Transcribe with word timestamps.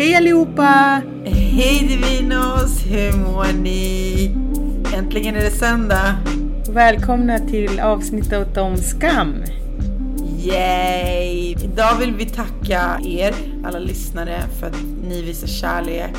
Hej 0.00 0.14
allihopa! 0.14 1.02
Hej 1.24 1.86
Divinos, 1.88 2.86
hur 2.86 3.18
mår 3.18 3.62
ni? 3.62 4.36
Äntligen 4.96 5.36
är 5.36 5.40
det 5.40 5.50
söndag. 5.50 6.16
Välkomna 6.70 7.38
till 7.38 7.80
avsnittet 7.80 8.56
om 8.56 8.76
skam. 8.76 9.34
Yay! 10.38 11.56
Idag 11.64 11.98
vill 11.98 12.14
vi 12.14 12.26
tacka 12.26 13.00
er, 13.04 13.34
alla 13.64 13.78
lyssnare, 13.78 14.40
för 14.60 14.66
att 14.66 14.82
ni 15.08 15.22
visar 15.22 15.46
kärlek. 15.46 16.16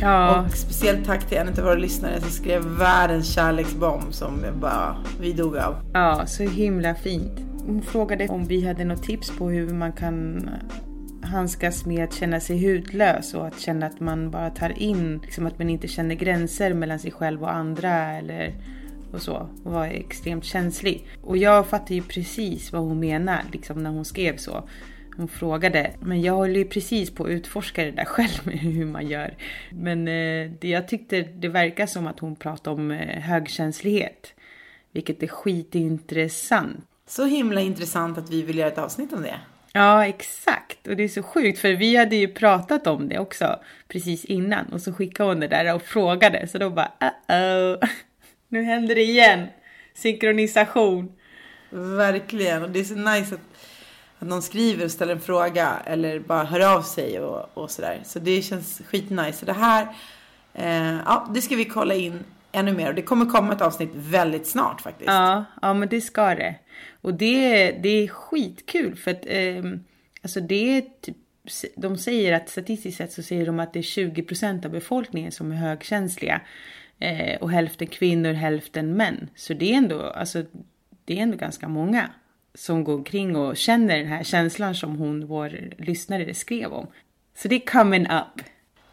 Ja, 0.00 0.40
Och 0.40 0.56
speciellt 0.56 1.06
tack 1.06 1.28
till 1.28 1.38
en 1.38 1.48
av 1.48 1.54
våra 1.54 1.74
lyssnare 1.74 2.20
som 2.20 2.30
skrev 2.30 2.62
världens 2.64 3.34
kärleksbomb 3.34 4.14
som 4.14 4.44
bara, 4.60 4.96
vi 5.20 5.32
dog 5.32 5.56
av. 5.56 5.74
ja, 5.92 6.26
så 6.26 6.42
himla 6.42 6.94
fint. 6.94 7.40
Hon 7.66 7.82
frågade 7.82 8.28
om 8.28 8.44
vi 8.44 8.66
hade 8.66 8.84
något 8.84 9.02
tips 9.02 9.30
på 9.38 9.50
hur 9.50 9.74
man 9.74 9.92
kan 9.92 10.48
handskas 11.26 11.86
med 11.86 12.04
att 12.04 12.14
känna 12.14 12.40
sig 12.40 12.66
hudlös 12.66 13.34
och 13.34 13.46
att 13.46 13.60
känna 13.60 13.86
att 13.86 14.00
man 14.00 14.30
bara 14.30 14.50
tar 14.50 14.78
in, 14.78 15.20
liksom 15.22 15.46
att 15.46 15.58
man 15.58 15.70
inte 15.70 15.88
känner 15.88 16.14
gränser 16.14 16.74
mellan 16.74 16.98
sig 16.98 17.10
själv 17.10 17.42
och 17.42 17.54
andra 17.54 18.12
eller 18.12 18.54
och 19.12 19.22
så 19.22 19.48
och 19.64 19.72
vara 19.72 19.90
extremt 19.90 20.44
känslig. 20.44 21.06
Och 21.22 21.36
jag 21.36 21.66
fattar 21.66 21.94
ju 21.94 22.02
precis 22.02 22.72
vad 22.72 22.82
hon 22.82 23.00
menar 23.00 23.42
liksom 23.52 23.82
när 23.82 23.90
hon 23.90 24.04
skrev 24.04 24.36
så. 24.36 24.68
Hon 25.16 25.28
frågade, 25.28 25.90
men 26.00 26.22
jag 26.22 26.32
håller 26.32 26.54
ju 26.54 26.64
precis 26.64 27.10
på 27.10 27.24
att 27.24 27.30
utforska 27.30 27.84
det 27.84 27.90
där 27.90 28.04
själv 28.04 28.40
med 28.42 28.58
hur 28.58 28.86
man 28.86 29.08
gör. 29.08 29.34
Men 29.70 30.08
eh, 30.08 30.50
det, 30.60 30.68
jag 30.68 30.88
tyckte 30.88 31.20
det 31.22 31.48
verkar 31.48 31.86
som 31.86 32.06
att 32.06 32.20
hon 32.20 32.36
pratade 32.36 32.76
om 32.76 32.90
eh, 32.90 33.20
högkänslighet. 33.20 34.32
Vilket 34.92 35.22
är 35.22 35.26
skitintressant. 35.26 36.84
Så 37.06 37.24
himla 37.24 37.60
intressant 37.60 38.18
att 38.18 38.30
vi 38.30 38.42
vill 38.42 38.58
göra 38.58 38.68
ett 38.68 38.78
avsnitt 38.78 39.12
om 39.12 39.22
det. 39.22 39.40
Ja, 39.76 40.06
exakt. 40.06 40.86
Och 40.86 40.96
det 40.96 41.04
är 41.04 41.08
så 41.08 41.22
sjukt 41.22 41.58
för 41.58 41.72
vi 41.72 41.96
hade 41.96 42.16
ju 42.16 42.28
pratat 42.28 42.86
om 42.86 43.08
det 43.08 43.18
också 43.18 43.60
precis 43.88 44.24
innan 44.24 44.66
och 44.66 44.80
så 44.80 44.92
skickade 44.92 45.28
hon 45.28 45.40
det 45.40 45.48
där 45.48 45.74
och 45.74 45.82
frågade 45.82 46.48
så 46.48 46.58
då 46.58 46.70
bara 46.70 46.92
uh-oh, 47.28 47.88
nu 48.48 48.62
händer 48.62 48.94
det 48.94 49.02
igen. 49.02 49.46
Synkronisation. 49.94 51.12
Verkligen, 51.70 52.62
och 52.62 52.70
det 52.70 52.80
är 52.80 52.84
så 52.84 52.94
nice 52.94 53.34
att, 53.34 53.40
att 54.18 54.28
någon 54.28 54.42
skriver 54.42 54.84
och 54.84 54.90
ställer 54.90 55.12
en 55.12 55.20
fråga 55.20 55.82
eller 55.84 56.18
bara 56.20 56.44
hör 56.44 56.76
av 56.76 56.82
sig 56.82 57.20
och, 57.20 57.58
och 57.58 57.70
sådär. 57.70 58.00
Så 58.04 58.18
det 58.18 58.42
känns 58.42 58.82
skitnice. 58.90 59.38
Så 59.38 59.46
det 59.46 59.52
här, 59.52 59.88
eh, 60.54 60.96
ja, 61.06 61.30
det 61.34 61.42
ska 61.42 61.56
vi 61.56 61.64
kolla 61.64 61.94
in 61.94 62.24
ännu 62.56 62.72
mer 62.72 62.88
och 62.88 62.94
det 62.94 63.02
kommer 63.02 63.26
komma 63.26 63.52
ett 63.52 63.60
avsnitt 63.60 63.90
väldigt 63.94 64.46
snart 64.46 64.80
faktiskt. 64.80 65.08
Ja, 65.08 65.44
ja 65.62 65.74
men 65.74 65.88
det 65.88 66.00
ska 66.00 66.34
det. 66.34 66.54
Och 67.00 67.14
det, 67.14 67.70
det 67.70 67.88
är 67.88 68.08
skitkul 68.08 68.96
för 68.96 69.10
att 69.10 69.26
eh, 69.26 69.64
alltså 70.22 70.40
det 70.40 70.76
är 70.76 70.84
typ, 71.00 71.16
de 71.76 71.98
säger 71.98 72.32
att 72.32 72.48
statistiskt 72.48 72.98
sett 72.98 73.12
så 73.12 73.22
säger 73.22 73.46
de 73.46 73.60
att 73.60 73.72
det 73.72 73.78
är 73.78 73.82
20% 73.82 74.66
av 74.66 74.72
befolkningen 74.72 75.32
som 75.32 75.52
är 75.52 75.56
högkänsliga. 75.56 76.40
Eh, 76.98 77.36
och 77.40 77.50
hälften 77.50 77.86
kvinnor, 77.86 78.32
hälften 78.32 78.94
män. 78.94 79.28
Så 79.34 79.54
det 79.54 79.72
är 79.72 79.76
ändå, 79.76 80.02
alltså, 80.02 80.44
det 81.04 81.18
är 81.18 81.22
ändå 81.22 81.36
ganska 81.36 81.68
många 81.68 82.10
som 82.54 82.84
går 82.84 82.94
omkring 82.94 83.36
och 83.36 83.56
känner 83.56 83.98
den 83.98 84.06
här 84.06 84.24
känslan 84.24 84.74
som 84.74 84.96
hon, 84.96 85.26
vår 85.26 85.74
lyssnare, 85.78 86.34
skrev 86.34 86.72
om. 86.72 86.86
Så 87.36 87.48
det 87.48 87.54
är 87.54 87.66
coming 87.66 88.06
up. 88.06 88.42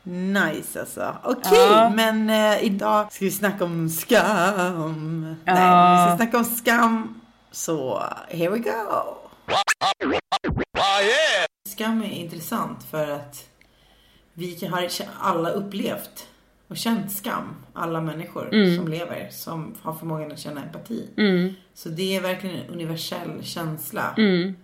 Nice 0.03 0.79
alltså. 0.79 1.15
Okej, 1.23 1.51
Ja. 1.71 1.89
men 1.95 2.29
eh, 2.29 2.63
idag 2.63 3.11
ska 3.13 3.25
vi 3.25 3.31
snacka 3.31 3.63
om 3.63 3.89
skam. 3.89 5.35
Ja. 5.45 5.53
Nej, 5.53 6.05
vi 6.05 6.09
ska 6.11 6.17
snacka 6.17 6.37
om 6.37 6.45
skam. 6.45 7.21
Så 7.51 8.03
here 8.29 8.49
we 8.49 8.59
go. 8.59 8.69
Skam 11.69 12.01
är 12.03 12.11
intressant 12.11 12.83
för 12.91 13.11
att 13.11 13.49
vi 14.33 14.51
kan- 14.51 14.73
har 14.73 14.87
alla 15.19 15.49
upplevt 15.49 16.27
och 16.67 16.77
känt 16.77 17.11
skam. 17.11 17.55
Alla 17.73 18.01
människor 18.01 18.49
som 18.77 18.87
lever, 18.87 19.29
som 19.31 19.75
har 19.81 19.93
förmågan 19.93 20.31
att 20.31 20.39
känna 20.39 20.63
empati. 20.63 21.09
Så 21.73 21.89
det 21.89 22.15
är 22.15 22.21
verkligen 22.21 22.55
en 22.55 22.69
universell 22.73 23.43
känsla. 23.43 24.13
Ehm, 24.17 24.55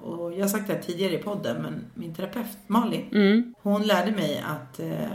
och 0.00 0.32
jag 0.32 0.40
har 0.40 0.48
sagt 0.48 0.66
det 0.66 0.74
här 0.74 0.82
tidigare 0.82 1.14
i 1.14 1.18
podden, 1.18 1.62
men 1.62 1.84
min 1.94 2.14
terapeut 2.14 2.46
Malin, 2.66 3.04
hon 3.62 3.82
lärde 3.82 4.10
mig 4.12 4.44
att 4.46 4.80
eh, 4.80 5.08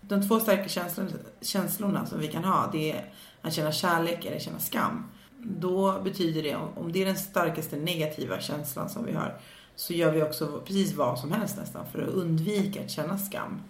de 0.00 0.28
två 0.28 0.40
starka 0.40 0.68
känslorna, 0.68 1.10
känslorna 1.40 2.06
som 2.06 2.20
vi 2.20 2.28
kan 2.28 2.44
ha, 2.44 2.68
det 2.72 2.92
är 2.92 3.04
att 3.42 3.52
känna 3.52 3.72
kärlek 3.72 4.24
eller 4.24 4.38
känna 4.38 4.58
skam. 4.58 5.04
Då 5.38 6.00
betyder 6.04 6.42
det, 6.42 6.56
om, 6.56 6.92
det 6.92 7.02
är 7.02 7.06
den 7.06 7.16
starkaste 7.16 7.76
negativa 7.76 8.40
känslan 8.40 8.88
som 8.88 9.06
vi 9.06 9.12
har, 9.12 9.34
så 9.76 9.92
gör 9.92 10.12
vi 10.12 10.22
också 10.22 10.62
precis 10.66 10.94
vad 10.94 11.18
som 11.18 11.32
helst 11.32 11.56
nästan 11.56 11.86
för 11.92 12.02
att 12.02 12.08
undvika 12.08 12.80
att 12.80 12.90
känna 12.90 13.18
skam. 13.18 13.62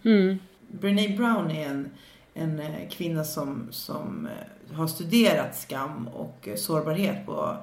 Brené 0.69 1.17
Brown 1.17 1.51
är 1.51 1.69
en, 1.69 1.91
en 2.35 2.61
eh, 2.61 2.89
kvinna 2.91 3.25
som, 3.25 3.69
som 3.71 4.27
eh, 4.27 4.77
har 4.77 4.87
studerat 4.87 5.57
skam 5.57 6.09
och 6.09 6.49
sårbarhet 6.57 7.27
på 7.27 7.57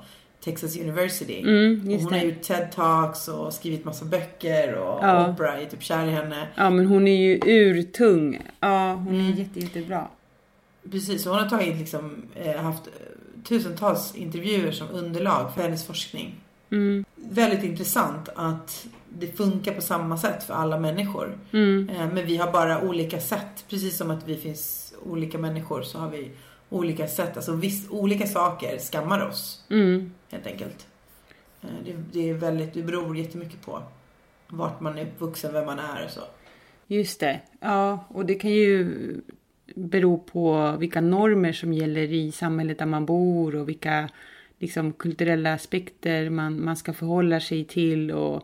Texas 0.47 0.77
University. 0.77 1.39
Mm, 1.41 1.81
och 1.87 2.01
hon 2.01 2.13
har 2.13 2.19
det. 2.19 2.25
gjort 2.25 2.41
TED-talks 2.41 3.29
och 3.29 3.53
skrivit 3.53 3.85
massa 3.85 4.05
böcker 4.05 4.73
och 4.75 4.99
Ja. 5.03 5.29
Oprah 5.29 5.61
är 5.61 5.65
typ 5.65 5.83
kär 5.83 6.05
i 6.07 6.11
henne. 6.11 6.47
Ja, 6.55 6.69
men 6.69 6.85
hon 6.87 7.07
är 7.07 7.15
ju 7.15 7.39
urtung. 7.45 8.41
Ja, 8.59 8.93
hon 8.93 9.21
är 9.21 9.33
jätte, 9.33 9.59
jättebra. 9.59 10.07
Precis, 10.91 11.25
och 11.25 11.33
hon 11.33 11.41
har 11.43 11.49
tagit 11.49 11.77
liksom, 11.77 12.11
eh, 12.35 12.55
haft 12.61 12.87
eh, 12.87 12.93
tusentals 13.43 14.15
intervjuer 14.15 14.71
som 14.71 14.87
underlag 14.91 15.53
för 15.53 15.61
hennes 15.61 15.85
forskning. 15.85 16.35
Mm. 16.71 17.05
Väldigt 17.15 17.63
intressant 17.63 18.29
att 18.35 18.85
det 19.19 19.37
funkar 19.37 19.73
på 19.73 19.81
samma 19.81 20.17
sätt 20.17 20.43
för 20.43 20.53
alla 20.53 20.79
människor. 20.79 21.37
Mm. 21.51 21.89
Eh, 21.89 22.07
Men 22.13 22.25
vi 22.25 22.37
har 22.37 22.51
bara 22.51 22.81
olika 22.81 23.19
sätt. 23.19 23.65
Precis 23.69 23.97
som 23.97 24.11
att 24.11 24.27
vi 24.27 24.35
finns 24.37 24.93
olika 25.05 25.37
människor 25.37 25.81
så 25.81 25.99
har 25.99 26.09
vi 26.09 26.31
olika 26.69 27.07
sätt. 27.07 27.35
Alltså 27.37 27.55
visst, 27.55 27.91
olika 27.91 28.27
saker 28.27 28.77
skammar 28.79 29.27
oss. 29.27 29.65
Mm. 29.69 30.11
Helt 30.31 30.47
enkelt. 30.47 30.87
Eh, 31.61 31.69
Det, 31.85 31.95
det 32.13 32.29
är 32.29 32.33
väldigt, 32.33 32.73
det 32.73 32.83
beror 32.83 33.17
jättemycket 33.17 33.61
på 33.61 33.83
vart 34.47 34.79
man 34.79 34.97
är 34.97 35.03
uppvuxen, 35.03 35.53
vem 35.53 35.65
man 35.65 35.79
är 35.79 36.05
och 36.05 36.11
så. 36.11 36.21
Just 36.87 37.19
det. 37.19 37.41
Ja, 37.59 38.05
och 38.07 38.25
det 38.25 38.35
kan 38.35 38.51
ju 38.51 38.95
bero 39.75 40.17
på 40.17 40.75
vilka 40.79 41.01
normer 41.01 41.53
som 41.53 41.73
gäller 41.73 42.13
i 42.13 42.31
samhället 42.31 42.79
där 42.79 42.85
man 42.85 43.05
bor 43.05 43.55
och 43.55 43.69
vilka 43.69 44.09
liksom 44.59 44.93
kulturella 44.93 45.53
aspekter 45.53 46.29
man, 46.29 46.65
man 46.65 46.77
ska 46.77 46.93
förhålla 46.93 47.39
sig 47.39 47.65
till 47.65 48.11
och 48.11 48.43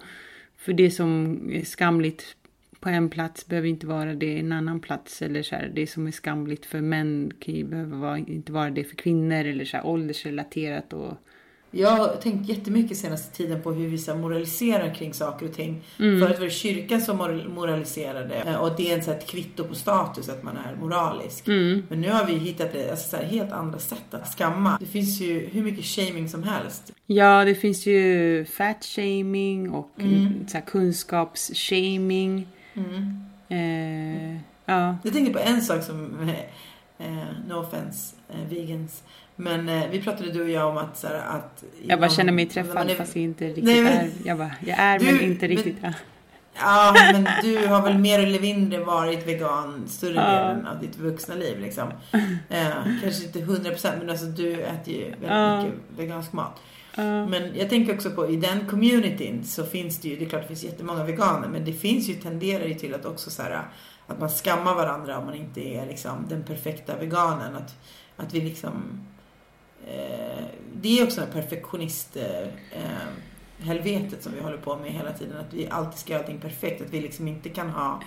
för 0.58 0.74
det 0.74 0.92
som 0.92 1.40
är 1.52 1.66
skamligt 1.66 2.36
på 2.84 2.90
en 2.90 3.10
plats 3.10 3.48
behöver 3.48 3.68
inte 3.68 3.88
vara 3.88 4.14
det 4.14 4.40
en 4.40 4.52
annan 4.52 4.80
plats. 4.80 5.22
Eller 5.22 5.44
så 5.44 5.56
här, 5.56 5.72
det 5.76 5.88
som 5.88 6.08
är 6.08 6.12
skamligt 6.12 6.66
för 6.66 6.82
män 6.82 7.32
kan 7.40 7.54
ju 7.54 7.64
behöva 7.64 7.98
vara, 7.98 8.18
inte 8.18 8.52
vara 8.52 8.70
det 8.70 8.84
för 8.84 8.96
kvinnor. 8.96 9.46
Eller 9.46 9.66
så 9.66 9.78
här, 9.78 9.86
åldersrelaterat 9.86 10.94
och 10.94 11.18
jag 11.76 11.90
har 11.90 12.08
tänkt 12.08 12.50
jättemycket 12.50 12.98
senaste 12.98 13.36
tiden 13.38 13.62
på 13.62 13.72
hur 13.72 13.88
vissa 13.88 14.16
moraliserar 14.16 14.94
kring 14.94 15.14
saker 15.14 15.46
och 15.46 15.54
ting. 15.54 15.82
Mm. 16.00 16.20
Förut 16.20 16.40
var 16.40 16.46
det 16.46 16.52
kyrkan 16.52 17.02
som 17.02 17.18
moraliserade 17.56 18.36
eh, 18.36 18.56
och 18.56 18.76
det 18.78 18.92
är 18.92 18.98
en, 18.98 19.04
så 19.04 19.12
ett 19.12 19.28
kvitto 19.28 19.64
på 19.64 19.76
status 19.76 20.30
att 20.30 20.44
man 20.44 20.58
är 20.58 20.76
moralisk. 20.76 21.48
Mm. 21.48 21.84
Men 21.90 22.02
nu 22.02 22.10
har 22.10 22.26
vi 22.26 22.34
hittat 22.34 22.90
alltså, 22.92 23.18
helt 23.18 23.52
andra 23.52 23.80
sätt 23.80 24.14
att 24.14 24.38
skamma. 24.38 24.78
Det 24.80 24.86
finns 24.86 25.22
ju 25.22 25.50
hur 25.52 25.64
mycket 25.64 25.86
shaming 25.86 26.30
som 26.30 26.44
helst. 26.44 26.94
Ja, 27.06 27.46
det 27.46 27.56
finns 27.56 27.86
ju 27.86 28.46
fat 28.46 28.86
shaming 28.86 29.70
och 29.70 30.00
mm. 30.00 30.48
så 30.48 30.58
här, 30.58 30.66
kunskapsshaming. 30.66 32.48
Mm. 32.74 33.24
Eh, 33.50 34.42
ja. 34.66 34.98
Jag 35.04 35.14
tänker 35.14 35.34
på 35.34 35.40
en 35.40 35.62
sak 35.62 35.84
som, 35.84 36.30
eh, 36.98 37.06
no 37.48 37.54
offense, 37.54 38.16
eh, 38.30 38.50
vegans. 38.50 39.04
Men 39.36 39.70
eh, 39.70 39.90
vi 39.92 40.02
pratade 40.02 40.31
du 40.31 40.42
och 40.42 40.50
jag 40.50 40.70
om 40.70 40.78
att 40.78 40.98
så 40.98 41.08
här, 41.08 41.16
att... 41.16 41.64
Jag 41.88 42.00
bara 42.00 42.10
känner 42.10 42.31
mig 42.31 42.46
träffad 42.46 42.90
är, 42.90 42.96
fast 42.96 43.16
jag 43.16 43.24
inte 43.24 43.46
riktigt 43.46 43.64
nej, 43.64 43.84
men, 43.84 43.94
är. 43.94 44.12
Jag 44.25 44.38
bara, 44.38 44.52
jag 44.66 44.80
är 44.80 45.00
du, 45.00 45.06
men 45.06 45.22
inte 45.22 45.48
riktigt. 45.48 45.81
Men, 45.81 45.94
ja. 46.60 46.96
men 47.12 47.28
du 47.42 47.68
har 47.68 47.81
väl 47.81 47.98
mer 47.98 48.20
eller 48.20 48.40
mindre 48.40 48.80
varit 48.84 49.28
vegan 49.28 49.84
större 49.88 50.16
ja. 50.16 50.31
delen 50.31 50.68
av 50.68 50.80
ditt 50.80 50.98
vuxna 50.98 51.36
liv 51.36 51.60
liksom. 51.60 51.92
Eh, 52.50 52.70
kanske 53.02 53.24
inte 53.25 53.42
hundra 53.42 53.70
procent 53.70 53.96
men 54.00 54.10
alltså 54.10 54.25
du 54.25 54.62
äter 54.62 54.94
ju 54.94 55.04
väldigt 55.04 55.30
ja. 55.30 55.64
mycket 55.64 55.80
vegansk 55.98 56.34
mat. 56.34 56.62
Men 56.95 57.56
jag 57.56 57.69
tänker 57.69 57.94
också 57.94 58.12
på 58.12 58.30
i 58.30 58.36
den 58.36 58.68
communityn 58.68 59.44
så 59.44 59.66
finns 59.66 60.00
det 60.00 60.10
ju, 60.10 60.16
det 60.16 60.25
är 60.25 60.30
klart 60.30 60.42
det 60.42 60.48
finns 60.48 60.63
jättemånga 60.63 61.04
veganer 61.04 61.48
men 61.48 61.66
det 61.66 61.74
finns 61.74 62.10
ju, 62.10 62.13
tenderar 62.13 62.66
ju 62.66 62.74
till 62.74 62.94
att 62.94 63.06
också 63.06 63.30
så 63.30 63.42
här, 63.42 63.68
att 64.07 64.19
man 64.19 64.30
skammar 64.30 64.75
varandra 64.75 65.18
om 65.18 65.25
man 65.25 65.36
inte 65.36 65.62
är 65.62 65.86
liksom 65.86 66.25
den 66.30 66.44
perfekta 66.44 66.98
veganen. 66.98 67.56
Att, 67.56 67.75
att 68.18 68.34
vi 68.34 68.42
liksom 68.42 69.01
eh, 69.88 70.45
det 70.81 71.00
är 71.00 71.04
också 71.04 71.22
en 71.22 71.31
perfektionist 71.31 72.18
eh, 72.18 72.44
eh, 72.72 73.10
helvetet 73.60 74.24
som 74.24 74.34
vi 74.34 74.42
håller 74.42 74.57
på 74.57 74.75
med 74.75 74.92
hela 74.92 75.13
tiden. 75.13 75.38
Att 75.38 75.54
vi 75.54 75.68
alltid 75.69 76.00
ska 76.00 76.13
göra 76.13 76.22
allting 76.22 76.39
perfekt. 76.39 76.81
Att 76.81 76.89
vi 76.89 77.01
liksom 77.01 77.28
inte 77.28 77.50
kan 77.50 77.69
ha 77.69 78.01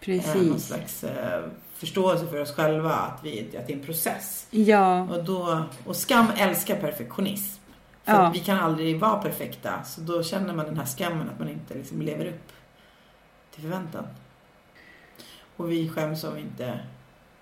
Precis. 0.00 0.34
Eh, 0.34 0.42
någon 0.42 0.60
slags 0.60 1.04
eh, 1.04 1.44
förståelse 1.74 2.26
för 2.26 2.40
oss 2.40 2.52
själva. 2.52 2.92
Att, 2.92 3.20
vi, 3.22 3.56
att 3.58 3.66
det 3.66 3.72
är 3.72 3.76
en 3.76 3.84
process. 3.84 4.46
Ja. 4.50 5.02
Och, 5.02 5.24
då, 5.24 5.62
och 5.86 5.96
skam 5.96 6.26
älskar 6.36 6.76
perfektionism. 6.76 7.61
För 8.04 8.12
ja. 8.12 8.26
att 8.26 8.34
vi 8.34 8.40
kan 8.40 8.58
aldrig 8.58 9.00
vara 9.00 9.22
perfekta. 9.22 9.84
Så 9.84 10.00
då 10.00 10.22
känner 10.22 10.54
man 10.54 10.66
den 10.66 10.76
här 10.76 10.86
skammen 10.86 11.30
att 11.30 11.38
man 11.38 11.48
inte 11.48 11.74
liksom 11.74 12.02
lever 12.02 12.26
upp 12.26 12.52
till 13.50 13.62
förväntan. 13.62 14.04
Och 15.56 15.72
vi 15.72 15.88
skäms 15.88 16.24
om 16.24 16.34
vi 16.34 16.40
inte 16.40 16.78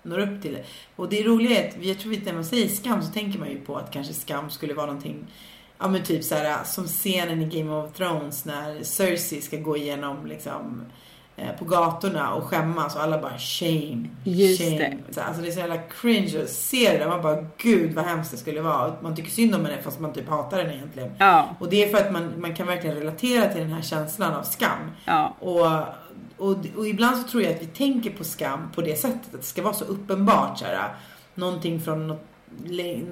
når 0.03 0.19
upp 0.19 0.41
till 0.41 0.53
det. 0.53 0.63
Och 0.95 1.09
det 1.09 1.23
roliga 1.23 1.63
är 1.63 1.69
att 1.69 1.85
jag 1.85 1.99
tror 1.99 2.13
att 2.13 2.25
när 2.25 2.33
man 2.33 2.45
säger 2.45 2.67
skam 2.67 3.01
så 3.01 3.11
tänker 3.11 3.39
man 3.39 3.49
ju 3.49 3.61
på 3.61 3.77
att 3.77 3.91
kanske 3.91 4.13
skam 4.13 4.49
skulle 4.49 4.73
vara 4.73 4.85
någonting 4.85 5.27
Ja 5.83 5.87
men 5.87 6.03
typ 6.03 6.23
så 6.23 6.35
här 6.35 6.63
som 6.63 6.87
scenen 6.87 7.41
i 7.41 7.59
Game 7.59 7.71
of 7.71 7.93
Thrones 7.93 8.45
när 8.45 8.83
Cersei 8.83 9.41
ska 9.41 9.57
gå 9.57 9.77
igenom 9.77 10.25
liksom 10.25 10.85
på 11.59 11.65
gatorna 11.65 12.33
och 12.33 12.43
skämmas 12.43 12.95
och 12.95 13.01
alla 13.01 13.21
bara 13.21 13.37
shame, 13.37 14.09
Just 14.23 14.61
shame. 14.61 14.77
Det. 15.07 15.13
Så, 15.13 15.21
alltså 15.21 15.41
det 15.41 15.47
är 15.47 15.51
så 15.51 15.59
jävla 15.59 15.77
cringe 15.77 16.43
att 16.43 16.49
se 16.49 16.91
det 16.91 16.97
där. 16.97 17.07
Man 17.07 17.21
bara 17.21 17.45
gud 17.57 17.93
vad 17.93 18.05
hemskt 18.05 18.31
det 18.31 18.37
skulle 18.37 18.61
vara. 18.61 18.93
Man 19.01 19.15
tycker 19.15 19.31
synd 19.31 19.55
om 19.55 19.65
henne 19.65 19.81
fast 19.81 19.99
man 19.99 20.13
typ 20.13 20.29
hatar 20.29 20.57
henne 20.57 20.75
egentligen. 20.75 21.11
Ja. 21.17 21.55
Och 21.59 21.69
det 21.69 21.83
är 21.83 21.89
för 21.89 21.97
att 21.97 22.11
man, 22.11 22.33
man 22.37 22.55
kan 22.55 22.67
verkligen 22.67 22.95
relatera 22.95 23.47
till 23.47 23.61
den 23.61 23.71
här 23.71 23.81
känslan 23.81 24.33
av 24.33 24.43
skam. 24.43 24.91
Ja. 25.05 25.35
Och 25.39 25.67
och, 26.41 26.57
och 26.75 26.87
ibland 26.87 27.17
så 27.17 27.27
tror 27.27 27.43
jag 27.43 27.53
att 27.53 27.61
vi 27.61 27.65
tänker 27.65 28.09
på 28.09 28.23
skam 28.23 28.71
på 28.75 28.81
det 28.81 28.95
sättet. 28.99 29.33
Att 29.33 29.41
det 29.41 29.47
ska 29.47 29.61
vara 29.61 29.73
så 29.73 29.85
uppenbart. 29.85 30.59
Så 30.59 30.65
här, 30.65 30.95
någonting 31.35 31.79
från 31.79 32.07
något, 32.07 32.21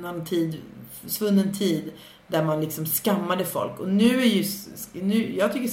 någon 0.02 0.26
tid, 0.26 0.62
svunnen 1.06 1.54
tid. 1.54 1.92
Där 2.28 2.44
man 2.44 2.62
liksom 2.62 2.86
skammade 2.86 3.46
folk. 3.46 3.80
Och 3.80 3.90
nu 3.90 4.22
är 4.22 4.26
ju, 4.26 4.44
nu, 4.94 5.36
jag 5.38 5.54
tycker 5.54 5.70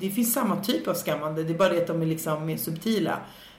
det 0.00 0.10
finns 0.10 0.32
samma 0.32 0.56
typ 0.56 0.88
av 0.88 0.94
skammande. 0.94 1.44
Det 1.44 1.52
är 1.52 1.58
bara 1.58 1.68
det 1.68 1.78
att 1.78 1.86
de 1.86 2.02
är 2.02 2.06
liksom 2.06 2.46
mer 2.46 2.56
subtila. 2.56 3.18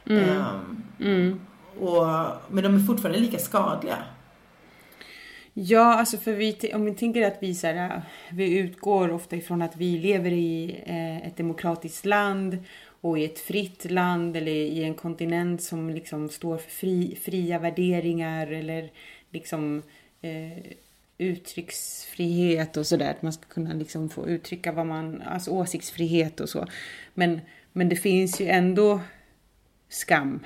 Mm. 0.10 0.30
Um, 0.30 0.84
mm. 1.00 1.40
Och, 1.80 2.06
men 2.50 2.64
de 2.64 2.76
är 2.76 2.80
fortfarande 2.80 3.20
lika 3.20 3.40
skadliga. 3.40 3.98
Ja, 5.54 6.00
alltså 6.00 6.18
för 6.18 6.34
vi, 6.34 6.72
om 6.74 6.86
vi 6.86 6.94
tänker 6.94 7.28
att 7.28 7.38
vi, 7.40 7.56
så 7.56 7.68
här, 7.68 8.02
vi 8.32 8.58
utgår 8.58 9.12
ofta 9.12 9.36
ifrån 9.36 9.62
att 9.62 9.76
vi 9.76 9.98
lever 9.98 10.32
i 10.32 10.82
eh, 10.86 11.28
ett 11.28 11.38
demokratiskt 11.38 12.06
land 12.06 12.58
och 13.02 13.20
i 13.20 13.26
ett 13.26 13.40
fritt 13.40 13.92
land 13.92 14.38
eller 14.38 14.52
i 14.52 14.84
en 14.84 14.94
kontinent 14.94 15.64
som 15.64 15.90
liksom 15.90 16.30
står 16.30 16.58
för 16.58 16.70
fri, 16.70 17.18
fria 17.22 17.60
värderingar 17.60 18.48
eller 18.48 18.92
liksom 19.32 19.84
eh, 20.22 20.64
uttrycksfrihet 21.22 22.78
och 22.78 22.88
sådär. 22.88 23.12
Att 23.12 23.22
man 23.22 23.34
ska 23.34 23.44
kunna 23.44 23.74
liksom 23.74 24.10
få 24.10 24.28
uttrycka 24.28 24.72
vad 24.72 24.86
man, 24.86 25.22
alltså 25.22 25.52
åsiktsfrihet 25.52 26.40
och 26.40 26.50
så. 26.50 26.68
Men, 27.14 27.42
men 27.72 27.90
det 27.90 27.96
finns 27.96 28.42
ju 28.42 28.48
ändå 28.48 29.00
skam 29.90 30.40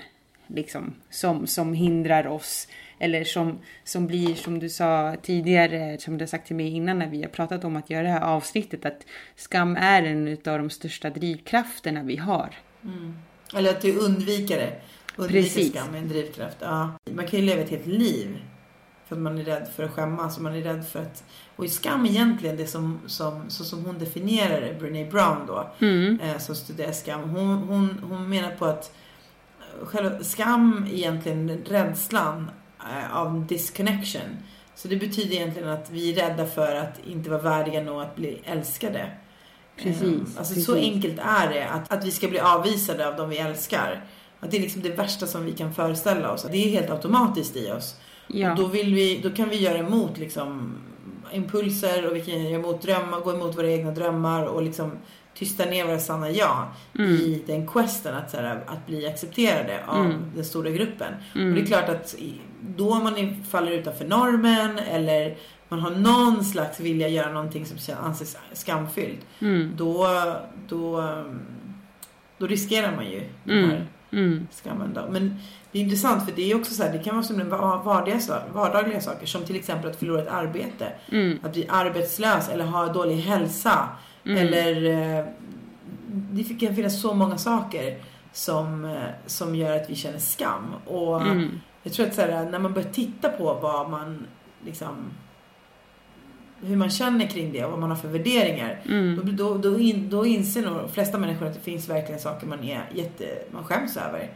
liksom 0.47 0.95
som, 1.09 1.47
som 1.47 1.73
hindrar 1.73 2.27
oss 2.27 2.67
eller 2.99 3.23
som, 3.23 3.59
som 3.83 4.07
blir 4.07 4.35
som 4.35 4.59
du 4.59 4.69
sa 4.69 5.15
tidigare, 5.21 5.97
som 5.99 6.17
du 6.17 6.21
har 6.21 6.27
sagt 6.27 6.47
till 6.47 6.55
mig 6.55 6.67
innan 6.67 6.99
när 6.99 7.07
vi 7.07 7.21
har 7.21 7.29
pratat 7.29 7.63
om 7.63 7.75
att 7.75 7.89
göra 7.89 8.03
det 8.03 8.09
här 8.09 8.21
avsnittet, 8.21 8.85
att 8.85 9.05
skam 9.35 9.75
är 9.75 10.03
en 10.03 10.27
av 10.27 10.59
de 10.59 10.69
största 10.69 11.09
drivkrafterna 11.09 12.03
vi 12.03 12.17
har. 12.17 12.55
Mm. 12.83 13.17
Eller 13.55 13.69
att 13.69 13.81
du 13.81 13.97
undviker 13.97 14.57
det. 14.57 14.81
Undviker 15.15 15.43
Precis. 15.43 15.71
skam 15.71 15.95
är 15.95 15.97
en 15.97 16.09
drivkraft. 16.09 16.57
Ja. 16.61 16.91
Man 17.11 17.27
kan 17.27 17.39
ju 17.39 17.45
leva 17.45 17.61
ett 17.61 17.69
helt 17.69 17.87
liv 17.87 18.37
för 19.07 19.15
att 19.15 19.21
man 19.21 19.37
är 19.37 19.43
rädd 19.43 19.67
för 19.75 19.83
att 19.83 19.91
skämmas 19.91 20.37
och 20.37 20.43
man 20.43 20.55
är 20.55 20.61
rädd 20.61 20.87
för 20.87 21.01
att... 21.01 21.23
Och 21.55 21.65
i 21.65 21.69
skam 21.69 22.05
egentligen, 22.05 22.57
det 22.57 22.67
som, 22.67 22.99
som, 23.05 23.49
så 23.49 23.63
som 23.63 23.85
hon 23.85 23.99
definierar 23.99 24.61
det, 24.61 24.79
Brené 24.79 25.05
Brown 25.05 25.45
då, 25.47 25.69
mm. 25.79 26.19
eh, 26.19 26.37
som 26.37 26.55
studerar 26.55 26.91
skam. 26.91 27.29
Hon, 27.29 27.57
hon, 27.57 27.99
hon 28.09 28.29
menar 28.29 28.51
på 28.51 28.65
att 28.65 28.95
själva 29.83 30.23
skam 30.23 30.87
egentligen 30.91 31.63
rädslan 31.65 32.51
Eh, 32.93 33.17
av 33.17 33.45
disconnection. 33.45 34.37
Så 34.75 34.87
det 34.87 34.95
betyder 34.95 35.35
egentligen 35.35 35.69
att 35.69 35.89
vi 35.91 36.11
är 36.11 36.15
rädda 36.15 36.45
för 36.45 36.75
att 36.75 36.99
inte 37.07 37.29
vara 37.29 37.41
värdiga 37.41 37.81
nog 37.81 38.01
att 38.01 38.15
bli 38.15 38.41
älskade. 38.43 39.11
Precis. 39.77 40.03
Um, 40.03 40.19
alltså 40.37 40.53
precis. 40.53 40.65
så 40.65 40.75
enkelt 40.75 41.19
är 41.19 41.53
det. 41.53 41.67
Att, 41.67 41.91
att 41.91 42.05
vi 42.05 42.11
ska 42.11 42.27
bli 42.27 42.39
avvisade 42.39 43.07
av 43.07 43.15
de 43.15 43.29
vi 43.29 43.37
älskar. 43.37 44.05
Att 44.39 44.51
det 44.51 44.57
är 44.57 44.61
liksom 44.61 44.81
det 44.81 44.89
värsta 44.89 45.27
som 45.27 45.45
vi 45.45 45.51
kan 45.51 45.73
föreställa 45.73 46.31
oss. 46.31 46.45
Det 46.51 46.57
är 46.57 46.69
helt 46.69 46.89
automatiskt 46.89 47.55
i 47.55 47.71
oss. 47.71 47.95
Ja. 48.27 48.51
Och 48.51 48.57
då, 48.57 48.65
vill 48.65 48.95
vi, 48.95 49.19
då 49.23 49.29
kan 49.29 49.49
vi 49.49 49.55
göra 49.55 49.77
emot 49.77 50.17
liksom 50.17 50.75
impulser 51.33 52.09
och 52.09 52.15
vi 52.15 52.21
kan 52.21 52.43
göra 52.43 52.55
emot 52.55 52.81
drömmar, 52.81 53.19
gå 53.19 53.33
emot 53.33 53.57
våra 53.57 53.69
egna 53.69 53.91
drömmar 53.91 54.43
och 54.43 54.63
liksom 54.63 54.91
tysta 55.33 55.65
ner 55.65 55.85
våra 55.85 55.99
sanna 55.99 56.29
jag 56.29 56.67
mm. 56.99 57.11
i 57.11 57.43
den 57.47 57.67
questen 57.67 58.15
att, 58.15 58.31
så 58.31 58.37
här, 58.37 58.63
att 58.67 58.87
bli 58.87 59.07
accepterade 59.07 59.79
av 59.87 60.05
mm. 60.05 60.31
den 60.35 60.45
stora 60.45 60.69
gruppen. 60.69 61.13
Mm. 61.35 61.49
Och 61.49 61.55
det 61.55 61.61
är 61.61 61.65
klart 61.65 61.89
att 61.89 62.15
då 62.75 62.95
man 62.95 63.43
faller 63.49 63.71
utanför 63.71 64.05
normen 64.05 64.79
eller 64.79 65.37
man 65.69 65.79
har 65.79 65.91
någon 65.91 66.43
slags 66.43 66.79
vilja 66.79 67.07
att 67.07 67.13
göra 67.13 67.31
någonting 67.31 67.65
som 67.65 67.95
anses 68.03 68.37
skamfyllt. 68.53 69.25
Mm. 69.39 69.73
Då, 69.77 70.07
då, 70.67 71.13
då 72.37 72.47
riskerar 72.47 72.95
man 72.95 73.05
ju 73.11 73.23
den 73.43 73.57
mm. 73.57 73.69
här 73.69 73.87
mm. 74.11 74.47
skammen. 74.51 74.93
Då. 74.93 75.07
Men 75.11 75.39
det 75.75 75.79
är 75.79 75.83
intressant 75.83 76.25
för 76.25 76.31
det 76.35 76.51
är 76.51 76.55
också 76.55 76.73
så 76.73 76.83
här, 76.83 76.91
det 76.91 76.99
kan 76.99 77.15
vara 77.15 77.23
som 77.23 77.49
vardagliga, 77.49 78.19
vardagliga 78.53 79.01
saker 79.01 79.25
som 79.27 79.45
till 79.45 79.55
exempel 79.55 79.89
att 79.89 79.95
förlora 79.95 80.21
ett 80.21 80.27
arbete. 80.27 80.91
Mm. 81.11 81.39
Att 81.43 81.53
bli 81.53 81.67
arbetslös 81.69 82.49
eller 82.49 82.65
ha 82.65 82.93
dålig 82.93 83.15
hälsa. 83.15 83.89
Mm. 84.25 84.37
Eller 84.37 84.85
eh, 85.19 85.25
det 86.07 86.43
kan 86.43 86.75
finnas 86.75 87.01
så 87.01 87.13
många 87.13 87.37
saker 87.37 87.97
som, 88.33 88.85
eh, 88.85 89.01
som 89.25 89.55
gör 89.55 89.75
att 89.75 89.89
vi 89.89 89.95
känner 89.95 90.19
skam. 90.19 90.73
Och 90.85 91.21
mm. 91.21 91.59
jag 91.83 91.93
tror 91.93 92.07
att 92.07 92.15
så 92.15 92.21
här, 92.21 92.49
när 92.49 92.59
man 92.59 92.73
börjar 92.73 92.89
titta 92.89 93.29
på 93.29 93.53
vad 93.53 93.89
man 93.89 94.27
liksom 94.65 95.11
hur 96.61 96.75
man 96.75 96.89
känner 96.89 97.27
kring 97.27 97.51
det 97.51 97.65
och 97.65 97.71
vad 97.71 97.79
man 97.79 97.89
har 97.89 97.97
för 97.97 98.07
värderingar. 98.07 98.81
Mm. 98.85 99.15
Då, 99.15 99.31
då, 99.31 99.57
då, 99.57 99.79
in, 99.79 100.09
då 100.09 100.25
inser 100.25 100.61
nog 100.61 100.77
de 100.77 100.91
flesta 100.91 101.17
människor 101.17 101.45
att 101.45 101.53
det 101.53 101.59
finns 101.59 101.89
verkligen 101.89 102.21
saker 102.21 102.47
man, 102.47 102.63
är 102.63 102.89
jätte, 102.93 103.25
man 103.51 103.63
skäms 103.63 103.97
över. 103.97 104.29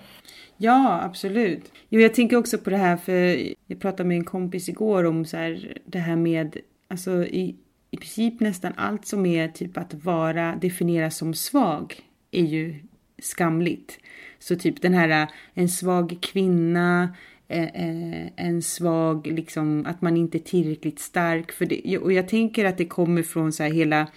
Ja, 0.61 1.01
absolut. 1.03 1.71
Jo, 1.89 2.01
jag 2.01 2.13
tänker 2.13 2.37
också 2.37 2.57
på 2.57 2.69
det 2.69 2.77
här 2.77 2.97
för 2.97 3.53
jag 3.67 3.79
pratade 3.79 4.09
med 4.09 4.17
en 4.17 4.23
kompis 4.23 4.69
igår 4.69 5.03
om 5.03 5.25
så 5.25 5.37
här, 5.37 5.77
det 5.85 5.99
här 5.99 6.15
med, 6.15 6.57
alltså 6.87 7.23
i, 7.25 7.55
i 7.91 7.97
princip 7.97 8.39
nästan 8.39 8.73
allt 8.75 9.05
som 9.05 9.25
är 9.25 9.47
typ 9.47 9.77
att 9.77 9.93
vara, 9.93 10.55
definieras 10.61 11.17
som 11.17 11.33
svag 11.33 11.95
är 12.31 12.43
ju 12.43 12.75
skamligt. 13.21 13.99
Så 14.39 14.55
typ 14.55 14.81
den 14.81 14.93
här 14.93 15.27
en 15.53 15.69
svag 15.69 16.17
kvinna 16.21 17.15
eh, 17.47 17.63
eh, 17.63 18.27
en 18.35 18.61
svag, 18.61 19.27
liksom 19.27 19.85
att 19.85 20.01
man 20.01 20.17
inte 20.17 20.37
är 20.37 20.39
tillräckligt 20.39 20.99
stark. 20.99 21.51
För 21.51 21.65
det, 21.65 21.97
och 21.97 22.13
jag 22.13 22.27
tänker 22.27 22.65
att 22.65 22.77
det 22.77 22.85
kommer 22.85 23.23
från 23.23 23.53
så 23.53 23.63
här 23.63 23.71
hela 23.71 24.07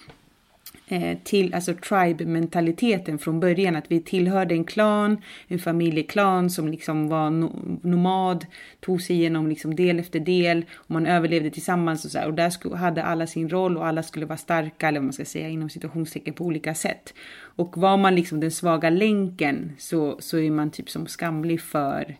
Eh, 0.92 1.18
till 1.24 1.54
alltså 1.54 1.74
tribe-mentaliteten 1.74 3.18
från 3.18 3.40
början. 3.40 3.76
Att 3.76 3.90
vi 3.90 4.00
tillhörde 4.00 4.54
en 4.54 4.64
klan, 4.64 5.22
en 5.48 5.58
familjeklan 5.58 6.50
som 6.50 6.68
liksom 6.68 7.08
var 7.08 7.30
no 7.30 7.78
nomad, 7.82 8.46
tog 8.80 9.02
sig 9.02 9.16
igenom 9.16 9.48
liksom 9.48 9.76
del 9.76 9.98
efter 9.98 10.20
del 10.20 10.64
och 10.74 10.90
man 10.90 11.06
överlevde 11.06 11.50
tillsammans 11.50 12.04
och 12.04 12.10
så 12.10 12.18
här. 12.18 12.26
Och 12.26 12.34
där 12.34 12.76
hade 12.76 13.04
alla 13.04 13.26
sin 13.26 13.48
roll 13.48 13.76
och 13.76 13.86
alla 13.86 14.02
skulle 14.02 14.26
vara 14.26 14.36
starka, 14.36 14.88
eller 14.88 15.00
vad 15.00 15.04
man 15.04 15.12
ska 15.12 15.24
säga, 15.24 15.48
inom 15.48 15.70
situationstecken 15.70 16.34
på 16.34 16.44
olika 16.44 16.74
sätt. 16.74 17.14
Och 17.34 17.76
var 17.76 17.96
man 17.96 18.14
liksom 18.14 18.40
den 18.40 18.50
svaga 18.50 18.90
länken 18.90 19.72
så, 19.78 20.16
så 20.20 20.38
är 20.38 20.50
man 20.50 20.70
typ 20.70 20.90
som 20.90 21.06
skamlig 21.06 21.60
för, 21.60 22.16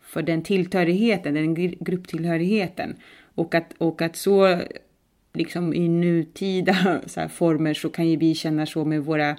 för 0.00 0.22
den 0.22 0.42
tillhörigheten, 0.42 1.34
den 1.34 1.54
grupptillhörigheten. 1.54 2.96
Och 3.34 3.54
att, 3.54 3.72
och 3.78 4.02
att 4.02 4.16
så 4.16 4.60
liksom 5.34 5.74
i 5.74 5.88
nutida 5.88 7.00
så 7.06 7.28
former 7.28 7.74
så 7.74 7.88
kan 7.88 8.08
ju 8.08 8.16
vi 8.16 8.34
känna 8.34 8.66
så 8.66 8.84
med 8.84 9.04
våra 9.04 9.36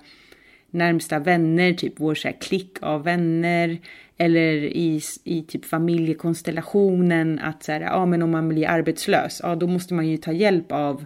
närmsta 0.71 1.19
vänner, 1.19 1.73
typ 1.73 1.93
vår 1.95 2.15
så 2.15 2.27
här 2.27 2.35
klick 2.41 2.77
av 2.81 3.03
vänner 3.03 3.77
eller 4.17 4.53
i, 4.63 5.01
i 5.23 5.41
typ 5.41 5.65
familjekonstellationen 5.65 7.39
att 7.39 7.63
så 7.63 7.71
här, 7.71 7.81
ja 7.81 8.05
men 8.05 8.21
om 8.21 8.31
man 8.31 8.50
blir 8.50 8.67
arbetslös, 8.67 9.39
ja 9.43 9.55
då 9.55 9.67
måste 9.67 9.93
man 9.93 10.07
ju 10.07 10.17
ta 10.17 10.31
hjälp 10.31 10.71
av 10.71 11.05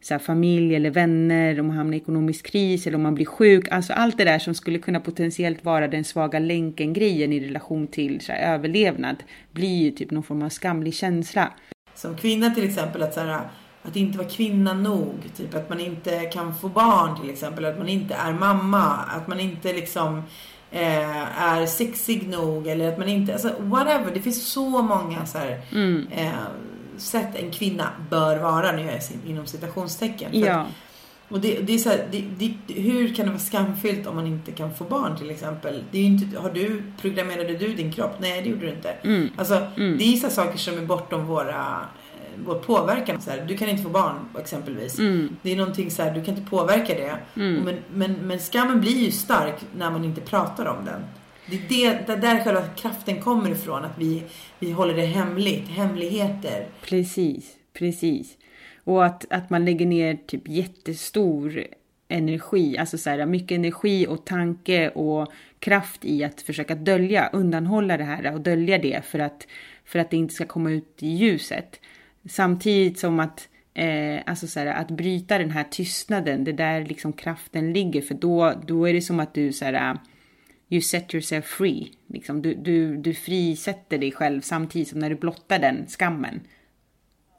så 0.00 0.14
här, 0.14 0.18
familj 0.18 0.74
eller 0.74 0.90
vänner, 0.90 1.60
om 1.60 1.66
man 1.66 1.76
hamnar 1.76 1.94
i 1.94 2.00
ekonomisk 2.00 2.46
kris 2.46 2.86
eller 2.86 2.96
om 2.96 3.02
man 3.02 3.14
blir 3.14 3.26
sjuk. 3.26 3.68
Alltså 3.70 3.92
allt 3.92 4.18
det 4.18 4.24
där 4.24 4.38
som 4.38 4.54
skulle 4.54 4.78
kunna 4.78 5.00
potentiellt 5.00 5.64
vara 5.64 5.88
den 5.88 6.04
svaga 6.04 6.38
länken 6.38 6.92
grejen 6.92 7.32
i 7.32 7.40
relation 7.40 7.86
till 7.86 8.20
så 8.20 8.32
här, 8.32 8.54
överlevnad 8.54 9.16
blir 9.52 9.82
ju 9.82 9.90
typ 9.90 10.10
någon 10.10 10.22
form 10.22 10.42
av 10.42 10.48
skamlig 10.48 10.94
känsla. 10.94 11.52
Som 11.94 12.16
kvinna 12.16 12.50
till 12.50 12.64
exempel 12.64 13.02
att 13.02 13.14
så 13.14 13.20
här, 13.20 13.40
att 13.88 13.96
inte 13.96 14.18
vara 14.18 14.28
kvinna 14.28 14.72
nog. 14.72 15.14
Typ 15.36 15.54
att 15.54 15.68
man 15.68 15.80
inte 15.80 16.20
kan 16.20 16.54
få 16.54 16.68
barn 16.68 17.20
till 17.20 17.30
exempel. 17.30 17.64
Att 17.64 17.78
man 17.78 17.88
inte 17.88 18.14
är 18.14 18.32
mamma. 18.32 18.84
Att 18.86 19.28
man 19.28 19.40
inte 19.40 19.72
liksom 19.72 20.22
eh, 20.70 21.42
är 21.42 21.66
sexig 21.66 22.28
nog. 22.28 22.66
Eller 22.66 22.92
att 22.92 22.98
man 22.98 23.08
inte, 23.08 23.32
alltså 23.32 23.52
whatever. 23.58 24.10
Det 24.14 24.20
finns 24.20 24.46
så 24.52 24.82
många 24.82 25.26
så 25.26 25.38
här, 25.38 25.60
mm. 25.72 26.06
eh, 26.10 26.32
sätt 26.96 27.28
en 27.34 27.50
kvinna 27.50 27.90
bör 28.10 28.38
vara. 28.38 28.72
Nu 28.72 28.82
gör 28.82 28.92
jag 28.92 29.02
inom 29.26 29.46
citationstecken. 29.46 30.40
Ja. 30.40 30.66
Och 31.28 31.40
det, 31.40 31.60
det 31.60 31.74
är 31.74 31.78
så 31.78 31.88
här, 31.88 32.08
det, 32.10 32.24
det, 32.38 32.74
hur 32.74 33.14
kan 33.14 33.26
det 33.26 33.30
vara 33.30 33.40
skamfyllt 33.40 34.06
om 34.06 34.16
man 34.16 34.26
inte 34.26 34.52
kan 34.52 34.74
få 34.74 34.84
barn 34.84 35.16
till 35.16 35.30
exempel? 35.30 35.84
Det 35.90 35.98
är 35.98 36.04
inte, 36.04 36.38
har 36.38 36.50
du, 36.50 36.82
programmerade 37.00 37.56
du 37.56 37.74
din 37.74 37.92
kropp? 37.92 38.12
Nej 38.18 38.42
det 38.42 38.48
gjorde 38.48 38.66
du 38.66 38.72
inte. 38.72 38.90
Mm. 38.90 39.28
Alltså, 39.36 39.66
mm. 39.76 39.98
Det 39.98 40.04
är 40.04 40.16
så 40.16 40.30
saker 40.30 40.58
som 40.58 40.78
är 40.78 40.86
bortom 40.86 41.26
våra 41.26 41.78
vår 42.46 42.54
påverkan. 42.54 43.20
Så 43.20 43.30
här, 43.30 43.44
du 43.48 43.56
kan 43.56 43.68
inte 43.68 43.82
få 43.82 43.88
barn 43.88 44.28
exempelvis. 44.40 44.98
Mm. 44.98 45.36
Det 45.42 45.52
är 45.52 45.56
någonting 45.56 45.90
så 45.90 46.02
här, 46.02 46.14
du 46.14 46.24
kan 46.24 46.36
inte 46.36 46.50
påverka 46.50 46.94
det. 46.94 47.40
Mm. 47.40 47.64
Men, 47.64 47.76
men, 47.94 48.12
men 48.12 48.38
skammen 48.38 48.80
blir 48.80 48.96
ju 49.04 49.10
stark 49.10 49.54
när 49.76 49.90
man 49.90 50.04
inte 50.04 50.20
pratar 50.20 50.66
om 50.66 50.84
den. 50.84 51.04
Det 51.68 51.84
är 51.84 52.04
det, 52.06 52.16
där 52.16 52.44
själva 52.44 52.62
kraften 52.76 53.22
kommer 53.22 53.50
ifrån. 53.50 53.84
Att 53.84 53.98
vi, 53.98 54.22
vi 54.58 54.70
håller 54.70 54.94
det 54.94 55.06
hemligt, 55.06 55.68
hemligheter. 55.68 56.66
Precis, 56.82 57.56
precis. 57.72 58.36
Och 58.84 59.04
att, 59.04 59.24
att 59.30 59.50
man 59.50 59.64
lägger 59.64 59.86
ner 59.86 60.18
typ 60.26 60.48
jättestor 60.48 61.64
energi, 62.08 62.78
alltså 62.78 62.98
så 62.98 63.10
här, 63.10 63.26
mycket 63.26 63.54
energi 63.54 64.06
och 64.06 64.24
tanke 64.24 64.88
och 64.90 65.32
kraft 65.58 66.04
i 66.04 66.24
att 66.24 66.40
försöka 66.40 66.74
dölja, 66.74 67.30
undanhålla 67.32 67.96
det 67.96 68.04
här 68.04 68.34
och 68.34 68.40
dölja 68.40 68.78
det 68.78 69.04
för 69.04 69.18
att, 69.18 69.46
för 69.84 69.98
att 69.98 70.10
det 70.10 70.16
inte 70.16 70.34
ska 70.34 70.46
komma 70.46 70.70
ut 70.70 70.96
i 70.98 71.08
ljuset. 71.08 71.80
Samtidigt 72.28 72.98
som 72.98 73.20
att, 73.20 73.48
eh, 73.74 74.20
alltså 74.26 74.46
så 74.46 74.60
här, 74.60 74.66
att 74.66 74.90
bryta 74.90 75.38
den 75.38 75.50
här 75.50 75.64
tystnaden, 75.64 76.44
det 76.44 76.52
där 76.52 76.84
liksom 76.84 77.12
kraften 77.12 77.72
ligger. 77.72 78.02
För 78.02 78.14
då, 78.14 78.54
då 78.66 78.88
är 78.88 78.94
det 78.94 79.02
som 79.02 79.20
att 79.20 79.34
du 79.34 79.52
så 79.52 79.64
här, 79.64 79.98
you 80.68 80.80
set 80.82 81.14
yourself 81.14 81.44
free. 81.44 81.92
Liksom, 82.06 82.42
du, 82.42 82.54
du, 82.54 82.96
du 82.96 83.14
frisätter 83.14 83.98
dig 83.98 84.12
själv 84.12 84.40
samtidigt 84.40 84.88
som 84.88 84.98
när 84.98 85.10
du 85.10 85.16
blottar 85.16 85.58
den 85.58 85.86
skammen. 85.86 86.40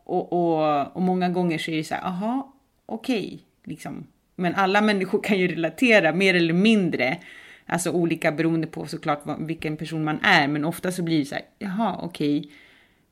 Och, 0.03 0.33
och, 0.33 0.95
och 0.95 1.01
många 1.01 1.29
gånger 1.29 1.57
så 1.57 1.71
är 1.71 1.77
det 1.77 1.83
så 1.83 1.95
här, 1.95 2.05
aha, 2.07 2.53
okej, 2.85 3.25
okay, 3.25 3.39
liksom. 3.63 4.07
Men 4.35 4.55
alla 4.55 4.81
människor 4.81 5.23
kan 5.23 5.39
ju 5.39 5.47
relatera 5.47 6.13
mer 6.13 6.33
eller 6.33 6.53
mindre. 6.53 7.17
Alltså 7.65 7.91
olika 7.91 8.31
beroende 8.31 8.67
på 8.67 8.85
såklart 8.85 9.23
vilken 9.39 9.77
person 9.77 10.03
man 10.03 10.19
är. 10.23 10.47
Men 10.47 10.65
ofta 10.65 10.91
så 10.91 11.03
blir 11.03 11.19
det 11.19 11.25
så 11.25 11.35
här, 11.35 11.43
jaha, 11.59 11.99
okej. 12.01 12.39
Okay 12.39 12.51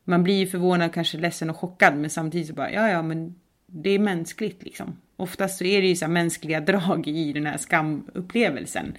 man 0.08 0.22
blir 0.22 0.34
ju 0.34 0.46
förvånad, 0.46 0.94
kanske 0.94 1.18
ledsen 1.18 1.50
och 1.50 1.56
chockad, 1.56 1.96
men 1.96 2.10
samtidigt 2.10 2.48
så 2.48 2.54
bara, 2.54 2.72
ja, 2.72 2.88
ja, 2.88 3.02
men 3.02 3.34
det 3.66 3.90
är 3.90 3.98
mänskligt 3.98 4.62
liksom. 4.62 4.96
Oftast 5.16 5.58
så 5.58 5.64
är 5.64 5.82
det 5.82 5.88
ju 5.88 5.96
så 5.96 6.08
mänskliga 6.08 6.60
drag 6.60 7.08
i 7.08 7.32
den 7.32 7.46
här 7.46 7.58
skamupplevelsen. 7.58 8.92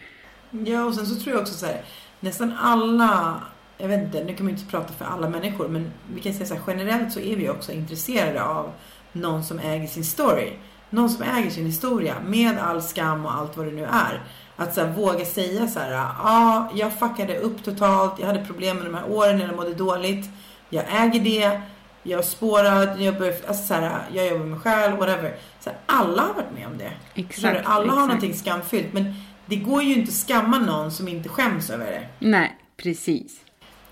Ja, 0.52 0.86
och 0.86 0.96
sen 0.96 1.06
så 1.06 1.16
tror 1.16 1.36
jag 1.36 1.42
också 1.42 1.54
så 1.54 1.66
här, 1.66 1.82
nästan 2.20 2.54
alla, 2.60 3.44
jag 3.78 3.88
vet 3.88 4.04
inte, 4.04 4.24
nu 4.24 4.34
kan 4.34 4.46
man 4.46 4.54
ju 4.54 4.60
inte 4.60 4.72
prata 4.72 4.94
för 4.94 5.06
alla 5.06 5.30
människor, 5.30 5.68
men 5.68 5.92
vi 6.14 6.22
kan 6.22 6.34
säga 6.34 6.46
så 6.46 6.54
här, 6.54 6.62
generellt 6.68 7.12
så 7.12 7.20
är 7.20 7.36
vi 7.36 7.50
också 7.50 7.72
intresserade 7.72 8.44
av 8.44 8.72
någon 9.12 9.44
som 9.44 9.60
äger 9.60 9.88
sin 9.88 10.06
story. 10.06 10.52
Någon 10.90 11.10
som 11.10 11.24
äger 11.24 11.50
sin 11.50 11.66
historia 11.66 12.16
med 12.26 12.58
all 12.58 12.82
skam 12.82 13.26
och 13.26 13.34
allt 13.34 13.58
vad 13.58 13.66
det 13.66 13.72
nu 13.72 13.84
är. 13.84 14.22
Att 14.56 14.74
så 14.74 14.82
här, 14.82 14.94
våga 14.94 15.26
säga 15.26 15.68
så 15.68 15.80
här, 15.80 15.92
ja, 15.92 16.16
ah, 16.20 16.70
jag 16.76 17.00
fuckade 17.00 17.38
upp 17.38 17.64
totalt, 17.64 18.20
jag 18.20 18.28
hade 18.28 18.46
problem 18.46 18.78
med 18.78 18.86
de 18.86 18.94
här 18.94 19.12
åren, 19.12 19.40
jag 19.40 19.56
mådde 19.56 19.74
dåligt 19.74 20.30
jag 20.70 20.84
äger 20.90 21.20
det, 21.20 21.62
jag 22.04 22.18
har 22.18 22.24
spårat, 22.24 23.00
jag, 23.00 23.18
börjar, 23.18 23.34
alltså 23.48 23.64
så 23.66 23.74
här, 23.74 24.02
jag 24.14 24.28
jobbar 24.28 24.40
med 24.40 24.48
mig 24.48 24.60
själv, 24.60 24.98
whatever. 24.98 25.36
Så 25.60 25.70
här, 25.70 25.80
alla 25.86 26.22
har 26.22 26.34
varit 26.34 26.54
med 26.56 26.68
om 26.68 26.78
det. 26.78 26.92
Exakt, 27.16 27.46
alla 27.46 27.60
exakt. 27.60 27.90
har 27.90 28.08
någonting 28.08 28.34
skamfyllt. 28.34 28.94
Men 28.94 29.14
det 29.46 29.56
går 29.56 29.84
ju 29.84 29.94
inte 29.94 30.10
att 30.10 30.28
skamma 30.28 30.60
någon 30.60 30.92
som 30.92 31.08
inte 31.08 31.30
skäms 31.30 31.70
över 31.70 31.86
det. 31.86 32.08
Nej, 32.20 32.58
precis. 32.78 33.42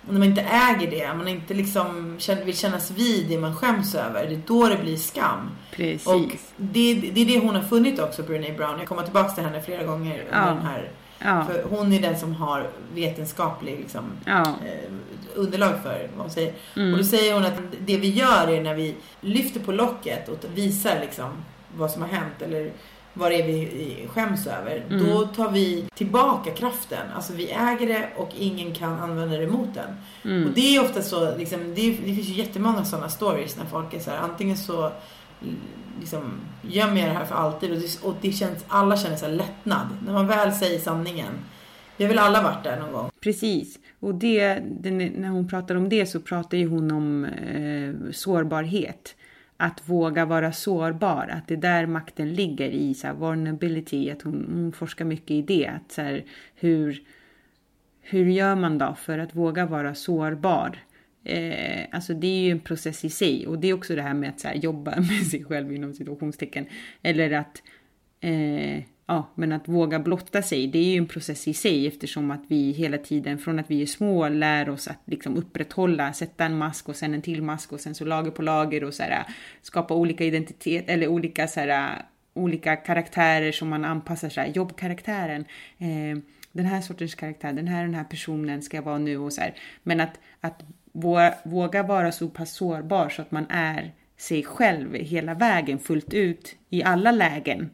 Och 0.08 0.14
när 0.14 0.20
man 0.20 0.28
inte 0.28 0.42
äger 0.42 0.92
det, 0.92 1.14
man 1.14 1.28
inte 1.28 1.54
liksom 1.54 2.18
vill 2.46 2.58
kännas 2.58 2.92
vid 2.92 3.28
det 3.30 3.38
man 3.38 3.56
skäms 3.56 3.96
över, 3.96 4.26
det 4.26 4.36
är 4.36 4.42
då 4.48 4.70
det 4.70 4.78
blir 4.78 4.98
skam. 4.98 5.50
Precis. 5.72 6.08
Och 6.08 6.22
det, 6.58 6.94
det 6.94 7.22
är 7.22 7.26
det 7.26 7.40
hon 7.40 7.56
har 7.56 7.64
funnit 7.64 8.00
också, 8.00 8.24
Brené 8.24 8.54
Brown. 8.54 8.80
Jag 8.80 8.88
kommer 8.88 9.04
tillbaka 9.04 9.30
till 9.30 9.44
henne 9.44 9.62
flera 9.62 9.84
gånger 9.84 10.26
ja. 10.32 10.38
den 10.38 10.62
här 10.62 10.92
Ja. 11.20 11.46
För 11.46 11.64
hon 11.70 11.94
är 11.94 12.02
den 12.02 12.20
som 12.20 12.34
har 12.34 12.70
vetenskaplig 12.94 13.80
liksom, 13.80 14.04
ja. 14.26 14.42
eh, 14.42 14.92
underlag 15.36 15.74
för 15.84 16.10
vad 16.16 16.26
hon 16.26 16.30
säger. 16.30 16.54
Mm. 16.76 16.92
Och 16.92 16.98
då 16.98 17.04
säger 17.04 17.34
hon 17.34 17.46
att 17.46 17.60
det 17.86 17.98
vi 17.98 18.10
gör 18.10 18.48
är 18.48 18.62
när 18.62 18.76
vi 18.76 18.96
lyfter 19.22 19.60
på 19.60 19.72
locket 19.72 20.30
och 20.30 20.38
visar 20.56 21.00
liksom, 21.02 21.30
vad 21.78 21.92
som 21.92 22.02
har 22.02 22.10
hänt 22.10 22.42
eller 22.42 22.72
vad 23.14 23.32
det 23.32 23.42
är 23.42 23.48
vi 23.48 24.08
skäms 24.10 24.48
över. 24.48 24.84
Mm. 24.90 25.08
Då 25.08 25.26
tar 25.26 25.52
vi 25.52 25.86
tillbaka 25.96 26.52
kraften. 26.52 27.12
Alltså 27.16 27.34
vi 27.34 27.52
äger 27.52 27.88
det 27.88 28.10
och 28.16 28.30
ingen 28.38 28.74
kan 28.74 29.00
använda 29.00 29.38
det 29.38 29.48
mot 29.48 29.74
den. 29.74 29.96
Mm. 30.24 30.48
Och 30.48 30.54
det 30.56 30.76
är 30.76 30.84
ofta 30.84 31.02
så, 31.02 31.38
liksom, 31.38 31.60
det, 31.76 31.92
det 31.92 32.14
finns 32.14 32.28
ju 32.28 32.34
jättemånga 32.34 32.86
sådana 32.86 33.10
stories 33.10 33.58
när 33.58 33.66
folk 33.66 33.94
är 33.94 34.00
så 34.00 34.12
här, 34.12 34.18
antingen 34.18 34.58
så 34.58 34.92
liksom, 36.00 36.32
gömmer 36.62 36.98
jag 36.98 37.10
det 37.10 37.14
här 37.14 37.26
för 37.26 37.36
alltid 37.36 37.72
och 37.72 37.78
det, 37.78 38.04
och 38.04 38.16
det 38.22 38.32
känns, 38.32 38.66
alla 38.68 38.98
känner 38.98 39.16
så 39.16 39.28
lättnad. 39.28 39.88
När 40.06 40.14
man 40.14 40.28
väl 40.28 40.54
säger 40.54 40.80
sanningen. 40.80 41.34
Vi 41.98 42.04
har 42.04 42.10
väl 42.10 42.20
alla 42.20 42.42
varit 42.42 42.64
där 42.64 42.80
någon 42.80 42.92
gång. 42.92 43.10
Precis. 43.20 43.80
Och 44.00 44.16
det, 44.16 44.60
när 44.60 45.30
hon 45.30 45.48
pratar 45.48 45.76
om 45.76 45.90
det 45.90 46.06
så 46.06 46.20
pratar 46.20 46.58
ju 46.58 46.68
hon 46.68 46.92
om 46.92 47.26
eh, 47.26 48.12
sårbarhet. 48.12 49.16
Att 49.58 49.82
våga 49.90 50.26
vara 50.26 50.52
sårbar, 50.52 51.30
att 51.34 51.48
det 51.48 51.54
är 51.54 51.58
där 51.58 51.86
makten 51.86 52.34
ligger 52.34 52.70
i 52.70 52.94
så 52.94 53.08
här, 53.08 53.14
vulnerability, 53.14 54.10
att 54.12 54.22
hon, 54.22 54.50
hon 54.54 54.72
forskar 54.72 55.06
mycket 55.06 55.32
i 55.32 55.42
det. 55.42 55.68
Att 55.68 55.92
så 55.92 56.02
här, 56.02 56.24
hur, 56.56 57.02
hur 58.02 58.26
gör 58.26 58.56
man 58.56 58.78
då 58.78 58.96
för 59.02 59.20
att 59.20 59.36
våga 59.36 59.66
vara 59.66 59.96
sårbar? 59.96 60.80
Eh, 61.24 61.86
alltså 61.92 62.14
det 62.14 62.28
är 62.28 62.42
ju 62.42 62.52
en 62.52 62.60
process 62.60 63.06
i 63.06 63.10
sig 63.10 63.48
och 63.48 63.60
det 63.60 63.68
är 63.68 63.74
också 63.74 63.96
det 63.96 64.02
här 64.02 64.14
med 64.14 64.30
att 64.30 64.44
här, 64.44 64.56
jobba 64.56 64.96
med 64.96 65.28
sig 65.28 65.44
själv 65.44 65.74
inom 65.74 65.94
situationstecken. 65.94 66.66
Eller 67.04 67.32
att, 67.32 67.64
eh, 68.22 68.78
ja, 69.06 69.32
men 69.36 69.52
att 69.52 69.68
våga 69.68 70.00
blotta 70.00 70.42
sig, 70.42 70.68
det 70.68 70.80
är 70.80 70.92
ju 70.92 70.98
en 70.98 71.08
process 71.08 71.48
i 71.48 71.54
sig 71.54 71.88
eftersom 71.88 72.32
att 72.32 72.44
vi 72.48 72.72
hela 72.72 72.98
tiden 72.98 73.38
från 73.38 73.60
att 73.60 73.72
vi 73.72 73.82
är 73.82 73.86
små 73.86 74.30
lär 74.30 74.70
oss 74.70 74.88
att 74.88 75.02
liksom 75.06 75.38
upprätthålla, 75.38 76.14
sätta 76.14 76.46
en 76.46 76.58
mask 76.58 76.90
och 76.90 76.96
sen 76.96 77.14
en 77.14 77.22
till 77.22 77.42
mask 77.42 77.74
och 77.74 77.80
sen 77.80 77.96
så 77.96 78.06
lager 78.06 78.32
på 78.32 78.42
lager 78.42 78.84
och 78.84 78.94
så 78.94 79.04
här, 79.04 79.24
skapa 79.62 79.94
olika 79.94 80.24
identitet 80.24 80.90
eller 80.90 81.08
olika 81.08 81.48
så 81.48 81.60
här, 81.60 82.02
olika 82.34 82.76
karaktärer 82.76 83.52
som 83.52 83.70
man 83.70 83.86
anpassar 83.86 84.30
sig, 84.30 84.52
jobbkaraktären. 84.56 85.46
Eh, 85.78 86.18
den 86.52 86.66
här 86.66 86.82
sortens 86.82 87.16
karaktär, 87.16 87.54
den 87.54 87.68
här 87.68 87.82
den 87.82 87.94
här 87.94 88.04
personen 88.04 88.62
ska 88.62 88.78
jag 88.78 88.84
vara 88.84 88.98
nu 88.98 89.18
och 89.18 89.34
så 89.34 89.42
här. 89.42 89.54
Men 89.84 90.00
att, 90.00 90.20
att 90.42 90.64
våga 91.44 91.84
vara 91.84 92.12
så 92.12 92.28
pass 92.28 92.54
sårbar 92.54 93.10
så 93.10 93.22
att 93.22 93.32
man 93.32 93.46
är 93.50 93.92
sig 94.18 94.44
själv 94.44 94.94
hela 94.94 95.34
vägen 95.34 95.80
fullt 95.80 96.14
ut 96.14 96.56
i 96.70 96.84
alla 96.84 97.12
lägen 97.12 97.70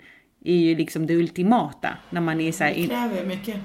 är 0.45 0.55
ju 0.55 0.75
liksom 0.75 1.07
det 1.07 1.15
ultimata 1.15 1.97
när 2.09 2.21
man 2.21 2.41
är 2.41 2.51
så 2.51 2.63
här. 2.63 2.73
Det 2.73 2.87
kräver 2.87 3.25
mycket. 3.25 3.55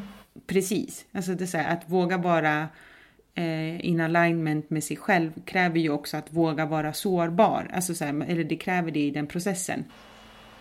Precis, 0.47 1.05
alltså 1.12 1.35
det 1.35 1.55
är 1.55 1.59
här, 1.59 1.77
att 1.77 1.83
våga 1.87 2.17
vara 2.17 2.69
eh, 3.35 3.87
in 3.87 4.00
alignment 4.00 4.71
med 4.71 4.85
sig 4.85 4.97
själv 4.97 5.31
kräver 5.45 5.79
ju 5.81 5.91
också 5.91 6.17
att 6.17 6.33
våga 6.33 6.67
vara 6.67 6.93
sårbar. 6.93 7.71
Alltså 7.75 7.95
så 7.95 8.05
här, 8.05 8.25
eller 8.29 8.45
det 8.45 8.57
kräver 8.57 8.91
det 8.91 9.00
i 9.00 9.11
den 9.11 9.27
processen. 9.27 9.85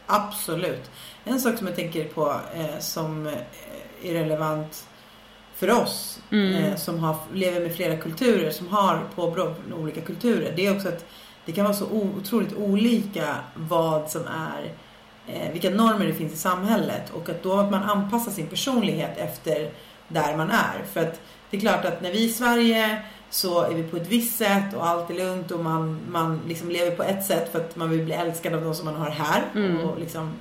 Absolut. 0.06 0.92
En 1.24 1.40
sak 1.40 1.58
som 1.58 1.68
jag 1.68 1.76
tänker 1.76 2.04
på 2.04 2.42
eh, 2.56 2.80
som 2.80 3.28
är 4.04 4.14
relevant 4.14 4.88
för 5.58 5.72
oss 5.72 6.20
mm. 6.32 6.64
eh, 6.64 6.76
som 6.76 7.00
har, 7.00 7.16
lever 7.34 7.60
med 7.60 7.76
flera 7.76 7.98
kulturer, 7.98 8.52
som 8.52 8.68
har 8.68 9.04
påbrå 9.16 9.56
olika 9.78 10.02
kulturer. 10.02 10.54
Det 10.56 10.66
är 10.66 10.76
också 10.76 10.88
att 10.88 11.06
det 11.46 11.52
kan 11.52 11.64
vara 11.64 11.76
så 11.76 11.86
otroligt 11.86 12.58
olika 12.58 13.36
vad 13.56 14.12
som 14.12 14.22
är, 14.22 14.72
eh, 15.28 15.52
vilka 15.52 15.70
normer 15.70 16.06
det 16.06 16.14
finns 16.14 16.34
i 16.34 16.38
samhället 16.38 17.10
och 17.14 17.30
att 17.30 17.44
då 17.44 17.54
att 17.54 17.72
man 17.72 17.84
anpassar 17.84 18.32
sin 18.32 18.48
personlighet 18.48 19.18
efter 19.18 19.70
där 20.08 20.38
man 20.38 20.50
är. 20.50 20.84
För 20.94 21.02
att 21.02 21.22
det 21.50 21.58
är 21.58 21.62
klart 21.62 21.86
att 21.86 22.02
när 22.02 22.12
vi 22.12 22.24
i 22.24 22.30
Sverige 22.30 23.02
så 23.30 23.62
är 23.62 23.74
vi 23.74 23.84
på 23.84 23.98
ett 23.98 24.08
visst 24.08 24.38
sätt 24.38 24.74
och 24.76 24.88
allt 24.88 25.10
är 25.10 25.14
lugnt 25.14 25.52
och 25.52 25.60
man, 25.60 26.00
man 26.10 26.42
liksom 26.48 26.70
lever 26.70 26.96
på 26.96 27.04
ett 27.04 27.26
sätt 27.26 27.52
för 27.52 27.60
att 27.60 27.76
man 27.76 27.90
vill 27.90 28.06
bli 28.06 28.14
älskad 28.14 28.54
av 28.54 28.64
de 28.64 28.76
som 28.76 28.86
man 28.86 28.96
har 28.96 29.10
här. 29.10 29.44
Mm. 29.56 29.80
Och 29.80 30.00
liksom 30.00 30.34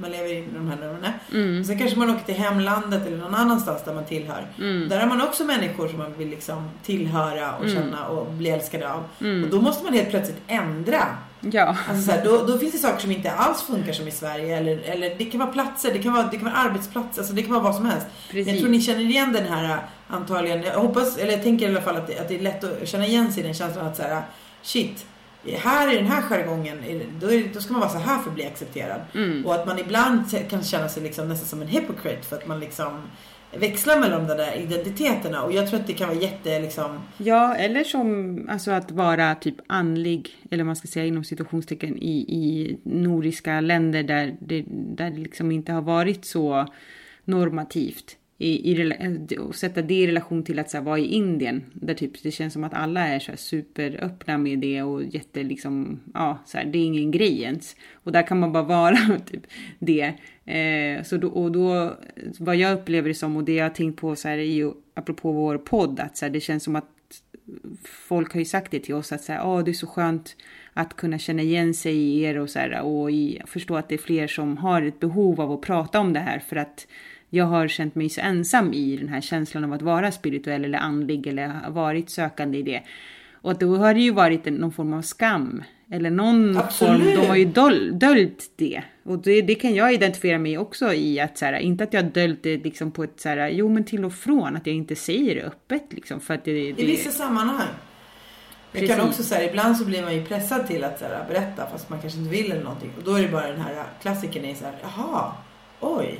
man 0.00 0.10
lever 0.10 0.32
i 0.32 0.44
de 0.54 0.68
här 0.68 0.76
normerna. 0.76 1.12
Mm. 1.32 1.64
Sen 1.64 1.78
kanske 1.78 1.98
man 1.98 2.10
åker 2.10 2.24
till 2.24 2.34
hemlandet 2.34 3.06
eller 3.06 3.16
någon 3.16 3.34
annanstans 3.34 3.84
där 3.84 3.94
man 3.94 4.04
tillhör. 4.04 4.46
Mm. 4.58 4.88
Där 4.88 5.00
har 5.00 5.06
man 5.06 5.20
också 5.20 5.44
människor 5.44 5.88
som 5.88 5.98
man 5.98 6.14
vill 6.18 6.28
liksom 6.28 6.70
tillhöra 6.82 7.54
och 7.56 7.64
mm. 7.64 7.76
känna 7.76 8.06
och 8.06 8.32
bli 8.32 8.50
älskad 8.50 8.82
av. 8.82 9.04
Mm. 9.20 9.44
Och 9.44 9.50
då 9.50 9.60
måste 9.60 9.84
man 9.84 9.92
helt 9.92 10.10
plötsligt 10.10 10.42
ändra. 10.46 11.06
Ja. 11.40 11.76
Alltså 11.88 12.02
så 12.02 12.12
här, 12.12 12.24
då, 12.24 12.44
då, 12.46 12.58
finns 12.58 12.72
det 12.72 12.78
saker 12.78 13.00
som 13.00 13.10
inte 13.10 13.30
alls 13.30 13.62
funkar 13.62 13.92
som 13.92 14.08
i 14.08 14.10
Sverige. 14.10 14.56
Eller, 14.56 14.78
eller 14.78 15.14
det 15.18 15.24
kan 15.24 15.40
vara 15.40 15.52
platser, 15.52 15.92
det 15.92 15.98
kan 15.98 16.12
vara, 16.12 16.28
det 16.30 16.36
kan 16.36 16.44
vara 16.44 16.56
arbetsplatser, 16.56 17.20
alltså 17.20 17.34
det 17.34 17.42
kan 17.42 17.52
vara 17.52 17.62
vad 17.62 17.74
som 17.74 17.86
helst. 17.86 18.06
Precis. 18.30 18.52
Jag 18.52 18.60
tror 18.60 18.70
ni 18.70 18.80
känner 18.80 19.00
igen 19.00 19.32
den 19.32 19.46
här 19.46 19.78
antagligen. 20.08 20.62
Jag 20.62 20.80
hoppas, 20.80 21.18
eller 21.18 21.32
jag 21.32 21.42
tänker 21.42 21.66
i 21.66 21.70
alla 21.70 21.80
fall 21.80 21.96
att 21.96 22.06
det, 22.06 22.18
att 22.18 22.28
det 22.28 22.34
är 22.34 22.42
lätt 22.42 22.64
att 22.64 22.88
känna 22.88 23.06
igen 23.06 23.32
sig 23.32 23.42
i 23.42 23.46
den 23.46 23.54
känslan 23.54 23.86
att 23.86 23.96
så 23.96 24.02
här, 24.02 24.22
shit 24.62 25.06
här 25.44 25.92
i 25.92 25.96
den 25.96 26.06
här 26.06 26.22
jargongen, 26.22 26.78
då, 27.20 27.32
är, 27.32 27.54
då 27.54 27.60
ska 27.60 27.72
man 27.72 27.80
vara 27.80 27.90
så 27.90 27.98
här 27.98 28.18
för 28.22 28.30
att 28.30 28.34
bli 28.34 28.46
accepterad. 28.46 29.00
Mm. 29.14 29.46
Och 29.46 29.54
att 29.54 29.66
man 29.66 29.78
ibland 29.78 30.24
kan 30.50 30.62
känna 30.62 30.88
sig 30.88 31.02
liksom 31.02 31.28
nästan 31.28 31.48
som 31.48 31.62
en 31.62 31.68
hypocrite 31.68 32.22
för 32.22 32.36
att 32.36 32.46
man 32.46 32.60
liksom 32.60 33.02
växlar 33.52 34.00
mellan 34.00 34.26
de 34.26 34.36
där 34.36 34.56
identiteterna 34.56 35.42
och 35.42 35.52
jag 35.52 35.68
tror 35.68 35.80
att 35.80 35.86
det 35.86 35.92
kan 35.92 36.08
vara 36.08 36.18
jätte 36.18 36.60
liksom... 36.60 36.98
Ja, 37.18 37.54
eller 37.54 37.84
som 37.84 38.38
alltså 38.50 38.70
att 38.70 38.90
vara 38.90 39.34
typ 39.34 39.56
andlig, 39.66 40.28
eller 40.50 40.64
man 40.64 40.76
ska 40.76 40.88
säga 40.88 41.06
inom 41.06 41.24
situationstecken 41.24 41.96
i, 41.96 42.18
i 42.18 42.78
nordiska 42.82 43.60
länder 43.60 44.02
där 44.02 44.36
det, 44.40 44.64
där 44.68 45.10
det 45.10 45.18
liksom 45.18 45.52
inte 45.52 45.72
har 45.72 45.82
varit 45.82 46.24
så 46.24 46.66
normativt 47.24 48.16
i, 48.42 48.72
i, 48.72 48.92
eh, 48.98 49.40
och 49.40 49.54
sätta 49.54 49.82
det 49.82 49.94
i 49.94 50.06
relation 50.06 50.42
till 50.42 50.58
att 50.58 50.70
så 50.70 50.76
här, 50.76 50.84
vara 50.84 50.98
i 50.98 51.06
Indien. 51.06 51.64
Där 51.72 51.94
typ 51.94 52.22
det 52.22 52.30
känns 52.30 52.52
som 52.52 52.64
att 52.64 52.74
alla 52.74 53.08
är 53.08 53.18
så 53.18 53.30
här, 53.30 53.36
superöppna 53.36 54.38
med 54.38 54.58
det 54.58 54.82
och 54.82 55.04
jätte 55.04 55.42
liksom, 55.42 56.00
ja, 56.14 56.38
så 56.46 56.58
här, 56.58 56.64
det 56.64 56.78
är 56.78 56.84
ingen 56.84 57.10
grej 57.10 57.42
ens. 57.42 57.76
Och 57.92 58.12
där 58.12 58.26
kan 58.26 58.40
man 58.40 58.52
bara 58.52 58.62
vara 58.62 58.96
typ 59.26 59.46
det. 59.78 60.14
Eh, 60.44 61.02
så 61.02 61.16
då, 61.16 61.28
och 61.28 61.52
då, 61.52 61.96
vad 62.38 62.56
jag 62.56 62.78
upplever 62.78 63.08
det 63.08 63.14
som 63.14 63.36
och 63.36 63.44
det 63.44 63.54
jag 63.54 63.64
har 63.64 63.70
tänkt 63.70 64.00
på 64.00 64.16
så 64.16 64.28
här 64.28 64.36
ju, 64.36 64.72
apropå 64.94 65.32
vår 65.32 65.58
podd, 65.58 66.00
att 66.00 66.16
så 66.16 66.24
här, 66.24 66.32
det 66.32 66.40
känns 66.40 66.64
som 66.64 66.76
att 66.76 66.88
folk 67.84 68.32
har 68.32 68.38
ju 68.38 68.44
sagt 68.44 68.70
det 68.70 68.80
till 68.80 68.94
oss 68.94 69.12
att 69.12 69.22
så 69.22 69.32
här, 69.32 69.42
oh, 69.42 69.64
det 69.64 69.70
är 69.70 69.72
så 69.72 69.86
skönt 69.86 70.36
att 70.72 70.96
kunna 70.96 71.18
känna 71.18 71.42
igen 71.42 71.74
sig 71.74 71.96
i 71.96 72.22
er 72.22 72.38
och 72.38 72.50
så 72.50 72.58
här, 72.58 72.80
och 72.80 73.10
i, 73.10 73.42
förstå 73.46 73.76
att 73.76 73.88
det 73.88 73.94
är 73.94 73.98
fler 73.98 74.26
som 74.26 74.56
har 74.56 74.82
ett 74.82 75.00
behov 75.00 75.40
av 75.40 75.52
att 75.52 75.60
prata 75.60 76.00
om 76.00 76.12
det 76.12 76.20
här 76.20 76.38
för 76.38 76.56
att 76.56 76.86
jag 77.30 77.44
har 77.44 77.68
känt 77.68 77.94
mig 77.94 78.08
så 78.08 78.20
ensam 78.20 78.72
i 78.72 78.96
den 78.96 79.08
här 79.08 79.20
känslan 79.20 79.64
av 79.64 79.72
att 79.72 79.82
vara 79.82 80.12
spirituell 80.12 80.64
eller 80.64 80.78
andlig 80.78 81.26
eller 81.26 81.70
varit 81.70 82.10
sökande 82.10 82.58
i 82.58 82.62
det. 82.62 82.82
Och 83.42 83.58
då 83.58 83.76
har 83.76 83.94
det 83.94 84.00
ju 84.00 84.10
varit 84.10 84.44
någon 84.44 84.72
form 84.72 84.92
av 84.92 85.02
skam. 85.02 85.62
Eller 85.92 86.10
någon 86.10 86.56
Absolut. 86.56 87.02
form, 87.02 87.14
de 87.14 87.28
har 87.28 87.36
ju 87.36 87.44
döl, 87.44 87.98
döljt 87.98 88.50
det. 88.56 88.82
Och 89.02 89.18
det, 89.18 89.42
det, 89.42 89.54
kan 89.54 89.74
jag 89.74 89.94
identifiera 89.94 90.38
mig 90.38 90.58
också 90.58 90.92
i 90.92 91.20
att 91.20 91.38
så 91.38 91.44
här, 91.44 91.58
inte 91.58 91.84
att 91.84 91.92
jag 91.92 92.04
döljt 92.04 92.42
det 92.42 92.56
liksom 92.56 92.90
på 92.90 93.04
ett 93.04 93.20
så 93.20 93.28
här, 93.28 93.48
jo 93.48 93.68
men 93.68 93.84
till 93.84 94.04
och 94.04 94.14
från, 94.14 94.56
att 94.56 94.66
jag 94.66 94.76
inte 94.76 94.96
säger 94.96 95.34
det 95.34 95.42
öppet 95.42 95.84
liksom. 95.90 96.20
För 96.20 96.34
att 96.34 96.44
det, 96.44 96.72
det... 96.72 96.82
I 96.82 96.86
vissa 96.86 97.10
sammanhang. 97.10 97.68
Jag 98.72 98.88
kan 98.88 99.00
också 99.00 99.22
säga, 99.22 99.50
ibland 99.50 99.76
så 99.76 99.84
blir 99.84 100.02
man 100.02 100.14
ju 100.14 100.24
pressad 100.24 100.66
till 100.66 100.84
att 100.84 100.98
så 100.98 101.04
här, 101.04 101.24
berätta 101.28 101.66
fast 101.66 101.90
man 101.90 102.00
kanske 102.00 102.18
inte 102.18 102.30
vill 102.30 102.52
eller 102.52 102.62
någonting. 102.62 102.90
Och 102.98 103.04
då 103.04 103.14
är 103.14 103.22
det 103.22 103.28
bara 103.28 103.46
den 103.46 103.60
här 103.60 103.84
klassikern 104.02 104.44
är 104.44 104.54
så 104.54 104.64
här, 104.64 104.74
jaha, 104.82 105.32
oj, 105.80 106.18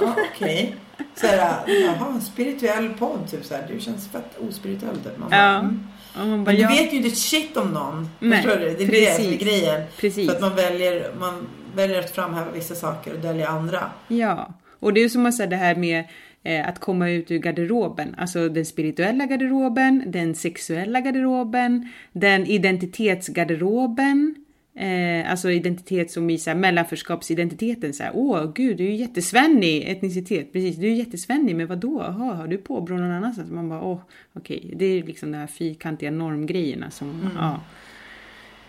ja, 0.00 0.16
okej. 0.32 0.32
Okay. 0.34 0.72
Såhär, 1.14 1.58
jaha, 1.66 2.12
en 2.14 2.20
spirituell 2.20 2.88
podd, 2.88 3.30
typ 3.30 3.44
såhär, 3.44 3.68
du 3.74 3.80
känns 3.80 4.08
fett 4.08 4.38
ospirituell 4.48 4.96
typ. 4.96 5.18
Man 5.18 5.30
bara, 5.30 5.36
ja. 5.36 5.58
Mm. 5.58 5.86
Man 6.16 6.30
bara, 6.30 6.36
Men 6.36 6.54
du 6.54 6.62
ja. 6.62 6.68
vet 6.68 6.92
ju 6.92 6.96
inte 6.96 7.10
shit 7.10 7.56
om 7.56 7.68
någon. 7.68 8.08
Nej, 8.18 8.42
förstår 8.42 8.60
du? 8.60 8.64
Det 8.64 8.84
är 8.84 8.88
precis, 8.88 9.16
det 9.16 9.24
som 9.24 9.32
är 9.32 9.36
grejen. 9.36 9.82
Precis. 10.00 10.28
För 10.28 10.36
att 10.36 10.40
man 10.40 10.56
väljer, 10.56 11.12
man 11.18 11.46
väljer 11.74 11.98
att 11.98 12.10
framhäva 12.10 12.50
vissa 12.50 12.74
saker 12.74 13.14
och 13.14 13.20
dölja 13.20 13.48
andra. 13.48 13.90
Ja, 14.08 14.54
och 14.80 14.92
det 14.92 15.00
är 15.00 15.08
som 15.08 15.26
att 15.26 15.34
säga 15.34 15.46
det 15.46 15.56
här 15.56 15.74
med 15.74 16.04
eh, 16.42 16.68
att 16.68 16.80
komma 16.80 17.10
ut 17.10 17.30
ur 17.30 17.38
garderoben, 17.38 18.14
alltså 18.18 18.48
den 18.48 18.66
spirituella 18.66 19.26
garderoben, 19.26 20.04
den 20.06 20.34
sexuella 20.34 21.00
garderoben, 21.00 21.92
den 22.12 22.46
identitetsgarderoben. 22.46 24.34
Eh, 24.78 25.30
alltså 25.30 25.50
identitet 25.50 26.10
som 26.10 26.30
i 26.30 26.38
så 26.38 26.50
här, 26.50 26.56
mellanförskapsidentiteten. 26.56 27.94
Så 27.94 28.02
här, 28.02 28.12
Åh 28.14 28.52
gud, 28.54 28.76
du 28.76 28.84
är 28.84 28.90
ju 28.90 28.96
jättesvennig. 28.96 29.88
Etnicitet, 29.88 30.52
precis. 30.52 30.76
Du 30.76 30.86
är 30.86 30.94
jättesvennig. 30.94 31.56
Men 31.56 31.66
vadå? 31.66 32.02
Aha, 32.02 32.32
har 32.32 32.46
du 32.46 32.58
påbrå 32.58 32.96
någon 32.96 33.10
annanstans? 33.10 33.50
Man 33.50 33.68
bara, 33.68 33.82
åh, 33.82 34.00
okej. 34.32 34.62
Okay. 34.64 34.74
Det 34.74 34.84
är 34.84 35.02
liksom 35.02 35.32
de 35.32 35.38
här 35.38 35.46
fyrkantiga 35.46 36.10
normgrejerna 36.10 36.90
som, 36.90 37.10
mm. 37.10 37.30
ja. 37.36 37.60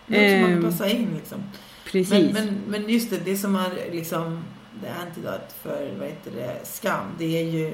Det 0.08 0.34
är 0.34 0.50
man 0.50 0.63
passa 0.63 0.89
in 0.89 1.08
liksom. 1.15 1.43
Precis. 1.91 2.34
Men, 2.34 2.46
men, 2.46 2.60
men 2.67 2.89
just 2.89 3.10
det, 3.10 3.20
det 3.26 3.38
som 3.38 3.56
är 3.56 3.91
liksom 3.91 4.43
det 4.82 4.93
antidot 4.93 5.54
för, 5.62 5.89
vad 6.00 6.08
heter 6.08 6.32
det, 6.32 6.60
skam. 6.63 7.06
Det 7.20 7.41
är 7.41 7.43
ju 7.43 7.67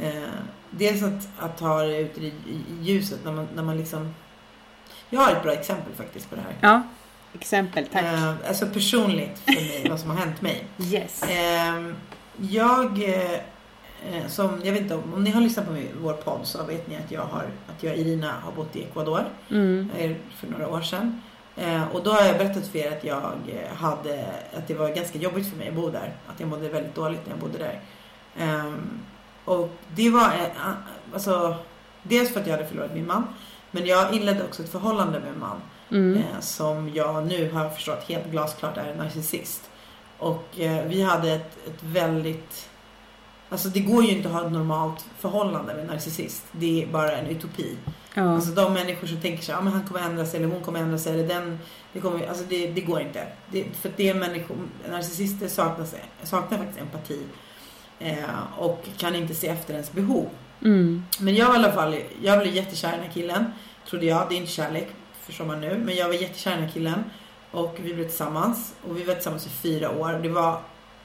eh, 0.00 0.28
dels 0.70 1.02
att, 1.02 1.28
att 1.38 1.58
ta 1.58 1.82
det 1.82 2.00
ut 2.00 2.18
i, 2.18 2.26
i 2.26 2.32
ljuset 2.82 3.18
när 3.24 3.32
man, 3.32 3.48
när 3.54 3.62
man 3.62 3.76
liksom 3.76 4.14
jag 5.10 5.20
har 5.20 5.32
ett 5.32 5.42
bra 5.42 5.52
exempel 5.52 5.92
faktiskt 5.94 6.30
på 6.30 6.36
det 6.36 6.42
här. 6.42 6.54
Ja. 6.60 6.82
Exempel, 7.34 7.86
tack. 7.86 8.02
Eh, 8.02 8.34
alltså 8.48 8.66
personligt 8.66 9.38
för 9.38 9.52
mig, 9.52 9.86
vad 9.90 10.00
som 10.00 10.10
har 10.10 10.16
hänt 10.16 10.42
mig. 10.42 10.64
Yes. 10.92 11.22
Eh, 11.22 11.92
jag, 12.36 13.02
eh, 13.02 14.26
som, 14.26 14.60
jag 14.64 14.72
vet 14.72 14.82
inte 14.82 14.94
om, 14.94 15.14
om 15.14 15.24
ni 15.24 15.30
har 15.30 15.40
lyssnat 15.40 15.66
på 15.66 15.72
vår 16.00 16.12
podd 16.12 16.40
så 16.42 16.64
vet 16.64 16.88
ni 16.88 16.96
att 16.96 17.10
jag, 17.10 17.22
har, 17.22 17.46
att 17.68 17.82
jag 17.82 17.96
Irina 17.96 18.32
har 18.42 18.52
bott 18.52 18.76
i 18.76 18.82
Ecuador 18.82 19.24
mm. 19.50 19.90
Eh, 19.98 20.16
för 20.36 20.46
några 20.46 20.68
år 20.68 20.80
sedan. 20.80 21.22
Eh, 21.56 21.88
och 21.88 22.02
då 22.02 22.10
har 22.10 22.22
jag 22.22 22.38
berättat 22.38 22.66
för 22.66 22.78
er 22.78 22.92
att 22.92 23.04
jag 23.04 23.20
hade, 23.74 24.26
att 24.56 24.68
det 24.68 24.74
var 24.74 24.88
ganska 24.88 25.18
jobbigt 25.18 25.50
för 25.50 25.56
mig 25.56 25.68
att 25.68 25.74
bo 25.74 25.90
där. 25.90 26.12
Att 26.26 26.40
jag 26.40 26.48
mådde 26.48 26.68
väldigt 26.68 26.94
dåligt 26.94 27.20
när 27.26 27.32
jag 27.32 27.40
bodde 27.40 27.58
där. 27.58 27.80
Ehm, 28.38 29.00
och 29.44 29.70
det 29.94 30.10
var, 30.10 30.24
eh, 30.24 30.70
alltså, 31.14 31.56
dels 32.02 32.32
för 32.32 32.40
att 32.40 32.46
jag 32.46 32.56
hade 32.56 32.68
förlorat 32.68 32.94
min 32.94 33.06
man. 33.06 33.24
Men 33.70 33.86
jag 33.86 34.14
inledde 34.14 34.44
också 34.44 34.62
ett 34.62 34.72
förhållande 34.72 35.20
med 35.20 35.28
en 35.28 35.38
man 35.38 35.60
Mm. 35.90 36.16
Eh, 36.16 36.40
som 36.40 36.90
jag 36.94 37.26
nu 37.26 37.50
har 37.50 37.70
förstått 37.70 38.04
helt 38.08 38.30
glasklart 38.30 38.76
är 38.76 38.84
en 38.84 38.98
narcissist. 38.98 39.70
Och 40.18 40.60
eh, 40.60 40.86
vi 40.86 41.02
hade 41.02 41.32
ett, 41.32 41.66
ett 41.66 41.82
väldigt... 41.82 42.68
Alltså 43.50 43.68
det 43.68 43.80
går 43.80 44.04
ju 44.04 44.10
inte 44.10 44.28
att 44.28 44.34
ha 44.34 44.46
ett 44.46 44.52
normalt 44.52 45.06
förhållande 45.18 45.74
med 45.74 45.82
en 45.82 45.86
narcissist. 45.86 46.46
Det 46.52 46.82
är 46.82 46.86
bara 46.86 47.12
en 47.12 47.26
utopi. 47.26 47.76
Ja. 48.14 48.34
Alltså 48.34 48.50
de 48.50 48.74
människor 48.74 49.06
som 49.06 49.20
tänker 49.20 49.42
sig, 49.42 49.54
ja 49.54 49.60
men 49.60 49.72
han 49.72 49.86
kommer 49.86 50.00
ändra 50.00 50.26
sig 50.26 50.40
eller 50.40 50.54
hon 50.54 50.62
kommer 50.62 50.80
ändra 50.80 50.98
sig 50.98 51.14
eller 51.14 51.28
den, 51.28 51.58
det 51.92 52.00
kommer, 52.00 52.28
alltså 52.28 52.44
det, 52.48 52.66
det 52.66 52.80
går 52.80 53.00
inte. 53.00 53.26
Det, 53.50 53.64
för 53.80 53.92
det 53.96 54.08
är 54.08 54.14
människor, 54.14 54.56
narcissister 54.90 55.48
saknar, 55.48 55.86
saknar 56.22 56.58
faktiskt 56.58 56.80
empati. 56.80 57.22
Eh, 57.98 58.58
och 58.58 58.88
kan 58.96 59.14
inte 59.14 59.34
se 59.34 59.48
efter 59.48 59.72
ens 59.72 59.92
behov. 59.92 60.28
Mm. 60.64 61.04
Men 61.20 61.34
jag 61.34 61.46
var 61.46 61.54
i 61.54 61.58
alla 61.58 61.72
fall, 61.72 61.96
jag 62.22 62.40
blev 62.40 62.54
jättekär 62.54 62.88
i 62.88 62.92
den 62.92 63.00
här 63.00 63.12
killen. 63.12 63.44
Trodde 63.90 64.06
jag, 64.06 64.26
det 64.28 64.34
är 64.34 64.36
inte 64.36 64.52
kärlek 64.52 64.88
förstår 65.28 65.44
man 65.44 65.60
nu. 65.60 65.82
Men 65.84 65.96
jag 65.96 66.06
var 66.06 66.14
jättekär 66.14 66.50
i 66.50 66.54
den 66.54 66.64
här 66.64 66.72
killen. 66.72 67.04
Och 67.50 67.76
vi 67.82 67.94
blev 67.94 68.04
tillsammans. 68.04 68.74
Och 68.88 68.98
vi 68.98 69.04
var 69.04 69.14
tillsammans 69.14 69.46
i 69.46 69.50
fyra 69.50 69.90
år. 69.90 70.12
Det 70.22 70.28
var 70.28 70.60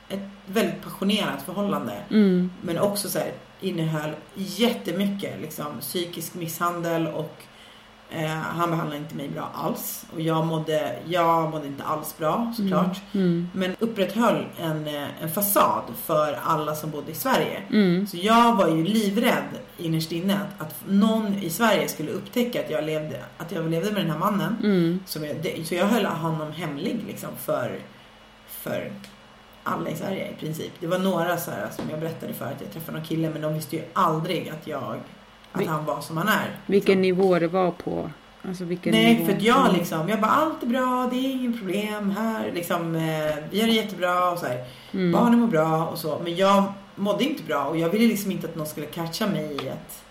ett 0.09 0.29
väldigt 0.45 0.83
passionerat 0.83 1.41
förhållande. 1.45 1.93
Mm. 2.09 2.51
Men 2.61 2.77
också 2.77 3.09
så 3.09 3.19
här, 3.19 3.31
innehöll 3.61 4.15
jättemycket 4.35 5.41
liksom, 5.41 5.79
psykisk 5.79 6.33
misshandel 6.33 7.07
och 7.07 7.43
Eh, 8.15 8.29
han 8.29 8.69
behandlade 8.69 9.01
inte 9.01 9.15
mig 9.15 9.29
bra 9.29 9.49
alls. 9.53 10.05
Och 10.13 10.21
jag 10.21 10.45
mådde, 10.45 10.99
jag 11.05 11.51
mådde 11.51 11.67
inte 11.67 11.83
alls 11.83 12.17
bra 12.17 12.53
såklart. 12.57 13.01
Mm. 13.13 13.27
Mm. 13.27 13.49
Men 13.53 13.75
upprätthöll 13.79 14.45
en, 14.59 14.87
eh, 14.87 15.23
en 15.23 15.31
fasad 15.31 15.83
för 16.05 16.39
alla 16.43 16.75
som 16.75 16.91
bodde 16.91 17.11
i 17.11 17.15
Sverige. 17.15 17.63
Mm. 17.69 18.07
Så 18.07 18.17
jag 18.17 18.55
var 18.55 18.67
ju 18.67 18.83
livrädd 18.83 19.59
innerst 19.77 20.11
inne 20.11 20.33
att, 20.33 20.61
att 20.67 20.75
någon 20.87 21.33
i 21.33 21.49
Sverige 21.49 21.87
skulle 21.87 22.11
upptäcka 22.11 22.59
att 22.59 22.69
jag 22.69 22.83
levde, 22.83 23.23
att 23.37 23.51
jag 23.51 23.69
levde 23.69 23.91
med 23.91 24.01
den 24.01 24.11
här 24.11 24.19
mannen. 24.19 24.57
Mm. 24.63 24.99
Jag, 25.43 25.65
så 25.65 25.75
jag 25.75 25.85
höll 25.85 26.05
honom 26.05 26.51
hemlig 26.51 27.03
liksom 27.07 27.29
för, 27.37 27.79
för 28.47 28.91
alla 29.63 29.89
i 29.89 29.95
Sverige 29.95 30.31
i 30.31 30.39
princip. 30.39 30.71
Det 30.79 30.87
var 30.87 30.99
några 30.99 31.37
så 31.37 31.51
här, 31.51 31.69
som 31.75 31.89
jag 31.89 31.99
berättade 31.99 32.33
för 32.33 32.45
att 32.45 32.61
jag 32.61 32.71
träffade 32.71 32.97
någon 32.97 33.07
kille 33.07 33.29
men 33.29 33.41
de 33.41 33.53
visste 33.53 33.75
ju 33.75 33.83
aldrig 33.93 34.49
att 34.49 34.67
jag 34.67 34.99
att 35.53 35.61
Vi- 35.61 35.65
han 35.65 35.85
var 35.85 36.01
som 36.01 36.17
han 36.17 36.27
är. 36.27 36.49
Vilken 36.65 37.01
liksom. 37.01 37.01
nivå 37.01 37.39
det 37.39 37.47
var 37.47 37.71
på? 37.71 38.09
Alltså 38.47 38.63
Nej, 38.83 39.25
för 39.25 39.33
att 39.33 39.41
jag 39.41 39.73
liksom, 39.73 40.09
jag 40.09 40.21
bara 40.21 40.31
allt 40.31 40.63
är 40.63 40.67
bra, 40.67 41.09
det 41.11 41.17
är 41.17 41.31
inget 41.31 41.59
problem 41.59 42.09
här. 42.11 42.51
Liksom, 42.53 42.95
eh, 42.95 43.35
vi 43.51 43.59
har 43.61 43.67
det 43.67 43.73
jättebra 43.73 44.31
och 44.31 44.39
så 44.39 44.45
här. 44.45 44.65
Mm. 44.91 45.11
Barnen 45.11 45.39
mår 45.39 45.47
bra 45.47 45.85
och 45.85 45.97
så. 45.97 46.19
Men 46.23 46.35
jag 46.35 46.63
mådde 46.95 47.23
inte 47.23 47.43
bra 47.43 47.63
och 47.65 47.77
jag 47.77 47.89
ville 47.89 48.07
liksom 48.07 48.31
inte 48.31 48.47
att 48.47 48.55
någon 48.55 48.67
skulle 48.67 48.85
catcha 48.85 49.27
mig 49.27 49.57
i 49.63 49.69
att, 49.69 50.03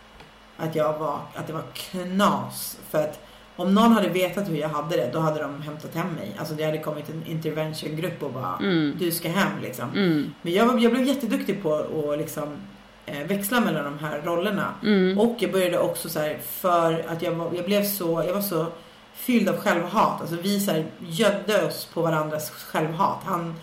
att, 0.56 0.76
jag 0.76 0.98
var, 0.98 1.18
att 1.34 1.46
det 1.46 1.52
var 1.52 1.62
knas. 1.74 2.78
För 2.90 2.98
att 2.98 3.20
om 3.56 3.74
någon 3.74 3.92
hade 3.92 4.08
vetat 4.08 4.48
hur 4.50 4.56
jag 4.56 4.68
hade 4.68 4.96
det, 4.96 5.10
då 5.12 5.18
hade 5.18 5.42
de 5.42 5.62
hämtat 5.62 5.94
hem 5.94 6.12
mig. 6.12 6.36
Alltså 6.38 6.54
det 6.54 6.64
hade 6.64 6.78
kommit 6.78 7.08
en 7.10 7.26
interventiongrupp 7.26 8.22
och 8.22 8.32
bara, 8.32 8.56
Mm. 8.60 8.96
du 8.98 9.10
ska 9.10 9.28
hem 9.28 9.52
liksom. 9.62 9.88
Mm. 9.90 10.32
Men 10.42 10.52
jag, 10.52 10.80
jag 10.82 10.92
blev 10.92 11.06
jätteduktig 11.06 11.62
på 11.62 11.74
att 11.74 12.18
liksom, 12.18 12.56
växla 13.06 13.60
mellan 13.60 13.84
de 13.84 13.98
här 13.98 14.20
rollerna. 14.24 14.74
Mm. 14.82 15.18
Och 15.18 15.36
jag 15.38 15.52
började 15.52 15.78
också 15.78 16.08
så 16.08 16.18
här, 16.20 16.38
för 16.42 17.04
att 17.08 17.22
jag 17.22 17.32
var, 17.32 17.52
jag 17.54 17.64
blev 17.64 17.84
så, 17.84 18.24
jag 18.26 18.34
var 18.34 18.40
så 18.40 18.66
fylld 19.14 19.48
av 19.48 19.56
självhat. 19.56 20.20
Alltså 20.20 20.36
vi 20.42 20.60
så 20.60 20.70
här, 20.72 20.84
gödde 20.98 21.66
oss 21.66 21.88
på 21.94 22.02
varandras 22.02 22.50
självhat. 22.50 23.18
Han 23.24 23.54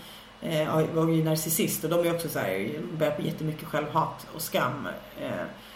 eh, 0.41 0.85
var 0.93 1.07
ju 1.09 1.23
narcissist 1.23 1.83
och 1.83 1.89
de 1.89 2.07
är 2.07 2.15
också 2.15 2.29
så 2.29 2.39
här, 2.39 2.69
började 2.97 3.15
på 3.17 3.21
jättemycket 3.21 3.67
självhat 3.67 4.27
och 4.35 4.41
skam. 4.41 4.87
Eh, 5.21 5.29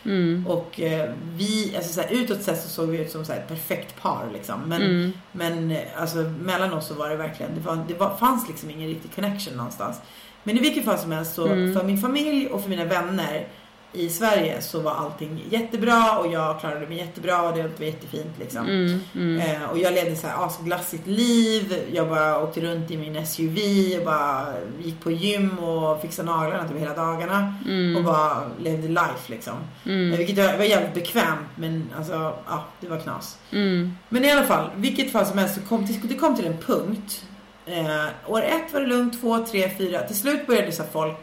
Mm. 0.05 0.47
och 0.47 0.79
eh, 0.81 1.09
vi, 1.35 1.73
alltså 1.75 1.93
så 1.93 2.01
här, 2.01 2.09
utåt 2.11 2.41
sett 2.41 2.61
så 2.61 2.69
såg 2.69 2.89
vi 2.89 2.97
ut 2.97 3.11
som 3.11 3.25
så 3.25 3.33
ett 3.33 3.47
perfekt 3.47 4.01
par 4.01 4.29
liksom. 4.33 4.61
Men, 4.65 4.81
Mm. 4.81 5.11
men 5.31 5.71
eh, 5.71 5.79
alltså 5.97 6.17
mellan 6.17 6.73
oss 6.73 6.87
så 6.87 6.93
var 6.93 7.09
det 7.09 7.15
verkligen, 7.15 7.55
det, 7.55 7.61
var, 7.61 7.85
det 7.87 7.93
var, 7.93 8.17
fanns 8.17 8.47
liksom 8.47 8.69
ingen 8.69 8.89
riktig 8.89 9.15
connection 9.15 9.57
någonstans. 9.57 10.01
Men 10.43 10.57
i 10.57 10.59
vilket 10.59 10.85
fall 10.85 10.97
som 10.97 11.11
helst 11.11 11.35
så, 11.35 11.47
Mm. 11.47 11.73
för 11.73 11.83
min 11.83 11.97
familj 11.97 12.47
och 12.47 12.61
för 12.61 12.69
mina 12.69 12.85
vänner 12.85 13.47
i 13.95 14.09
Sverige 14.09 14.61
så 14.61 14.79
var 14.79 14.91
allting 14.91 15.43
jättebra 15.49 16.17
och 16.19 16.33
jag 16.33 16.59
klarade 16.59 16.87
mig 16.87 16.97
jättebra 16.97 17.41
och 17.41 17.55
det 17.57 17.61
var 17.63 17.85
jättefint 17.85 18.39
liksom. 18.39 18.61
Mm. 18.67 18.99
Mm. 19.15 19.41
Eh, 19.61 19.69
och 19.69 19.77
jag 19.77 19.93
levde 19.93 20.15
så 20.15 20.27
här 20.27 20.45
asglassigt 20.45 21.07
liv. 21.07 21.75
Jag 21.93 22.09
bara 22.09 22.43
åkte 22.43 22.61
runt 22.61 22.91
i 22.91 22.97
min 22.97 23.25
SUV 23.25 23.57
och 23.99 24.05
bara 24.05 24.45
gick 24.83 24.99
på 25.03 25.11
gym 25.11 25.59
och 25.59 26.01
fixade 26.01 26.31
naglarna 26.31 26.67
typ 26.67 26.77
hela 26.79 26.93
dagarna. 26.95 27.55
Mm. 27.67 27.95
Och 27.97 28.03
bara 28.03 28.37
levde 28.59 28.87
life 28.87 29.25
liksom. 29.27 29.53
Mm. 29.85 30.11
Eh, 30.11 30.17
Vilket 30.17 30.37
var, 30.37 30.57
var 30.57 30.63
jävligt 30.65 30.93
bekvämt 30.93 31.47
men 31.55 31.89
alltså, 31.97 32.13
ja, 32.49 32.63
det 32.79 32.87
var 32.87 32.99
knas. 32.99 33.37
Mm. 33.51 33.93
Men 34.09 34.25
i 34.25 34.31
alla 34.31 34.43
fall, 34.43 34.69
vilket 34.75 35.11
fall 35.11 35.25
som 35.25 35.37
helst 35.37 35.55
så 35.55 35.61
kom 35.61 35.87
till, 35.87 35.99
det 36.07 36.15
kom 36.15 36.35
till 36.35 36.45
en 36.45 36.57
punkt. 36.57 37.25
Eh, 37.65 38.05
år 38.31 38.41
ett 38.41 38.73
var 38.73 38.79
det 38.81 38.87
lugnt, 38.87 39.21
två, 39.21 39.39
tre, 39.39 39.69
fyra. 39.77 39.99
Till 40.01 40.15
slut 40.15 40.47
började 40.47 40.71
så 40.71 40.83
folk 40.91 41.17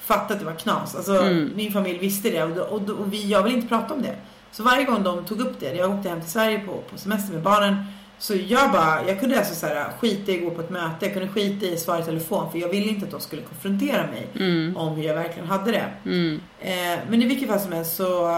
fatta 0.00 0.34
att 0.34 0.40
det 0.40 0.46
var 0.46 0.54
knas. 0.54 0.96
Alltså 0.96 1.12
Mm. 1.22 1.50
min 1.56 1.72
familj 1.72 1.98
visste 1.98 2.30
det 2.30 2.42
och, 2.44 2.58
och, 2.72 2.90
och 2.90 3.12
vi, 3.12 3.28
jag 3.30 3.42
ville 3.42 3.56
inte 3.56 3.68
prata 3.68 3.94
om 3.94 4.02
det. 4.02 4.14
Så 4.52 4.62
varje 4.62 4.84
gång 4.84 5.02
de 5.02 5.24
tog 5.24 5.40
upp 5.40 5.60
det, 5.60 5.74
jag 5.74 5.90
åkte 5.94 6.08
hem 6.08 6.20
till 6.20 6.30
Sverige 6.30 6.58
på, 6.58 6.72
på 6.90 6.98
semester 6.98 7.32
med 7.34 7.42
barnen. 7.42 7.84
Så 8.18 8.34
jag 8.34 8.72
bara, 8.72 8.98
jag 9.08 9.20
kunde 9.20 9.38
alltså 9.38 9.54
så 9.54 9.66
här, 9.66 9.84
skita 10.00 10.32
i 10.32 10.36
att 10.38 10.44
gå 10.44 10.50
på 10.50 10.60
ett 10.60 10.70
möte, 10.70 11.06
jag 11.06 11.12
kunde 11.12 11.28
skita 11.28 11.66
i 11.66 11.72
att 11.72 11.80
svara 11.80 11.98
i 12.00 12.02
telefon 12.02 12.50
för 12.52 12.58
jag 12.58 12.68
ville 12.68 12.86
inte 12.88 13.04
att 13.06 13.10
de 13.12 13.20
skulle 13.20 13.42
konfrontera 13.42 14.06
mig 14.06 14.26
Mm. 14.34 14.76
om 14.76 14.96
hur 14.96 15.02
jag 15.04 15.14
verkligen 15.14 15.48
hade 15.48 15.70
det. 15.72 15.84
Mm. 16.04 16.40
Eh, 16.60 16.98
men 17.10 17.22
i 17.22 17.26
vilket 17.26 17.48
fall 17.48 17.60
som 17.60 17.72
helst 17.72 17.96
så 17.96 18.30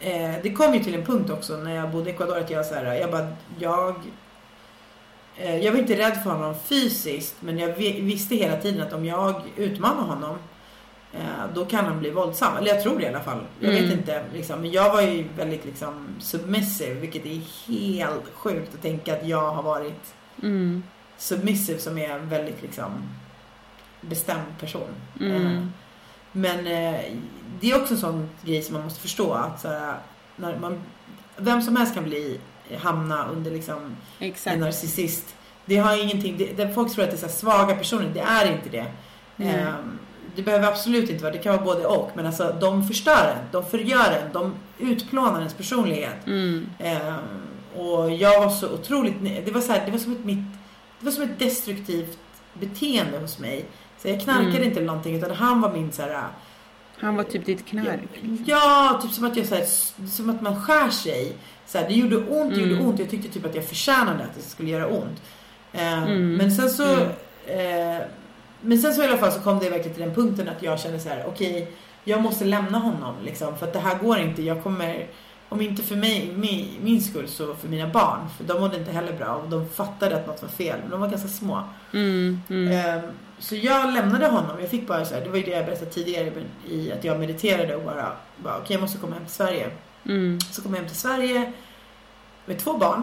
eh, 0.00 0.32
det 0.42 0.52
kom 0.52 0.74
ju 0.74 0.84
till 0.84 0.94
en 0.94 1.04
punkt 1.04 1.30
också 1.30 1.56
när 1.56 1.74
jag 1.74 1.90
bodde 1.90 2.10
i 2.10 2.12
Ecuador 2.12 2.38
att 2.38 2.50
jag 2.50 2.66
så 2.66 2.74
här, 2.74 2.94
jag 2.94 3.10
bara, 3.10 3.28
jag 3.58 3.94
jag 5.46 5.72
var 5.72 5.78
inte 5.78 5.98
rädd 5.98 6.22
för 6.22 6.30
honom 6.30 6.54
fysiskt 6.64 7.36
men 7.40 7.58
jag 7.58 7.68
vi- 7.76 8.00
visste 8.00 8.34
hela 8.36 8.56
tiden 8.56 8.82
att 8.86 8.92
om 8.92 9.04
jag 9.04 9.42
utmanar 9.56 10.02
honom 10.02 10.36
eh, 11.12 11.20
då 11.54 11.64
kan 11.64 11.84
han 11.84 11.98
bli 11.98 12.10
våldsam. 12.10 12.56
Eller 12.56 12.74
jag 12.74 12.82
tror 12.82 12.98
det 12.98 13.04
i 13.04 13.08
alla 13.08 13.20
fall. 13.20 13.40
Jag 13.60 13.70
vet 13.70 13.80
Mm. 13.84 13.98
inte. 13.98 14.24
Liksom. 14.34 14.60
Men 14.60 14.70
jag 14.72 14.92
var 14.92 15.00
ju 15.02 15.28
väldigt 15.36 15.64
liksom 15.64 16.06
submissive 16.20 16.94
vilket 16.94 17.26
är 17.26 17.40
helt 17.72 18.24
sjukt 18.34 18.74
att 18.74 18.82
tänka 18.82 19.16
att 19.16 19.26
jag 19.28 19.50
har 19.52 19.62
varit 19.62 20.14
Mm. 20.42 20.82
submissive 21.18 21.78
som 21.78 21.98
är 21.98 22.08
en 22.10 22.28
väldigt 22.28 22.62
liksom 22.62 22.90
bestämd 24.00 24.58
person. 24.60 24.88
Mm. 25.20 25.46
Eh, 25.56 25.62
Men 26.32 26.58
eh, 26.66 27.00
det 27.60 27.70
är 27.70 27.82
också 27.82 27.94
en 27.94 28.00
sån 28.00 28.30
grej 28.44 28.62
som 28.62 28.74
man 28.74 28.84
måste 28.84 29.00
förstå 29.00 29.32
att 29.32 29.60
så 29.60 29.68
här, 29.68 29.94
när 30.36 30.58
man, 30.58 30.82
vem 31.36 31.62
som 31.62 31.76
helst 31.76 31.94
kan 31.94 32.04
bli 32.04 32.40
hamna 32.76 33.28
under 33.28 33.50
liksom 33.50 33.76
en 34.18 34.28
Exakt. 34.28 34.58
narcissist. 34.58 35.34
Det 35.64 35.76
har 35.76 36.02
ingenting, 36.02 36.36
det, 36.38 36.52
det, 36.56 36.74
folk 36.74 36.92
tror 36.94 37.04
att 37.04 37.10
det 37.10 37.22
är 37.22 37.28
svaga 37.28 37.74
personer, 37.76 38.10
det 38.14 38.20
är 38.20 38.52
inte 38.52 38.68
det. 38.68 38.86
Mm. 39.44 39.66
Eh, 39.66 39.74
det 40.36 40.42
behöver 40.42 40.68
absolut 40.68 41.10
inte 41.10 41.22
vara, 41.22 41.32
det 41.32 41.38
kan 41.38 41.56
vara 41.56 41.64
både 41.64 41.86
och. 41.86 42.10
Men 42.14 42.26
alltså 42.26 42.56
de 42.60 42.88
förstör 42.88 43.34
en, 43.36 43.44
de 43.52 43.64
förgör 43.66 44.12
en, 44.22 44.32
de 44.32 44.54
utplånar 44.78 45.38
ens 45.38 45.54
personlighet. 45.54 46.26
Mm. 46.26 46.66
Eh, 46.78 47.14
och 47.76 48.10
jag 48.10 48.40
var 48.40 48.50
så 48.50 48.68
otroligt, 48.72 49.14
det 49.44 49.50
var 49.52 49.60
så 49.60 49.72
här, 49.72 49.82
det 49.86 49.90
var 49.92 49.98
som 49.98 50.12
ett 50.12 50.24
mitt, 50.24 50.44
det 51.00 51.04
var 51.04 51.12
som 51.12 51.22
ett 51.22 51.38
destruktivt 51.38 52.18
beteende 52.54 53.18
hos 53.18 53.38
mig. 53.38 53.64
Så 54.02 54.08
jag 54.08 54.20
knarkade 54.20 54.48
Mm. 54.48 54.62
inte 54.62 54.76
eller 54.76 54.86
någonting 54.86 55.16
utan 55.16 55.30
han 55.30 55.60
var 55.60 55.72
min 55.72 55.92
så 55.92 56.02
här, 56.02 56.22
Han 56.96 57.16
var 57.16 57.24
typ 57.24 57.46
ditt 57.46 57.66
knark. 57.66 58.00
Ja, 58.46 58.98
typ 59.02 59.12
som 59.12 59.24
att 59.24 59.36
jag 59.36 59.46
så 59.46 59.54
här, 59.54 59.64
som 60.08 60.30
att 60.30 60.42
man 60.42 60.62
skär 60.64 60.90
sig. 60.90 61.36
Så 61.68 61.78
här, 61.78 61.88
det 61.88 61.94
gjorde 61.94 62.16
ont, 62.16 62.54
det 62.54 62.60
Mm. 62.60 62.70
gjorde 62.70 62.82
ont. 62.82 62.98
Jag 62.98 63.10
tyckte 63.10 63.28
typ 63.28 63.46
att 63.46 63.54
jag 63.54 63.64
förtjänade 63.64 64.24
att 64.24 64.34
det 64.34 64.42
skulle 64.42 64.70
göra 64.70 64.86
ont. 64.86 65.22
Eh, 65.72 66.02
Mm. 66.02 66.34
Men 66.36 66.50
sen 66.52 66.70
så 66.70 66.84
Mm. 67.46 67.96
eh, 67.96 68.02
Men 68.60 68.78
sen 68.78 68.94
så 68.94 69.02
i 69.02 69.06
alla 69.06 69.16
fall 69.18 69.32
så 69.32 69.40
kom 69.40 69.58
det 69.58 69.70
verkligen 69.70 69.94
till 69.94 70.02
den 70.06 70.14
punkten 70.14 70.48
att 70.48 70.62
jag 70.62 70.80
kände 70.80 71.00
så 71.00 71.08
här: 71.08 71.24
okej, 71.26 71.70
jag 72.04 72.22
måste 72.22 72.44
lämna 72.44 72.78
honom 72.78 73.14
liksom. 73.24 73.56
För 73.58 73.66
att 73.66 73.72
det 73.72 73.78
här 73.78 73.98
går 73.98 74.18
inte. 74.18 74.42
Jag 74.42 74.62
kommer, 74.62 75.06
om 75.48 75.60
inte 75.60 75.82
för 75.82 75.96
mig, 75.96 76.32
min, 76.36 76.66
min 76.82 77.00
skull 77.02 77.28
så 77.28 77.54
för 77.54 77.68
mina 77.68 77.86
barn. 77.88 78.18
För 78.36 78.44
de 78.44 78.60
mådde 78.60 78.76
inte 78.76 78.90
heller 78.92 79.12
bra 79.12 79.26
och 79.34 79.48
de 79.48 79.68
fattade 79.68 80.16
att 80.16 80.26
något 80.26 80.42
var 80.42 80.48
fel. 80.48 80.78
Men 80.82 80.90
de 80.90 81.00
var 81.00 81.08
ganska 81.08 81.28
små. 81.28 81.62
Mm. 81.94 82.40
Mm. 82.50 82.72
Ehm, 82.72 83.00
Så 83.38 83.54
jag 83.56 83.94
lämnade 83.94 84.26
honom. 84.26 84.56
Jag 84.60 84.68
fick 84.70 84.86
bara 84.86 85.04
så 85.04 85.14
här, 85.14 85.20
det 85.20 85.28
var 85.30 85.36
ju 85.36 85.42
det 85.42 85.50
jag 85.50 85.66
berättade 85.66 85.90
tidigare 85.90 86.32
i 86.68 86.92
att 86.92 87.04
jag 87.04 87.20
mediterade 87.20 87.76
och 87.76 87.82
bara, 87.84 88.12
bara 88.36 88.56
okej 88.56 88.74
jag 88.74 88.80
måste 88.80 88.98
komma 88.98 89.14
hem 89.14 89.24
till 89.24 89.34
Sverige. 89.34 89.70
Mm. 90.08 90.40
Så 90.40 90.62
kom 90.62 90.72
jag 90.74 90.78
hem 90.80 90.88
till 90.88 90.96
Sverige 90.98 91.52
med 92.46 92.58
två 92.58 92.78
barn, 92.78 93.02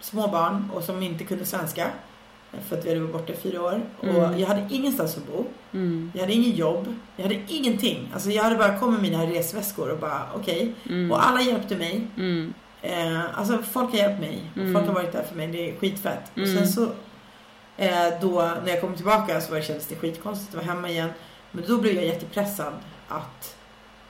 små 0.00 0.28
barn 0.28 0.70
och 0.74 0.82
som 0.82 1.02
inte 1.02 1.24
kunde 1.24 1.44
svenska. 1.46 1.90
För 2.68 2.78
att 2.78 2.84
vi 2.84 2.88
hade 2.88 3.00
varit 3.00 3.12
borta 3.12 3.32
i 3.32 3.36
fyra 3.36 3.62
år. 3.62 3.82
Och 3.98 4.04
Mm. 4.08 4.38
jag 4.38 4.46
hade 4.48 4.66
ingenstans 4.70 5.16
att 5.16 5.26
bo. 5.26 5.44
Mm. 5.72 6.12
Jag 6.14 6.20
hade 6.20 6.32
ingen 6.32 6.50
jobb. 6.56 6.94
Jag 7.16 7.22
hade 7.22 7.38
ingenting. 7.48 8.10
Alltså 8.14 8.30
jag 8.30 8.42
hade 8.42 8.56
bara 8.56 8.78
kommit 8.78 9.00
med 9.00 9.10
mina 9.10 9.26
resväskor 9.26 9.90
och 9.90 9.98
bara 9.98 10.22
okej. 10.34 10.74
Mm. 10.90 11.12
Och 11.12 11.26
alla 11.26 11.40
hjälpte 11.42 11.76
mig. 11.76 12.06
Mm. 12.16 12.54
Eh, 12.82 13.38
alltså 13.38 13.58
folk 13.62 13.90
har 13.90 13.98
hjälpt 13.98 14.20
mig. 14.20 14.42
Och 14.52 14.58
Mm. 14.58 14.74
Folk 14.74 14.86
har 14.86 14.94
varit 14.94 15.12
där 15.12 15.22
för 15.22 15.34
mig. 15.36 15.46
Det 15.46 15.70
är 15.70 15.76
skitfett. 15.76 16.30
Och 16.32 16.38
Mm. 16.38 16.56
sen 16.56 16.68
så 16.68 16.82
eh, 17.76 18.20
då 18.20 18.32
när 18.64 18.68
jag 18.68 18.80
kom 18.80 18.94
tillbaka 18.94 19.40
så 19.40 19.50
var 19.50 19.58
det, 19.58 19.64
kändes 19.64 19.86
det 19.86 19.96
skitkonstigt 19.96 20.48
att 20.56 20.66
vara 20.66 20.74
hemma 20.74 20.88
igen. 20.90 21.10
Men 21.50 21.64
då 21.68 21.78
blev 21.78 21.94
jag 21.94 22.04
jättepressad 22.04 22.72
att 23.08 23.56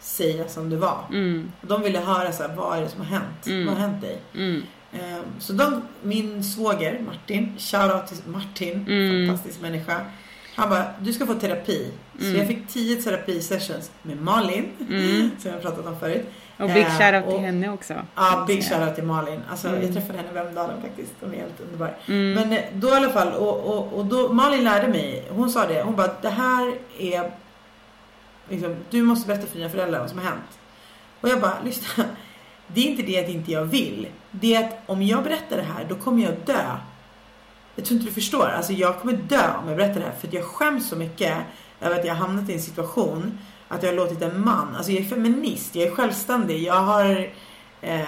säga 0.02 0.48
som 0.48 0.70
det 0.70 0.76
var. 0.76 0.98
Mm. 1.10 1.52
De 1.60 1.82
ville 1.82 1.98
höra 1.98 2.32
så 2.32 2.42
här, 2.42 2.54
vad 2.56 2.78
är 2.78 2.82
det 2.82 2.88
som 2.88 3.00
har 3.00 3.06
hänt? 3.06 3.46
Mm. 3.46 3.66
Vad 3.66 3.74
har 3.74 3.88
hänt 3.88 4.00
dig? 4.00 4.18
Mm. 4.34 4.62
Eh, 4.92 5.20
så 5.38 5.52
de, 5.52 5.82
min 6.02 6.44
svåger 6.44 7.00
Martin, 7.06 7.54
shoutout 7.58 8.06
till 8.06 8.18
Martin, 8.26 8.86
Mm. 8.88 9.26
fantastisk 9.28 9.60
människa. 9.60 10.00
Han 10.56 10.70
bara, 10.70 10.84
du 11.00 11.12
ska 11.12 11.26
få 11.26 11.34
terapi. 11.34 11.90
Så 12.18 12.24
Mm. 12.24 12.38
jag 12.38 12.46
fick 12.46 12.68
10 12.68 12.96
terapisessions 13.02 13.90
med 14.02 14.20
Malin, 14.22 14.68
Mm. 14.80 15.30
som 15.38 15.50
jag 15.50 15.62
pratat 15.62 15.86
om 15.86 15.98
förut. 16.00 16.26
Och 16.58 16.68
big 16.68 16.82
Eh, 16.86 16.98
shoutout 16.98 17.30
till 17.30 17.38
henne 17.44 17.68
också. 17.70 17.94
Ja, 18.14 18.44
big 18.48 18.64
shoutout 18.68 18.94
till 18.94 19.04
Malin. 19.04 19.40
Alltså. 19.50 19.68
Jag 19.68 19.92
träffade 19.94 20.18
henne 20.18 20.30
i 20.30 20.34
Vemdalen 20.34 20.80
faktiskt. 20.82 21.12
Hon 21.20 21.34
är 21.34 21.38
helt 21.38 21.60
underbar. 21.60 21.96
Men 22.06 22.52
eh, 22.52 22.58
då 22.74 22.88
i 22.88 22.92
alla 22.92 23.10
fall, 23.10 23.32
och, 23.32 23.60
och, 23.78 23.92
och 23.98 24.04
då, 24.06 24.32
Malin 24.32 24.64
lärde 24.64 24.88
mig, 24.88 25.24
hon 25.30 25.50
sa 25.50 25.66
det, 25.66 25.82
hon 25.82 25.96
bara 25.96 26.10
det 26.22 26.28
här 26.28 26.74
är, 26.98 27.30
liksom, 28.52 28.76
du 28.90 29.02
måste 29.02 29.26
berätta 29.26 29.46
för 29.46 29.56
dina 29.58 29.70
föräldrar 29.70 30.00
vad 30.00 30.08
som 30.08 30.18
har 30.18 30.24
hänt. 30.24 30.58
Och 31.20 31.28
jag 31.28 31.40
bara, 31.40 31.60
lyssna, 31.64 32.04
det 32.66 32.80
är 32.80 32.90
inte 32.90 33.02
det 33.02 33.24
att 33.24 33.28
inte 33.30 33.52
jag 33.52 33.64
vill. 33.64 34.08
Det 34.30 34.54
är 34.54 34.64
att 34.68 34.78
om 34.86 35.02
jag 35.02 35.24
berättar 35.24 35.56
det 35.56 35.62
här, 35.62 35.86
då 35.88 35.94
kommer 35.94 36.22
jag 36.22 36.34
dö. 36.46 36.76
Jag 37.76 37.84
tror 37.84 37.96
inte 37.96 38.10
du 38.10 38.14
förstår, 38.14 38.48
alltså 38.48 38.72
jag 38.72 39.00
kommer 39.00 39.12
dö 39.12 39.50
om 39.62 39.68
jag 39.68 39.76
berättar 39.76 40.00
det 40.00 40.06
här. 40.06 40.14
För 40.20 40.28
att 40.28 40.34
jag 40.34 40.44
skäms 40.44 40.88
så 40.88 40.96
mycket 40.96 41.38
över 41.80 41.98
att 42.00 42.04
jag 42.06 42.14
har 42.14 42.26
hamnat 42.26 42.50
i 42.50 42.52
en 42.52 42.60
situation 42.62 43.38
att 43.68 43.82
jag 43.82 43.90
har 43.90 43.96
låtit 43.96 44.22
en 44.22 44.44
man, 44.44 44.76
alltså 44.76 44.92
jag 44.92 45.04
är 45.04 45.08
feminist, 45.08 45.74
jag 45.74 45.86
är 45.86 45.90
självständig, 45.90 46.62
jag 46.62 46.74
har 46.80 47.30
eh, 47.80 48.02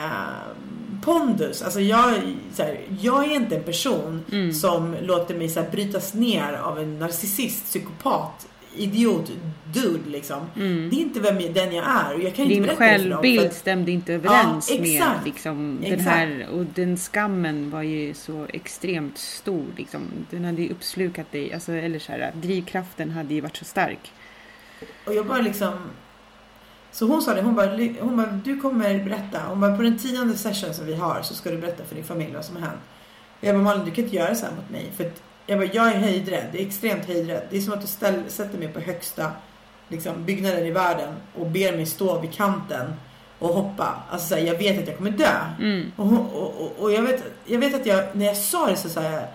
pondus. 1.04 1.62
Alltså 1.62 1.80
jag, 1.80 2.22
här, 2.58 2.80
jag 3.00 3.24
är 3.24 3.34
inte 3.34 3.56
en 3.56 3.62
person 3.62 4.24
Mm. 4.32 4.52
som 4.52 4.96
låter 5.02 5.34
mig 5.34 5.48
så 5.48 5.60
här, 5.60 5.70
brytas 5.70 6.14
ner 6.14 6.52
av 6.52 6.78
en 6.78 6.98
narcissist, 6.98 7.64
psykopat, 7.64 8.46
idiot, 8.76 9.30
dude 9.72 10.10
liksom. 10.10 10.46
Mm. 10.56 10.90
Det 10.90 10.96
är 10.96 11.00
inte 11.00 11.20
vem 11.20 11.40
jag, 11.40 11.54
den 11.54 11.72
jag 11.72 11.84
är 11.86 12.14
och 12.14 12.20
jag 12.20 12.34
kan 12.34 12.48
Din 12.48 12.56
inte 12.56 12.66
berätta 12.66 12.78
självbild 12.78 13.52
för 13.52 13.58
stämde 13.58 13.90
inte 13.90 14.14
överens 14.14 14.70
Ja, 14.70 14.80
med 14.80 15.24
liksom, 15.24 15.78
den 15.80 15.92
Exakt. 15.92 16.16
här 16.16 16.48
och 16.52 16.64
den 16.74 16.96
skammen 16.96 17.70
var 17.70 17.82
ju 17.82 18.14
så 18.14 18.46
extremt 18.52 19.18
stor. 19.18 19.66
Liksom. 19.76 20.00
Den 20.30 20.44
hade 20.44 20.62
ju 20.62 20.70
uppslukat 20.70 21.32
dig. 21.32 21.52
Alltså, 21.52 21.72
eller 21.72 21.98
så 21.98 22.12
här, 22.12 22.32
drivkraften 22.34 23.10
hade 23.10 23.34
ju 23.34 23.40
varit 23.40 23.56
så 23.56 23.64
stark. 23.64 24.12
Och 25.06 25.14
jag 25.14 25.26
bara 25.26 25.40
liksom... 25.40 25.72
Så 26.92 27.06
hon 27.06 27.22
sa 27.22 27.34
det, 27.34 27.42
hon 27.42 27.54
bara, 27.54 27.70
hon 28.00 28.16
bara, 28.16 28.40
du 28.44 28.60
kommer 28.60 29.04
berätta. 29.04 29.40
Hon 29.48 29.60
bara, 29.60 29.76
på 29.76 29.82
den 29.82 29.98
tionde 29.98 30.36
session 30.36 30.74
som 30.74 30.86
vi 30.86 30.94
har 30.94 31.22
så 31.22 31.34
ska 31.34 31.50
du 31.50 31.56
berätta 31.56 31.84
för 31.84 31.94
din 31.94 32.04
familj 32.04 32.34
vad 32.34 32.44
som 32.44 32.56
har 32.56 32.62
hänt. 32.62 32.80
Och 33.40 33.44
jag 33.44 33.54
bara, 33.54 33.64
Malin 33.64 33.84
du 33.84 33.90
kan 33.90 34.04
inte 34.04 34.16
göra 34.16 34.34
så 34.34 34.46
här 34.46 34.52
mot 34.52 34.70
mig. 34.70 34.92
För 34.96 35.10
jag 35.46 35.58
bara, 35.58 35.68
jag 35.72 35.86
är 35.86 35.98
höjdrädd. 35.98 36.46
Det 36.52 36.62
är 36.62 36.66
extremt 36.66 37.06
höjdrädd. 37.06 37.42
Det 37.50 37.56
är 37.56 37.60
som 37.60 37.72
att 37.72 37.80
du 37.80 37.86
ställ, 37.86 38.22
sätter 38.28 38.58
mig 38.58 38.68
på 38.68 38.80
högsta 38.80 39.30
liksom, 39.88 40.24
byggnaden 40.24 40.66
i 40.66 40.70
världen 40.70 41.14
och 41.38 41.46
ber 41.46 41.76
mig 41.76 41.86
stå 41.86 42.20
vid 42.20 42.32
kanten 42.32 42.92
och 43.38 43.48
hoppa. 43.48 44.02
Alltså 44.10 44.28
så 44.28 44.34
här, 44.34 44.42
jag 44.42 44.58
vet 44.58 44.78
att 44.82 44.88
jag 44.88 44.96
kommer 44.96 45.10
dö. 45.10 45.38
Mm. 45.60 45.92
Och, 45.96 46.12
och, 46.12 46.62
och, 46.62 46.72
och 46.78 46.92
jag, 46.92 47.02
vet, 47.02 47.24
jag 47.44 47.58
vet 47.58 47.74
att 47.74 47.86
jag, 47.86 48.04
när 48.12 48.26
jag 48.26 48.36
sa 48.36 48.66
det 48.66 48.76
så, 48.76 48.88
så, 48.88 49.00
här, 49.00 49.26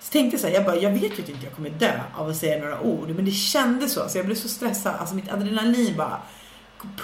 så 0.00 0.12
tänkte 0.12 0.34
jag 0.34 0.40
så 0.40 0.46
här, 0.46 0.54
jag 0.54 0.64
bara, 0.64 0.76
jag 0.76 0.90
vet 0.90 1.18
ju 1.18 1.22
att 1.22 1.28
inte 1.28 1.44
jag 1.44 1.52
kommer 1.52 1.70
dö 1.70 1.92
av 2.14 2.28
att 2.28 2.36
säga 2.36 2.58
några 2.64 2.80
ord. 2.80 3.08
Men 3.08 3.24
det 3.24 3.30
kändes 3.30 3.92
så, 3.92 4.08
så 4.08 4.18
jag 4.18 4.26
blev 4.26 4.36
så 4.36 4.48
stressad. 4.48 4.94
Alltså 4.98 5.14
mitt 5.14 5.32
adrenalin 5.32 5.96
bara 5.96 6.18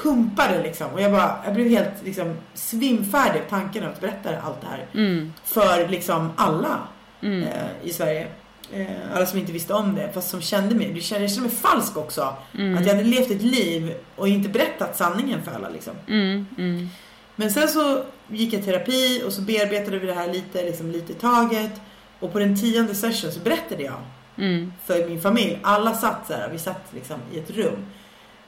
pumpade 0.03 0.63
liksom. 0.63 0.91
Och 0.91 1.01
jag 1.01 1.13
bara, 1.13 1.37
jag 1.45 1.55
blev 1.55 1.69
helt 1.69 2.05
liksom 2.05 2.37
svimfärdig 2.55 3.41
av 3.41 3.49
tanken 3.49 3.85
att 3.85 4.01
berätta 4.01 4.31
allt 4.41 4.61
det 4.61 4.67
här. 4.67 4.87
Mm. 4.95 5.33
För 5.45 5.89
liksom 5.89 6.33
alla 6.37 6.79
Mm. 7.23 7.43
eh, 7.43 7.67
i 7.83 7.93
Sverige. 7.93 8.27
Eh, 8.73 8.87
alla 9.17 9.27
som 9.27 9.39
inte 9.39 9.53
visste 9.53 9.75
om 9.75 9.95
det, 9.95 10.13
fast 10.13 10.31
som 10.31 10.41
kände 10.41 10.75
mig. 10.75 10.93
Jag 10.95 11.03
kände, 11.03 11.41
mig 11.41 11.51
falsk 11.51 11.97
också. 11.97 12.37
Mm. 12.59 12.79
Att 12.79 12.87
jag 12.87 12.95
hade 12.95 13.09
levt 13.09 13.31
ett 13.31 13.43
liv 13.43 13.95
och 14.17 14.29
inte 14.29 14.49
berättat 14.49 14.97
sanningen 14.97 15.43
för 15.43 15.53
alla 15.53 15.69
liksom. 15.69 15.93
Mm. 16.09 16.47
Mm. 16.59 16.89
Men 17.37 17.51
sen 17.51 17.69
så 17.69 18.03
gick 18.29 18.53
jag 18.53 18.61
i 18.61 18.65
terapi 18.65 19.23
och 19.27 19.33
så 19.33 19.43
bearbetade 19.43 19.99
vi 19.99 20.07
det 20.07 20.15
här 20.15 20.33
lite, 20.33 20.63
liksom 20.65 20.91
lite 20.91 21.13
i 21.13 21.15
taget. 21.15 21.73
Och 22.21 22.33
på 22.33 22.39
den 22.39 22.61
tionde 22.61 22.95
session 22.95 23.33
så 23.33 23.41
berättade 23.41 23.83
jag 23.83 23.95
Mm. 24.39 24.73
för 24.85 25.09
min 25.09 25.21
familj. 25.21 25.59
Alla 25.63 25.95
satt 25.95 26.27
så 26.27 26.33
här, 26.33 26.49
vi 26.53 26.59
satt 26.59 26.83
liksom 26.95 27.17
i 27.33 27.39
ett 27.39 27.51
rum. 27.51 27.87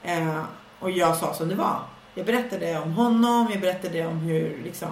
Eh, 0.02 0.42
och 0.78 0.90
jag 0.90 1.16
sa 1.16 1.34
som 1.34 1.48
det 1.48 1.54
var. 1.54 1.76
Jag 2.14 2.26
berättade 2.26 2.78
om 2.78 2.92
honom, 2.92 3.48
jag 3.50 3.60
berättade 3.60 4.06
om 4.06 4.18
hur 4.18 4.60
liksom 4.64 4.90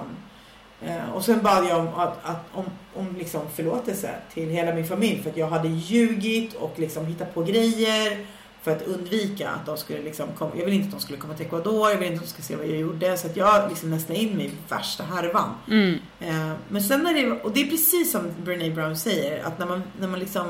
eh, 0.83 1.11
och 1.15 1.25
sen 1.25 1.43
bad 1.43 1.65
jag 1.71 1.79
om, 1.79 1.89
att, 1.89 2.19
att, 2.23 2.45
om, 2.53 2.65
om 2.95 3.17
liksom 3.19 3.41
förlåtelse 3.55 4.11
till 4.35 4.49
hela 4.49 4.75
min 4.75 4.87
familj 4.87 5.23
för 5.23 5.31
att 5.31 5.37
jag 5.37 5.49
hade 5.49 5.69
ljugit 5.69 6.55
och 6.55 6.75
liksom 6.79 7.07
hittat 7.07 7.35
på 7.35 7.43
grejer 7.43 8.27
för 8.63 8.73
att 8.77 8.83
undvika 8.83 9.49
att 9.51 9.67
de 9.67 9.77
skulle 9.77 10.03
liksom 10.03 10.29
komma, 10.39 10.51
jag 10.57 10.65
ville 10.65 10.77
inte 10.77 10.87
att 10.87 10.93
de 10.93 11.01
skulle 11.01 11.19
komma 11.19 11.35
till 11.35 11.47
Ecuador, 11.47 11.91
jag 11.91 11.97
ville 11.99 12.07
inte 12.13 12.17
att 12.17 12.25
de 12.25 12.31
skulle 12.31 12.45
se 12.45 12.57
vad 12.57 12.67
jag 12.67 12.77
gjorde 12.81 13.17
så 13.17 13.27
att 13.27 13.37
jag 13.37 13.69
liksom 13.69 13.91
nästan 13.91 14.17
in 14.17 14.37
mig 14.37 14.47
i 14.47 14.51
värsta 14.69 15.05
härvan. 15.05 15.55
Mm. 15.71 15.95
Eh, 16.21 16.53
men 16.69 16.83
sen 16.83 17.03
när 17.03 17.15
det, 17.15 17.31
och 17.31 17.53
det 17.53 17.61
är 17.63 17.71
precis 17.71 18.13
som 18.13 18.23
Brené 18.45 18.71
Brown 18.71 18.97
säger, 18.97 19.45
att 19.45 19.59
när 19.59 19.67
man, 19.67 19.83
när 20.01 20.09
man 20.09 20.21
liksom, 20.21 20.47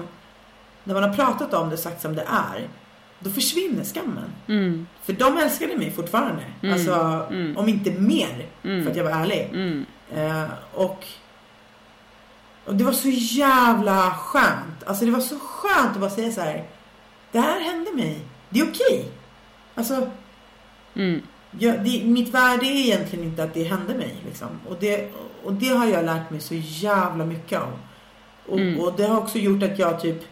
när 0.84 0.94
man 0.94 1.02
har 1.02 1.14
pratat 1.14 1.54
om 1.54 1.68
det 1.68 1.74
och 1.74 1.80
sagt 1.80 2.02
som 2.02 2.14
det 2.14 2.22
är, 2.28 2.68
då 3.18 3.30
försvinner 3.30 3.84
skammen. 3.84 4.32
Mm. 4.48 4.86
För 5.02 5.12
de 5.12 5.36
älskade 5.38 5.76
mig 5.76 5.90
fortfarande. 5.90 6.42
Mm, 6.62 6.74
Alltså, 6.74 6.92
mm. 7.30 7.56
om 7.56 7.68
inte 7.68 7.90
mer, 7.90 8.46
Mm. 8.64 8.82
för 8.84 8.90
att 8.90 8.96
jag 8.96 9.04
var 9.04 9.10
ärlig. 9.10 9.50
Eh, 10.14 10.44
och, 10.74 11.04
och 12.64 12.74
det 12.74 12.84
var 12.84 12.92
så 12.92 13.08
jävla 13.08 14.10
skönt. 14.10 14.84
Alltså 14.86 15.04
det 15.04 15.10
var 15.10 15.20
så 15.20 15.38
skönt 15.38 15.90
att 15.94 16.00
bara 16.00 16.10
säga 16.10 16.32
så 16.32 16.40
här. 16.40 16.64
Det 17.32 17.40
här 17.40 17.60
hände 17.60 17.92
mig. 17.92 18.20
Det 18.48 18.60
är 18.60 18.64
okej. 18.70 19.08
Alltså, 19.74 20.10
Mm. 20.94 21.22
jag, 21.50 21.84
det, 21.84 22.04
mitt 22.04 22.28
värde 22.34 22.66
är 22.66 22.76
egentligen 22.86 23.24
inte 23.24 23.42
att 23.44 23.54
det 23.54 23.64
hände 23.64 23.94
mig. 23.94 24.16
Liksom. 24.26 24.48
Och, 24.68 24.76
det, 24.80 25.10
och 25.44 25.52
det 25.52 25.68
har 25.68 25.86
jag 25.86 26.04
lärt 26.04 26.30
mig 26.30 26.40
så 26.40 26.54
jävla 26.58 27.24
mycket 27.24 27.62
om. 27.62 27.72
Och, 28.46 28.58
Mm. 28.58 28.80
och 28.80 28.92
det 28.96 29.04
har 29.06 29.18
också 29.18 29.38
gjort 29.38 29.62
att 29.62 29.78
jag 29.78 30.00
typ, 30.00 30.22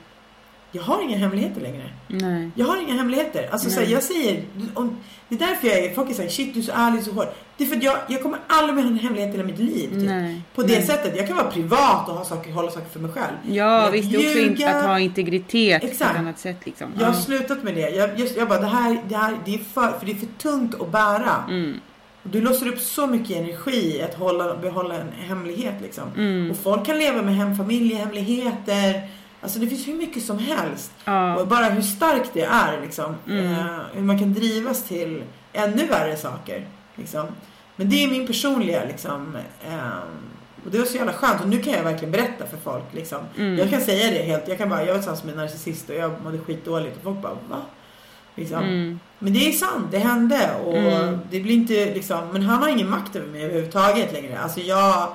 jag 0.74 0.82
har 0.82 1.02
inga 1.02 1.16
hemligheter 1.16 1.60
längre. 1.60 1.82
Nej. 2.08 2.50
Jag 2.54 2.66
har 2.66 2.82
inga 2.82 2.92
hemligheter. 2.94 3.48
Alltså 3.52 3.70
så 3.70 3.80
här, 3.80 3.86
jag 3.86 4.02
säger, 4.02 4.44
om, 4.74 4.96
det 5.28 5.34
är 5.34 5.38
därför 5.38 5.66
jag 5.68 5.78
är, 5.78 5.94
folk 5.94 6.10
är 6.10 6.14
såhär, 6.14 6.28
shit 6.28 6.54
du 6.54 6.60
är 6.60 6.64
så 6.64 6.72
ärlig, 6.74 7.02
så 7.04 7.12
hård. 7.12 7.26
Det 7.56 7.64
är 7.64 7.68
för 7.68 7.76
att 7.76 7.82
jag, 7.82 7.96
jag 8.08 8.22
kommer 8.22 8.38
aldrig 8.46 8.74
med 8.76 8.86
en 8.86 8.98
hemlighet 8.98 9.28
i 9.28 9.32
hela 9.32 9.44
mitt 9.44 9.58
liv. 9.58 9.88
Typ. 9.90 10.08
Nej. 10.08 10.42
På 10.54 10.62
det 10.62 10.68
Nej. 10.78 10.86
sättet. 10.86 11.16
Jag 11.16 11.26
kan 11.26 11.36
vara 11.36 11.50
privat 11.50 12.08
och 12.08 12.14
ha 12.14 12.24
saker, 12.24 12.52
hålla 12.52 12.70
saker 12.70 12.88
för 12.88 13.00
mig 13.00 13.10
själv. 13.10 13.34
Ja, 13.48 13.88
visst. 13.92 14.14
Är 14.14 14.18
också 14.18 14.38
in, 14.38 14.54
ljuga- 14.54 14.68
att 14.74 14.84
ha 14.86 14.98
integritet 15.00 15.80
på 15.80 15.86
Exakt. 15.86 16.10
ett 16.10 16.18
annat 16.18 16.38
sätt 16.38 16.56
liksom. 16.64 16.90
Jag 16.98 17.06
har 17.06 17.14
Ja. 17.14 17.20
slutat 17.20 17.62
med 17.62 17.74
det. 17.74 17.90
Jag, 17.90 18.18
just, 18.20 18.36
jag 18.36 18.48
bara, 18.48 18.60
det 18.60 18.66
här, 18.66 18.98
det 19.08 19.16
här 19.16 19.36
det 19.44 19.54
är 19.54 19.58
för, 19.58 19.98
för 19.98 20.06
det 20.06 20.12
är 20.12 20.16
för 20.16 20.26
tungt 20.38 20.74
att 20.80 20.92
bära. 20.92 21.44
Mm. 21.48 21.80
Du 22.22 22.40
låser 22.40 22.68
upp 22.68 22.78
så 22.80 23.06
mycket 23.06 23.36
energi 23.36 24.02
att 24.02 24.14
hålla, 24.14 24.56
behålla 24.56 24.94
en 24.94 25.12
hemlighet 25.12 25.74
liksom. 25.82 26.04
Mm. 26.16 26.50
Och 26.50 26.56
folk 26.56 26.86
kan 26.86 26.98
leva 26.98 27.22
med 27.22 27.36
hem, 27.36 27.56
familjehemligheter. 27.56 29.08
Alltså 29.44 29.58
det 29.58 29.66
finns 29.66 29.88
hur 29.88 29.94
mycket 29.94 30.22
som 30.24 30.38
helst. 30.38 30.92
Ja. 31.04 31.36
Och 31.36 31.46
bara 31.46 31.64
hur 31.64 31.82
starkt 31.82 32.30
det 32.34 32.42
är 32.44 32.80
liksom. 32.80 33.14
Mm. 33.28 33.52
Eh, 33.52 33.66
hur 33.92 34.02
man 34.02 34.18
kan 34.18 34.34
drivas 34.34 34.82
till 34.82 35.22
ännu 35.52 35.86
värre 35.86 36.16
saker. 36.16 36.66
Liksom. 36.94 37.26
Men 37.76 37.90
det 37.90 38.04
är 38.04 38.08
min 38.08 38.26
personliga 38.26 38.84
liksom. 38.84 39.36
Eh, 39.68 39.78
och 40.64 40.70
det 40.70 40.78
var 40.78 40.84
så 40.84 40.96
jävla 40.96 41.12
skönt. 41.12 41.40
Och 41.42 41.48
nu 41.48 41.62
kan 41.62 41.72
jag 41.72 41.82
verkligen 41.82 42.12
berätta 42.12 42.46
för 42.46 42.56
folk 42.56 42.84
liksom. 42.92 43.18
Mm. 43.38 43.58
Jag 43.58 43.70
kan 43.70 43.80
säga 43.80 44.10
det 44.10 44.22
helt. 44.22 44.48
Jag 44.48 44.58
kan 44.58 44.68
bara, 44.68 44.80
jag 44.80 44.86
var 44.86 44.94
tillsammans 44.94 45.24
med 45.24 45.32
en 45.32 45.38
narcissist 45.38 45.88
och 45.88 45.94
jag 45.96 46.12
mådde 46.24 46.38
skitdåligt. 46.38 46.96
Och 46.96 47.02
folk 47.02 47.22
bara, 47.22 47.32
va? 47.50 47.62
Liksom. 48.34 48.58
Mm. 48.58 49.00
Men 49.18 49.32
det 49.32 49.48
är 49.48 49.52
sant, 49.52 49.86
det 49.90 49.98
hände. 49.98 50.50
Och 50.64 50.76
Mm. 50.76 51.18
det 51.30 51.40
blir 51.40 51.54
inte 51.54 51.94
liksom, 51.94 52.28
men 52.32 52.42
han 52.42 52.62
har 52.62 52.68
ingen 52.68 52.90
makt 52.90 53.16
över 53.16 53.26
mig 53.28 53.44
överhuvudtaget 53.44 54.12
längre. 54.12 54.38
Alltså 54.38 54.60
jag, 54.60 55.08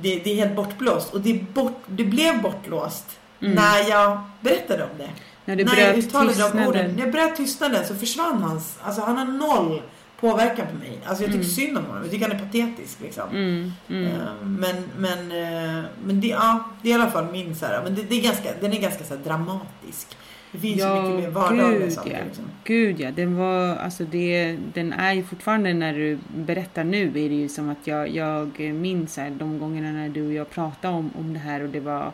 det, 0.00 0.18
det 0.24 0.30
är 0.30 0.34
helt 0.34 0.56
bortblåst. 0.56 1.14
Och 1.14 1.20
det, 1.20 1.34
bort, 1.54 1.80
det 1.86 2.04
blev 2.04 2.42
bortblåst 2.42 3.04
Mm. 3.40 3.54
när 3.54 3.88
jag 3.90 4.20
berättade 4.40 4.82
om 4.82 4.98
det. 4.98 5.08
När 5.44 5.56
du 5.56 5.64
när 5.64 5.76
jag 5.76 5.94
bröt 5.94 6.04
uttalade 6.04 6.38
de 6.38 6.44
orden. 6.44 6.56
tystnaden. 6.64 6.94
När 6.96 7.02
jag 7.02 7.12
bröt 7.12 7.36
tystnaden 7.36 7.86
så 7.86 7.94
försvann 7.94 8.42
hans, 8.42 8.76
alltså 8.82 9.02
han 9.02 9.16
har 9.16 9.24
noll 9.24 9.82
påverkan 10.20 10.66
på 10.72 10.76
mig. 10.76 10.98
Alltså 11.06 11.24
jag 11.24 11.32
tycker 11.32 11.44
synd 11.44 11.78
om 11.78 11.84
honom, 11.84 12.02
jag 12.02 12.10
tycker 12.10 12.28
han 12.28 12.36
är 12.36 12.44
patetisk 12.44 13.00
liksom. 13.00 13.28
Mm. 13.30 13.72
Mm. 13.88 14.06
Eh, 14.06 14.12
Men, 14.42 14.84
men, 14.98 15.18
eh, 15.32 15.84
men 16.04 16.20
det, 16.20 16.26
ja, 16.28 16.64
det 16.82 16.88
är 16.88 16.92
i 16.92 16.94
alla 17.02 17.10
fall 17.10 17.26
min 17.32 17.56
så 17.56 17.66
här, 17.66 17.82
men 17.84 17.94
det, 17.94 18.02
det 18.02 18.14
är 18.14 18.22
ganska, 18.22 18.48
den 18.60 18.72
är 18.72 18.80
ganska 18.80 19.04
så 19.04 19.14
dramatisk. 19.16 20.16
Det 20.52 20.58
finns 20.58 20.80
ju 20.80 21.02
mycket 21.02 21.24
mer 21.24 21.30
vardagliga 21.30 21.78
gud, 21.78 21.92
saker. 21.92 22.12
ja. 22.12 22.24
Liksom. 22.24 22.44
Gud 22.64 23.00
ja, 23.00 23.10
den 23.10 23.36
var, 23.36 23.76
alltså 23.76 24.04
det, 24.04 24.56
den 24.74 24.92
är 24.92 25.12
ju 25.12 25.22
fortfarande 25.22 25.74
när 25.74 25.94
du 25.94 26.18
berättar 26.36 26.84
nu 26.84 27.08
är 27.08 27.28
det 27.28 27.34
ju 27.34 27.48
som 27.48 27.68
att 27.68 27.86
jag, 27.86 28.08
jag 28.08 28.60
minns 28.60 29.16
här, 29.16 29.30
de 29.30 29.58
gångerna 29.58 29.92
när 29.92 30.08
du 30.08 30.26
och 30.26 30.32
jag 30.32 30.50
pratade 30.50 30.94
om, 30.94 31.10
om 31.18 31.32
det 31.32 31.38
här 31.38 31.62
och 31.62 31.68
det 31.68 31.80
var, 31.80 32.12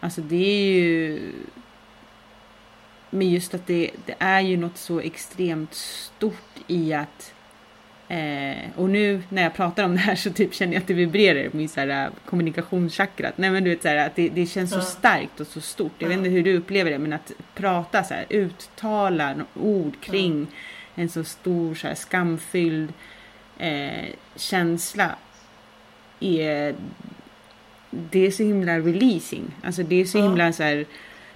alltså 0.00 0.20
det 0.20 0.36
är 0.36 0.80
ju, 0.80 1.20
men 3.10 3.30
just 3.30 3.54
att 3.54 3.66
det, 3.66 3.90
det 4.06 4.14
är 4.18 4.40
ju 4.40 4.56
något 4.56 4.78
så 4.78 5.00
extremt 5.00 5.74
stort 5.74 6.58
i 6.66 6.92
att 6.92 7.33
Eh, 8.08 8.56
och 8.76 8.90
nu 8.90 9.22
när 9.28 9.42
jag 9.42 9.54
pratar 9.54 9.84
om 9.84 9.92
det 9.94 10.00
här 10.00 10.14
så 10.14 10.30
typ 10.30 10.54
känner 10.54 10.72
jag 10.72 10.80
att 10.80 10.86
det 10.86 10.94
vibrerar 10.94 11.48
på 11.50 11.56
min 11.56 11.68
så 11.68 11.80
här, 11.80 12.10
kommunikationschakrat. 12.24 13.38
Nej 13.38 13.50
men 13.50 13.64
du 13.64 13.70
vet 13.70 13.82
så 13.82 13.88
här, 13.88 13.96
att 14.06 14.16
det, 14.16 14.28
det 14.28 14.46
känns 14.46 14.70
så 14.70 14.76
Ja. 14.76 14.82
starkt 14.82 15.40
och 15.40 15.46
så 15.46 15.60
stort. 15.60 15.92
Jag 15.98 16.08
vet 16.08 16.14
Ja. 16.14 16.18
inte 16.18 16.30
hur 16.30 16.42
du 16.42 16.56
upplever 16.56 16.90
det 16.90 16.98
men 16.98 17.12
att 17.12 17.32
prata 17.54 18.04
så 18.04 18.14
här, 18.14 18.24
uttala 18.28 19.34
ord 19.54 20.00
kring 20.00 20.46
en 20.94 21.08
så 21.08 21.24
stor 21.24 21.74
så 21.74 21.86
här, 21.86 21.94
skamfylld 21.94 22.92
eh, 23.58 24.04
känsla 24.36 25.10
är 26.20 26.74
det 27.90 28.26
är 28.26 28.30
så 28.30 28.42
himla 28.42 28.78
releasing. 28.78 29.44
Alltså 29.62 29.82
det 29.82 30.00
är 30.00 30.04
så 30.04 30.18
Ja. 30.18 30.22
himla 30.22 30.52
så 30.52 30.62
här 30.62 30.84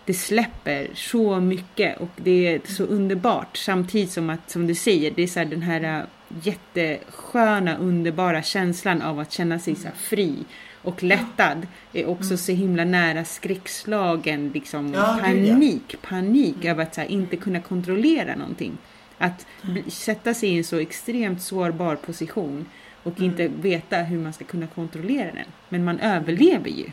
det 0.05 0.15
släpper 0.15 0.89
så 0.95 1.41
mycket 1.41 1.99
och 2.01 2.09
det 2.17 2.47
är 2.55 2.61
så 2.65 2.85
underbart 2.85 3.57
samtidigt 3.57 4.11
som 4.11 4.31
att 4.31 4.51
som 4.51 4.67
du 4.67 4.75
säger 4.75 5.11
det 5.11 5.23
är 5.23 5.27
så 5.27 5.39
här 5.39 5.47
den 5.47 5.63
här 5.63 5.99
äh, 5.99 6.05
jättesköna 6.43 7.77
underbara 7.77 8.43
känslan 8.43 9.03
av 9.03 9.19
att 9.19 9.33
känna 9.33 9.59
sig 9.59 9.75
så 9.75 9.89
fri 9.97 10.45
och 10.83 11.03
lättad 11.03 11.67
är 11.93 12.07
också 12.09 12.37
så 12.37 12.53
himla 12.53 12.85
nära 12.85 13.25
skräckslagen 13.25 14.51
liksom 14.55 14.87
Mm. 14.87 14.93
Ja, 15.01 15.19
gud, 15.27 15.47
ja. 15.47 15.53
panik, 15.55 15.97
panik 16.03 16.65
över 16.65 16.83
att 16.83 16.97
här, 16.97 17.05
inte 17.05 17.37
kunna 17.37 17.61
kontrollera 17.61 18.37
någonting. 18.37 18.79
Att 19.19 19.47
bli, 19.63 19.91
sätta 19.91 20.35
sig 20.35 20.49
i 20.49 20.59
en 20.59 20.65
så 20.65 20.77
extremt 20.79 21.43
sårbar 21.43 21.97
position 21.97 22.67
och 23.03 23.19
Mm. 23.19 23.31
inte 23.31 23.49
veta 23.49 23.97
hur 23.97 24.19
man 24.19 24.33
ska 24.33 24.45
kunna 24.45 24.67
kontrollera 24.67 25.33
den. 25.33 25.45
Men 25.69 25.85
man 25.85 26.01
överlever 26.01 26.69
ju. 26.71 26.87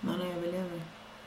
Man 0.00 0.20
överlever. 0.20 0.80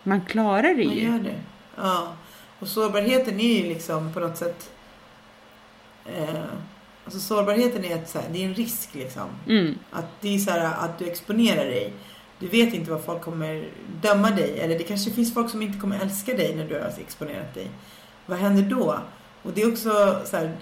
Man 0.03 0.21
klarar 0.25 0.73
det 0.73 0.85
Man 0.85 0.95
ju. 0.95 1.03
gör 1.03 1.19
det. 1.19 1.39
Ja. 1.77 2.13
Och 2.59 2.67
sårbarheten 2.67 3.39
är 3.39 3.61
ju 3.61 3.67
liksom 3.69 4.13
på 4.13 4.19
något 4.19 4.37
sätt... 4.37 4.71
Eh, 6.05 6.43
alltså 7.05 7.19
sårbarheten 7.19 7.85
är, 7.85 7.95
ett, 7.95 8.09
så 8.09 8.19
här, 8.19 8.29
det 8.31 8.43
är 8.43 8.45
en 8.45 8.53
risk 8.53 8.89
liksom. 8.93 9.29
Mm. 9.47 9.75
Att 9.91 10.05
det 10.21 10.35
är 10.35 10.39
så 10.39 10.51
här, 10.51 10.73
att 10.85 10.99
du 10.99 11.05
exponerar 11.05 11.65
dig. 11.65 11.93
Du 12.39 12.47
vet 12.47 12.73
inte 12.73 12.91
vad 12.91 13.03
folk 13.03 13.21
kommer 13.21 13.69
döma 14.01 14.29
dig. 14.29 14.59
Eller 14.59 14.77
det 14.77 14.83
kanske 14.83 15.11
finns 15.11 15.33
folk 15.33 15.49
som 15.49 15.61
inte 15.61 15.79
kommer 15.79 15.99
älska 15.99 16.33
dig 16.33 16.55
när 16.55 16.67
du 16.67 16.75
har 16.75 16.93
exponerat 16.99 17.53
dig. 17.53 17.67
Vad 18.25 18.37
händer 18.37 18.63
då? 18.63 18.97
Och 19.43 19.51
det 19.53 19.61
är 19.61 19.71
också 19.71 20.21
så 20.25 20.37
här, 20.37 20.57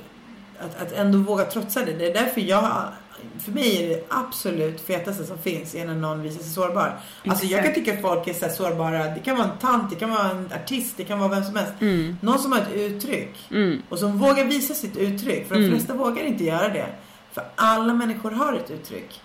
att, 0.59 0.81
att 0.81 0.91
ändå 0.91 1.17
våga 1.17 1.45
trotsa 1.45 1.85
det. 1.85 1.93
Det 1.93 2.05
är 2.07 2.13
därför 2.13 2.41
jag 2.41 2.91
för 3.39 3.51
mig 3.51 3.83
är 3.83 3.89
det 3.89 4.03
absolut 4.09 4.81
fetaste 4.81 5.23
som 5.25 5.37
finns 5.37 5.75
är 5.75 5.85
när 5.85 5.95
någon 5.95 6.21
visar 6.23 6.43
sig 6.43 6.53
sårbar. 6.53 6.99
Alltså 7.27 7.45
jag 7.45 7.63
kan 7.63 7.73
tycka 7.73 7.93
att 7.93 8.01
folk 8.01 8.27
är 8.27 8.33
så 8.33 8.49
sårbara. 8.49 9.03
Det 9.03 9.19
kan 9.19 9.37
vara 9.37 9.47
en 9.51 9.57
tant, 9.57 9.89
det 9.89 9.95
kan 9.95 10.09
vara 10.11 10.29
en 10.29 10.49
artist, 10.63 10.97
det 10.97 11.03
kan 11.03 11.19
vara 11.19 11.29
vem 11.29 11.43
som 11.43 11.55
helst. 11.55 11.73
Mm. 11.81 12.17
Någon 12.21 12.39
som 12.39 12.51
har 12.51 12.59
ett 12.59 12.73
uttryck. 12.73 13.49
Och 13.89 13.99
som 13.99 14.17
vågar 14.17 14.43
visa 14.45 14.73
sitt 14.73 14.97
uttryck. 14.97 15.47
För 15.47 15.55
de 15.55 15.61
Mm. 15.61 15.71
flesta 15.77 15.93
vågar 15.93 16.23
inte 16.23 16.43
göra 16.43 16.69
det. 16.69 16.87
För 17.31 17.43
alla 17.55 17.93
människor 17.93 18.31
har 18.31 18.53
ett 18.53 18.71
uttryck. 18.71 19.21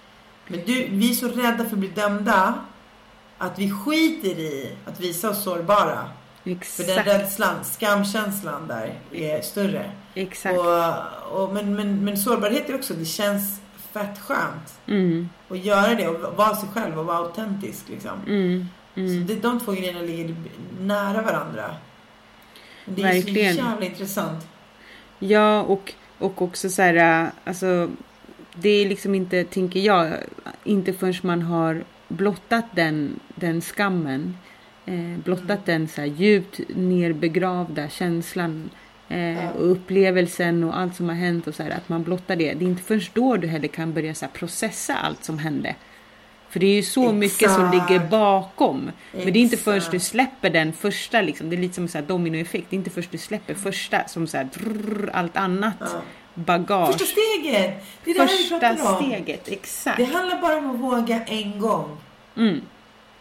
Men 0.49 0.61
du, 0.67 0.87
vi 0.91 1.11
är 1.11 1.15
så 1.15 1.29
rädda 1.29 1.57
för 1.65 1.73
att 1.73 1.79
bli 1.79 1.89
dömda. 1.89 2.55
Att 3.39 3.59
vi 3.59 3.71
skiter 3.71 4.29
i 4.39 4.73
att 4.87 5.01
visa 5.01 5.31
oss 5.31 5.43
sårbara. 5.45 5.99
För 6.45 6.51
den 6.51 6.59
Exakt. 6.59 7.07
rädslan, 7.09 7.65
skamkänslan 7.65 8.67
där 8.69 8.95
är 9.13 9.41
större. 9.43 9.91
Exakt. 10.15 10.59
Och, 10.59 11.43
och, 11.43 11.53
men, 11.55 11.75
men, 11.75 12.05
men 12.05 12.17
sårbarhet 12.19 12.69
är 12.71 12.75
också, 12.75 12.95
det 12.95 13.05
känns 13.05 13.61
fett 13.95 14.19
skönt. 14.19 14.81
Mm. 14.87 15.29
att 15.49 15.65
göra 15.65 15.95
det 15.95 16.09
och 16.09 16.37
vara 16.37 16.57
sig 16.57 16.69
själv 16.69 16.99
och 16.99 17.07
vara 17.07 17.17
autentisk 17.17 17.89
liksom. 17.89 18.21
Mm. 18.27 18.67
Mm. 18.95 19.09
Så 19.09 19.33
det, 19.33 19.41
de 19.41 19.61
två 19.61 19.73
grejerna 19.73 20.01
ligger 20.01 20.35
nära 20.81 21.23
varandra. 21.23 21.75
Det 22.85 23.03
är 23.03 23.15
Verkligen. 23.15 23.55
så 23.55 23.61
jävla 23.61 23.87
intressant. 23.87 24.47
Ja, 25.19 25.63
och, 25.63 25.93
och 26.19 26.43
också 26.43 26.71
så 26.71 26.83
här, 26.83 27.31
alltså, 27.45 27.91
det 28.55 28.69
är 28.69 28.89
liksom 28.89 29.15
inte, 29.15 29.45
tänker 29.45 29.81
jag, 29.81 30.13
inte 30.65 30.93
förrän 30.93 31.15
man 31.23 31.43
har 31.43 31.85
blottat 32.09 32.65
den, 32.75 33.21
den 33.35 33.61
skammen, 33.61 34.37
eh, 34.87 35.19
blottat 35.25 35.67
den 35.67 35.89
så 35.89 36.01
här 36.01 36.09
djupt 36.09 36.61
nerbegravda 36.69 37.89
känslan 37.89 38.71
eh, 39.09 39.49
och 39.57 39.71
upplevelsen 39.71 40.65
och 40.65 40.79
allt 40.79 40.97
som 40.97 41.09
har 41.09 41.17
hänt 41.17 41.47
och 41.47 41.55
så 41.55 41.63
här, 41.63 41.71
att 41.71 41.89
man 41.89 42.03
blottar 42.03 42.37
det. 42.37 42.53
Det 42.55 42.65
är 42.65 42.69
inte 42.69 42.83
förrän 42.83 43.01
då 43.15 43.37
du 43.37 43.49
heller 43.49 43.69
kan 43.69 43.93
börja 43.93 44.15
så 44.15 44.25
här, 44.25 44.33
processa 44.33 44.95
allt 44.95 45.25
som 45.25 45.39
hände. 45.39 45.75
För 46.51 46.61
det 46.61 46.67
är 46.67 46.75
ju 46.75 46.83
så 46.83 47.13
mycket 47.13 47.51
som 47.51 47.65
Exakt. 47.73 47.91
ligger 47.91 48.07
bakom. 48.09 48.91
Men 49.13 49.25
det 49.33 49.39
är 49.39 49.43
inte 49.43 49.57
Exakt. 49.57 49.91
du 49.91 50.01
släpper 50.01 50.51
den 50.51 50.73
första, 50.73 51.21
liksom, 51.21 51.51
det 51.51 51.57
är 51.57 51.61
lite 51.61 51.75
som 51.75 51.89
en 52.01 52.07
dominoeffekt. 52.07 52.67
Det 52.71 52.77
är 52.77 52.79
inte 52.79 52.91
förrän 52.91 53.09
du 53.11 53.19
släpper 53.19 53.55
första 53.55 54.09
som 54.09 54.27
så 54.27 54.37
här, 54.37 54.49
drrrr, 54.55 55.11
allt 55.13 55.37
annat 55.37 55.75
Ja. 55.81 56.03
bagage. 56.35 56.93
Första 56.93 57.05
steget! 57.05 57.85
Det 58.05 58.11
är 58.11 58.15
det 58.15 58.21
här 58.21 58.39
vi 58.43 58.49
pratar 58.49 58.93
om. 59.01 59.03
steget, 59.05 59.49
exakt. 59.49 59.97
Det 59.97 60.05
handlar 60.05 60.41
bara 60.41 60.57
om 60.57 60.71
att 60.71 60.81
våga 60.81 61.25
en 61.25 61.59
gång. 61.61 61.97
Mm, 62.37 62.61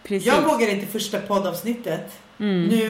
precis. 0.03 0.27
Jag 0.27 0.41
vågade 0.41 0.71
inte 0.71 0.85
första 0.85 1.19
poddavsnittet. 1.19 2.11
Mm. 2.39 2.65
Nu 2.67 2.89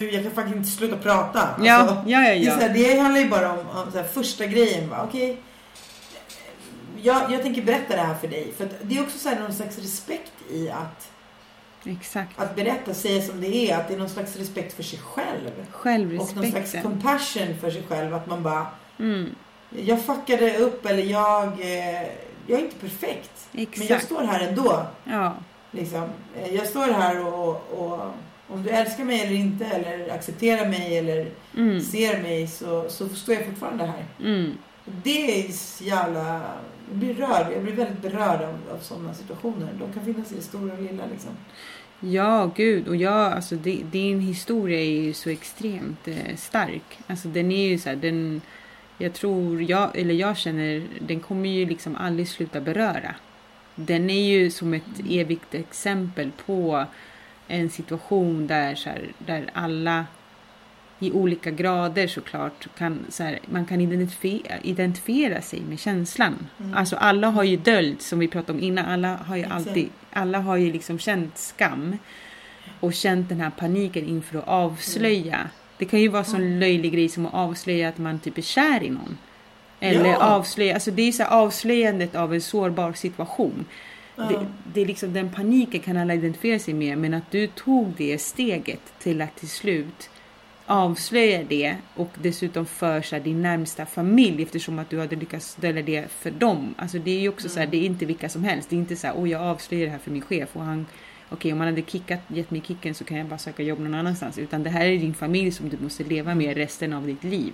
Gud, 0.00 0.14
jag 0.14 0.22
kan 0.22 0.32
faktiskt 0.32 0.56
inte 0.56 0.68
sluta 0.70 0.96
prata. 0.96 1.40
Alltså, 1.40 1.64
Ja, 1.64 2.02
ja, 2.06 2.20
ja, 2.22 2.28
Det, 2.30 2.34
ja. 2.34 2.54
så 2.54 2.60
här, 2.60 2.68
det 2.74 2.98
handlar 2.98 3.20
ju 3.20 3.28
bara 3.28 3.52
om, 3.52 3.58
om 3.58 3.92
här, 3.94 4.02
första 4.04 4.46
grejen. 4.46 4.88
va, 4.90 5.04
Okej, 5.08 5.36
jag, 7.02 7.32
jag 7.32 7.42
tänker 7.42 7.62
berätta 7.62 7.96
det 7.96 8.02
här 8.02 8.14
för 8.14 8.28
dig. 8.28 8.52
För 8.56 8.68
det 8.82 8.98
är 8.98 9.02
också 9.02 9.18
så 9.18 9.28
här, 9.28 9.40
någon 9.40 9.52
slags 9.52 9.78
respekt 9.78 10.32
i 10.50 10.70
att, 10.70 11.10
Exakt. 11.84 12.40
att 12.40 12.56
berätta, 12.56 12.94
säga 12.94 13.22
som 13.22 13.40
det 13.40 13.70
är. 13.70 13.76
Att 13.80 13.88
det 13.88 13.94
är 13.94 13.98
någon 13.98 14.08
slags 14.08 14.36
respekt 14.36 14.76
för 14.76 14.82
sig 14.82 14.98
själv. 14.98 15.46
Och 15.46 15.56
någon 15.56 15.66
slags 15.66 16.32
Självrespekten. 16.34 16.82
compassion 16.82 17.56
för 17.60 17.70
sig 17.70 17.82
själv. 17.88 18.14
Att 18.14 18.26
man 18.26 18.42
bara, 18.42 18.66
Mm. 18.98 19.34
jag 19.70 20.02
fuckade 20.04 20.56
upp 20.58 20.86
eller 20.86 21.02
jag, 21.02 21.46
eh, 21.46 22.02
jag 22.46 22.60
är 22.60 22.64
inte 22.64 22.76
perfekt. 22.76 23.30
Men 23.52 23.62
jag 23.64 23.80
Exakt. 23.80 24.04
står 24.04 24.22
här 24.22 24.40
ändå. 24.40 24.86
Ja. 25.04 25.34
Liksom. 25.70 26.08
Jag 26.52 26.66
står 26.66 26.84
här 26.92 27.26
och, 27.26 27.48
och 27.78 28.00
om 28.52 28.62
du 28.62 28.70
älskar 28.70 29.04
mig 29.04 29.20
eller 29.20 29.34
inte 29.36 29.64
eller 29.64 30.14
accepterar 30.14 30.68
mig 30.68 30.98
eller 30.98 31.26
Mm. 31.56 31.80
ser 31.80 32.22
mig 32.22 32.46
så, 32.46 32.84
så 32.88 33.08
står 33.08 33.34
jag 33.34 33.44
fortfarande 33.46 33.84
här. 33.84 34.04
Mm. 34.24 34.52
Det 35.04 35.40
är 35.46 35.52
så 35.52 35.84
jävla... 35.84 36.42
Jag 36.88 36.98
blir 36.98 37.14
rörd. 37.14 37.46
Jag 37.54 37.62
blir 37.62 37.72
väldigt 37.72 38.02
berörd 38.02 38.42
av, 38.42 38.58
av 38.74 38.78
sådana 38.82 39.14
situationer. 39.14 39.68
De 39.78 39.92
kan 39.92 40.04
finnas 40.04 40.32
i 40.32 40.34
det 40.34 40.42
stora 40.42 40.72
och 40.72 40.82
lilla 40.82 41.02
liksom. 41.12 41.30
Ja, 42.00 42.50
gud. 42.56 42.88
Och 42.88 42.96
jag, 42.96 43.32
alltså, 43.32 43.54
di- 43.56 43.84
din 43.90 44.20
historia 44.20 44.80
är 44.80 44.84
ju 45.02 45.12
så 45.12 45.30
extremt 45.30 46.08
eh, 46.08 46.36
stark. 46.36 46.98
Alltså, 47.06 47.28
den 47.28 47.52
är 47.52 47.68
ju 47.68 47.78
så 47.78 47.88
här, 47.88 47.96
den... 47.96 48.40
Jag 48.98 49.12
tror, 49.14 49.62
jag, 49.62 49.98
eller 49.98 50.14
jag 50.14 50.36
känner, 50.36 50.82
den 51.00 51.20
kommer 51.20 51.48
ju 51.48 51.66
liksom 51.66 51.96
aldrig 51.96 52.28
sluta 52.28 52.60
beröra. 52.60 53.14
Den 53.74 54.10
är 54.10 54.28
ju 54.28 54.50
som 54.50 54.74
ett 54.74 55.00
evigt 55.10 55.54
exempel 55.54 56.30
på 56.46 56.84
en 57.50 57.70
situation 57.70 58.46
där, 58.46 58.74
så 58.74 58.88
här, 58.90 59.02
där 59.18 59.50
alla 59.52 60.06
i 60.98 61.12
olika 61.12 61.50
grader 61.50 62.06
såklart 62.06 62.68
kan, 62.78 62.98
så 63.08 63.22
här, 63.22 63.38
man 63.46 63.64
kan 63.64 63.80
identifiera, 63.80 64.58
identifiera 64.62 65.40
sig 65.42 65.60
med 65.60 65.78
känslan. 65.80 66.46
Alltså 66.74 66.96
alla 66.96 67.30
har 67.30 67.42
ju 67.44 67.56
döljt, 67.56 68.02
som 68.02 68.18
vi 68.18 68.28
pratade 68.28 68.58
om 68.58 68.64
innan, 68.64 68.84
alla 68.84 69.16
har 69.16 69.36
ju 69.36 69.44
alltid, 69.44 69.88
alla 70.12 70.38
har 70.38 70.56
ju 70.56 70.72
liksom 70.72 70.98
känt 70.98 71.38
skam 71.38 71.98
och 72.80 72.94
känt 72.94 73.28
den 73.28 73.40
här 73.40 73.50
paniken 73.50 74.04
inför 74.04 74.38
att 74.38 74.48
avslöja. 74.48 75.50
Det 75.78 75.84
kan 75.84 76.00
ju 76.00 76.08
vara 76.08 76.24
en 76.24 76.30
sån 76.30 76.58
löjlig 76.58 76.92
grej 76.92 77.08
som 77.08 77.26
att 77.26 77.34
avslöja 77.34 77.88
att 77.88 77.98
man 77.98 78.18
typ 78.18 78.38
är 78.38 78.42
kär 78.42 78.82
i 78.82 78.90
någon. 78.90 79.18
Eller 79.80 80.04
Ja. 80.04 80.16
avslöja, 80.16 80.74
alltså 80.74 80.90
det 80.90 81.02
är 81.02 81.12
så 81.12 81.24
avslöjandet 81.24 82.14
av 82.14 82.34
en 82.34 82.40
sårbar 82.40 82.92
situation. 82.92 83.64
Det, 84.28 84.46
det 84.74 84.80
är 84.80 84.86
liksom 84.86 85.12
den 85.12 85.30
paniken 85.30 85.80
kan 85.80 85.96
alla 85.96 86.14
identifiera 86.14 86.58
sig 86.58 86.74
med 86.74 86.98
men 86.98 87.14
att 87.14 87.30
du 87.30 87.46
tog 87.46 87.92
det 87.96 88.18
steget 88.18 88.80
till 88.98 89.22
att 89.22 89.36
till 89.36 89.48
slut 89.48 90.10
avslöja 90.66 91.44
det 91.44 91.76
och 91.94 92.10
dessutom 92.14 92.66
för 92.66 93.02
så 93.02 93.16
här, 93.16 93.22
din 93.22 93.42
närmsta 93.42 93.86
familj 93.86 94.42
eftersom 94.42 94.78
att 94.78 94.90
du 94.90 95.00
hade 95.00 95.16
lyckats 95.16 95.54
dölja 95.54 95.82
det 95.82 96.10
för 96.10 96.30
dem. 96.30 96.74
Alltså 96.78 96.98
det 96.98 97.10
är 97.10 97.20
ju 97.20 97.28
också 97.28 97.48
så 97.48 97.60
här, 97.60 97.66
det 97.66 97.76
är 97.76 97.86
inte 97.86 98.06
vilka 98.06 98.28
som 98.28 98.44
helst. 98.44 98.70
Det 98.70 98.76
är 98.76 98.78
inte 98.78 98.96
så 98.96 99.06
här, 99.06 99.14
oj 99.16 99.30
jag 99.30 99.42
avslöjar 99.42 99.84
det 99.84 99.92
här 99.92 99.98
för 99.98 100.10
min 100.10 100.22
chef 100.22 100.48
och 100.52 100.64
han 100.64 100.86
Okej, 101.32 101.52
om 101.52 101.58
man 101.58 101.66
hade 101.66 101.82
kickat, 101.82 102.20
gett 102.28 102.50
mig 102.50 102.62
kicken 102.66 102.94
så 102.94 103.04
kan 103.04 103.16
jag 103.16 103.26
bara 103.26 103.38
söka 103.38 103.62
jobb 103.62 103.78
någon 103.80 103.94
annanstans. 103.94 104.38
Utan 104.38 104.62
det 104.62 104.70
här 104.70 104.86
är 104.86 104.98
din 104.98 105.14
familj 105.14 105.52
som 105.52 105.68
du 105.68 105.78
måste 105.78 106.04
leva 106.04 106.34
med 106.34 106.56
resten 106.56 106.92
av 106.92 107.06
ditt 107.06 107.24
liv. 107.24 107.52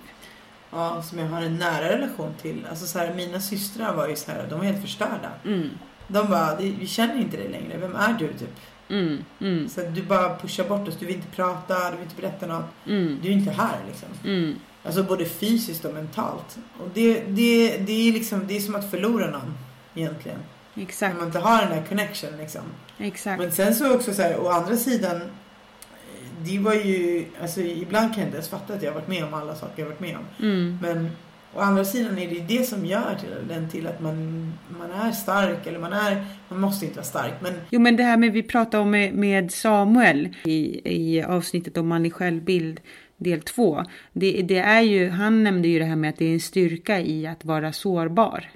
Ja, 0.71 1.01
som 1.01 1.19
jag 1.19 1.27
har 1.27 1.41
en 1.41 1.57
nära 1.57 1.89
relation 1.89 2.33
till. 2.41 2.65
Alltså 2.69 2.85
så 2.85 2.99
här, 2.99 3.13
mina 3.13 3.39
systrar 3.39 3.95
var 3.95 4.07
ju 4.07 4.15
så 4.15 4.31
här, 4.31 4.47
de 4.49 4.59
var 4.59 4.65
helt 4.65 4.81
förstörda. 4.81 5.31
Mm, 5.45 5.69
De 6.07 6.27
bara, 6.29 6.55
"Det- 6.55 6.73
vi 6.79 6.87
känner 6.87 7.17
inte 7.17 7.37
dig 7.37 7.47
längre. 7.49 7.77
Vem 7.77 7.95
är 7.95 8.13
du 8.13 8.27
typ? 8.33 8.49
mm, 8.89 9.23
mm, 9.41 9.69
Så 9.69 9.81
du 9.81 10.03
bara 10.03 10.37
pushar 10.37 10.63
bort 10.69 10.87
oss. 10.87 10.95
Du 10.99 11.05
vill 11.05 11.15
inte 11.15 11.27
prata, 11.35 11.91
du 11.91 11.97
vill 11.97 12.03
inte 12.03 12.21
berätta 12.21 12.45
något. 12.47 12.65
mm, 12.87 13.19
Du 13.21 13.27
är 13.27 13.33
inte 13.33 13.51
här 13.51 13.77
liksom. 13.87 14.09
mm. 14.25 14.55
Alltså 14.83 15.03
både 15.03 15.25
fysiskt 15.25 15.85
och 15.85 15.93
mentalt. 15.93 16.57
Och 16.79 16.87
det, 16.93 17.13
det, 17.27 17.77
det 17.77 18.07
är 18.09 18.13
liksom, 18.13 18.47
det 18.47 18.55
är 18.55 18.59
som 18.59 18.75
att 18.75 18.91
förlora 18.91 19.27
någon 19.31 19.53
egentligen. 19.95 20.39
Exakt. 20.75 21.13
När 21.13 21.19
man 21.19 21.27
inte 21.27 21.39
har 21.39 21.61
den 21.61 21.69
där 21.69 21.83
connection 21.89 22.37
liksom. 22.37 22.61
Exakt. 22.97 23.41
Men 23.41 23.51
sen 23.51 23.75
så 23.75 23.95
också 23.95 24.13
så 24.13 24.21
här, 24.21 24.39
å 24.39 24.47
andra 24.49 24.75
sidan. 24.77 25.21
Det 26.41 26.59
var 26.59 26.73
ju, 26.73 27.25
alltså 27.41 27.61
ibland 27.61 28.09
kan 28.13 28.19
jag 28.21 28.27
inte 28.27 28.37
ens 28.37 28.49
fatta 28.49 28.73
att 28.73 28.83
jag 28.83 28.91
har 28.91 28.95
varit 28.95 29.07
med 29.07 29.23
om 29.23 29.33
alla 29.33 29.55
saker 29.55 29.73
jag 29.75 29.85
har 29.85 29.89
varit 29.91 29.99
med 29.99 30.17
om. 30.17 30.45
Mm. 30.45 30.77
Men 30.81 31.11
å 31.53 31.59
andra 31.59 31.85
sidan 31.85 32.17
är 32.17 32.27
det 32.27 32.35
ju 32.35 32.41
det 32.41 32.63
som 32.63 32.85
gör 32.85 33.15
till, 33.19 33.47
den 33.47 33.69
till 33.69 33.87
att 33.87 34.01
man, 34.01 34.53
man 34.79 34.91
är 34.91 35.11
stark 35.11 35.67
eller 35.67 35.79
man 35.79 35.93
är, 35.93 36.25
man 36.49 36.59
måste 36.59 36.85
inte 36.85 36.97
vara 36.97 37.05
stark 37.05 37.33
men 37.39 37.53
Jo 37.69 37.79
men 37.79 37.95
det 37.95 38.03
här 38.03 38.17
med 38.17 38.31
vi 38.31 38.43
pratade 38.43 38.83
om 38.83 38.91
med, 38.91 39.13
med 39.13 39.51
Samuel 39.51 40.35
i, 40.43 40.81
i 40.83 41.23
avsnittet 41.23 41.77
om 41.77 41.87
manlig 41.87 42.13
självbild 42.13 42.79
del 43.17 43.41
två. 43.41 43.83
Det, 44.13 44.41
det 44.41 44.57
är 44.57 44.81
ju, 44.81 45.09
han 45.09 45.43
nämnde 45.43 45.67
ju 45.67 45.79
det 45.79 45.85
här 45.85 45.95
med 45.95 46.09
att 46.09 46.17
det 46.17 46.25
är 46.25 46.33
en 46.33 46.39
styrka 46.39 46.99
i 46.99 47.27
att 47.27 47.45
vara 47.45 47.73
sårbar. 47.73 48.49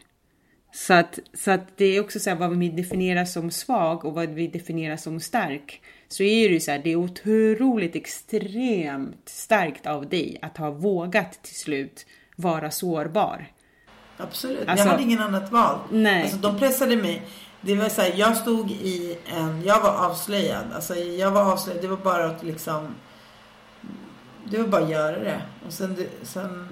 Så 0.73 0.93
att, 0.93 1.19
så 1.33 1.51
att 1.51 1.77
det 1.77 1.85
är 1.85 2.01
också 2.01 2.19
så 2.19 2.29
här 2.29 2.37
vad 2.37 2.57
vi 2.57 2.69
definierar 2.69 3.25
som 3.25 3.51
svag 3.51 4.05
och 4.05 4.13
vad 4.13 4.29
vi 4.29 4.47
definierar 4.47 4.97
som 4.97 5.19
stark. 5.19 5.81
Så 6.07 6.23
är 6.23 6.47
det 6.47 6.53
ju 6.53 6.59
så 6.59 6.71
här, 6.71 6.81
det 6.83 6.91
är 6.91 6.95
otroligt 6.95 7.95
extremt 7.95 9.29
starkt 9.29 9.87
av 9.87 10.09
dig 10.09 10.37
att 10.41 10.57
ha 10.57 10.71
vågat 10.71 11.43
till 11.43 11.55
slut 11.55 12.05
vara 12.41 12.71
sårbar. 12.71 13.47
Absolut, 14.17 14.67
Alltså- 14.69 14.85
jag 14.85 14.91
hade 14.91 15.03
ingen 15.03 15.19
annat 15.19 15.51
val. 15.51 15.77
Nej. 15.91 16.21
Alltså, 16.23 16.37
de 16.37 16.59
pressade 16.59 16.95
mig. 16.95 17.27
Det 17.61 17.75
var 17.75 17.89
så 17.89 18.01
här, 18.01 18.13
jag 18.15 18.37
stod 18.37 18.71
i 18.71 19.17
en, 19.25 19.63
jag 19.63 19.81
var 19.81 19.89
avslöjad. 19.89 20.63
Alltså 20.75 20.95
jag 20.95 21.31
var 21.31 21.51
avslöjad, 21.51 21.81
det 21.81 21.87
var 21.87 21.97
bara 21.97 22.25
att 22.25 22.43
liksom, 22.43 22.95
det 24.45 24.57
var 24.57 24.67
bara 24.67 24.83
att 24.83 24.89
göra 24.89 25.19
det. 25.19 25.41
Och 25.67 25.73
sen, 25.73 25.97
sen, 26.23 26.67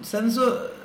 sen 0.00 0.32
så 0.32 0.40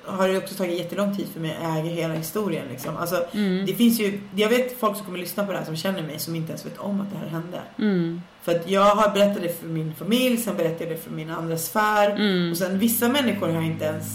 har 0.05 0.27
det 0.27 0.37
också 0.37 0.55
tagit 0.55 0.79
jättelång 0.79 1.15
tid 1.15 1.27
för 1.33 1.39
mig 1.39 1.57
att 1.61 1.77
äga 1.77 1.89
hela 1.89 2.13
historien 2.13 2.65
liksom. 2.71 2.97
Alltså 2.97 3.23
Mm. 3.33 3.65
det 3.65 3.73
finns 3.73 3.99
ju, 3.99 4.19
jag 4.35 4.49
vet 4.49 4.79
folk 4.79 4.97
som 4.97 5.05
kommer 5.05 5.19
lyssna 5.19 5.45
på 5.45 5.51
det 5.51 5.57
här 5.57 5.65
som 5.65 5.75
känner 5.75 6.01
mig 6.01 6.19
som 6.19 6.35
inte 6.35 6.49
ens 6.51 6.65
vet 6.65 6.77
om 6.77 7.01
att 7.01 7.11
det 7.11 7.17
här 7.17 7.27
hände. 7.27 7.59
Mm. 7.79 8.21
För 8.41 8.51
att 8.55 8.69
jag 8.69 8.95
har 8.95 9.09
berättat 9.13 9.43
det 9.43 9.59
för 9.59 9.67
min 9.67 9.93
familj, 9.95 10.37
sen 10.37 10.57
berättade 10.57 10.83
jag 10.83 10.93
det 10.93 11.01
för 11.01 11.11
min 11.11 11.29
andra 11.29 11.57
sfär. 11.57 12.09
Mm. 12.11 12.51
Och 12.51 12.57
sen 12.57 12.79
vissa 12.79 13.09
människor 13.09 13.47
har 13.47 13.53
jag 13.55 13.65
inte 13.65 13.85
ens, 13.85 14.05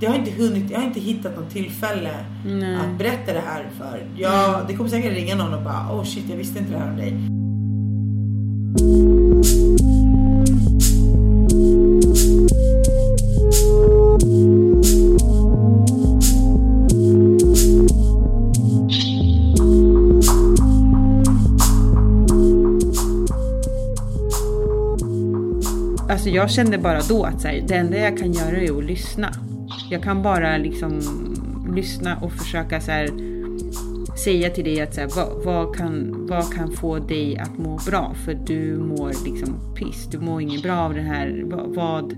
det 0.00 0.06
har 0.06 0.14
inte 0.14 0.30
hunnit, 0.30 0.70
jag 0.70 0.78
har 0.78 0.86
inte 0.86 1.00
hittat 1.00 1.36
något 1.36 1.50
tillfälle 1.50 2.10
Nej. 2.46 2.76
att 2.76 2.98
berätta 2.98 3.32
det 3.32 3.42
här 3.46 3.70
för. 3.78 4.06
Jag, 4.16 4.60
det 4.68 4.74
kommer 4.76 4.90
säkert 4.90 5.12
ringa 5.12 5.34
någon 5.34 5.54
och 5.54 5.62
bara, 5.62 5.92
oh 5.92 6.04
shit 6.04 6.24
jag 6.30 6.36
visste 6.36 6.58
inte 6.58 6.72
det 6.72 6.78
här 6.78 6.90
om 6.90 6.96
dig. 6.96 7.14
Alltså 26.26 26.36
jag 26.36 26.50
kände 26.50 26.78
bara 26.78 27.00
då 27.08 27.24
att 27.24 27.40
så 27.40 27.48
här, 27.48 27.64
det 27.68 27.74
enda 27.74 27.96
jag 27.96 28.18
kan 28.18 28.32
göra 28.32 28.56
är 28.56 28.78
att 28.78 28.84
lyssna. 28.84 29.32
Jag 29.90 30.02
kan 30.02 30.22
bara 30.22 30.56
liksom 30.56 31.00
lyssna 31.74 32.16
och 32.16 32.32
försöka 32.32 32.80
så 32.80 32.90
här, 32.90 33.08
säga 34.24 34.50
till 34.50 34.64
dig 34.64 34.80
att 34.80 34.94
så 34.94 35.00
här, 35.00 35.08
vad, 35.16 35.44
vad, 35.44 35.76
kan, 35.76 36.26
vad 36.26 36.54
kan 36.54 36.72
få 36.72 36.98
dig 36.98 37.38
att 37.38 37.58
må 37.58 37.78
bra? 37.86 38.14
För 38.24 38.34
du 38.34 38.76
mår 38.76 39.12
liksom 39.24 39.74
piss. 39.74 40.06
Du 40.10 40.18
mår 40.18 40.42
inget 40.42 40.62
bra 40.62 40.76
av 40.76 40.94
det 40.94 41.02
här. 41.02 41.42
Vad, 41.46 41.74
vad 41.74 42.12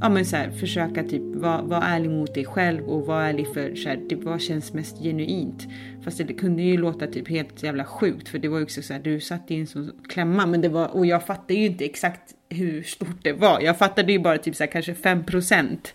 ja 0.00 0.08
men 0.08 0.26
så 0.26 0.36
här, 0.36 0.50
försöka 0.50 1.02
typ 1.04 1.22
vara 1.22 1.62
vara 1.62 1.82
ärlig 1.82 2.10
mot 2.10 2.34
dig 2.34 2.44
själv 2.44 2.88
och 2.88 3.06
vara 3.06 3.26
ärlig 3.26 3.54
för 3.54 3.74
så 3.74 3.88
här, 3.88 3.96
typ, 4.08 4.22
vad 4.22 4.40
känns 4.40 4.72
mest 4.72 5.02
genuint. 5.02 5.66
Fast 6.04 6.18
det 6.18 6.34
kunde 6.34 6.62
ju 6.62 6.76
låta 6.76 7.06
typ 7.06 7.28
helt 7.28 7.62
jävla 7.62 7.84
sjukt 7.84 8.28
för 8.28 8.38
det 8.38 8.48
var 8.48 8.58
ju 8.58 8.64
också 8.64 8.82
så 8.82 8.92
här, 8.92 9.00
du 9.00 9.20
satt 9.20 9.50
i 9.50 9.56
en 9.60 9.66
sån 9.66 9.92
klämma 10.08 10.46
men 10.46 10.60
det 10.60 10.68
var, 10.68 10.96
och 10.96 11.06
jag 11.06 11.26
fattade 11.26 11.54
ju 11.54 11.66
inte 11.66 11.84
exakt 11.84 12.34
hur 12.48 12.82
stort 12.82 13.22
det 13.22 13.32
var. 13.32 13.60
Jag 13.60 13.78
fattade 13.78 14.12
ju 14.12 14.18
bara 14.18 14.38
typ 14.38 14.56
så 14.56 14.62
här, 14.62 14.70
kanske 14.70 14.94
5 14.94 15.24
procent. 15.24 15.94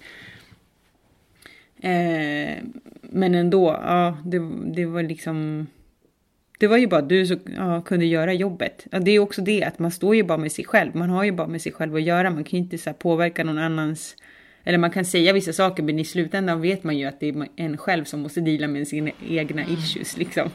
Eh, 1.82 2.58
men 3.02 3.36
ändå, 3.36 3.68
ja 3.68 4.18
det, 4.26 4.40
det 4.76 4.86
var 4.86 5.04
liksom 5.04 5.68
det 6.62 6.68
var 6.68 6.78
ju 6.78 6.88
bara 6.88 7.02
du 7.02 7.26
som 7.28 7.40
ja, 7.58 7.82
kunde 7.82 8.06
göra 8.06 8.34
jobbet. 8.34 8.88
Ja, 8.92 9.00
det 9.00 9.12
är 9.12 9.20
också 9.20 9.42
det 9.42 9.64
att 9.64 9.80
man 9.80 9.92
står 9.92 10.16
ju 10.16 10.24
bara 10.24 10.38
med 10.38 10.52
sig 10.52 10.66
själv. 10.66 10.96
Man 10.96 11.10
har 11.10 11.24
ju 11.24 11.32
bara 11.32 11.48
med 11.48 11.62
sig 11.62 11.72
själv 11.72 11.96
att 11.96 12.02
göra. 12.02 12.30
Man 12.30 12.44
kan 12.44 12.52
ju 12.52 12.58
inte 12.58 12.78
så 12.78 12.94
påverka 12.94 13.44
någon 13.44 13.58
annans... 13.58 14.16
Eller 14.64 14.78
man 14.78 14.92
kan 14.92 15.06
säga 15.06 15.34
vissa 15.34 15.54
saker 15.54 15.84
men 15.84 16.00
i 16.00 16.06
slutändan 16.06 16.62
vet 16.62 16.84
man 16.84 16.98
ju 16.98 17.06
att 17.06 17.20
det 17.20 17.30
är 17.30 17.48
en 17.56 17.78
själv 17.78 18.04
som 18.06 18.20
måste 18.20 18.42
dela 18.42 18.68
med 18.68 18.88
sina 18.88 19.12
egna 19.30 19.66
issues 19.66 20.18
liksom. 20.18 20.50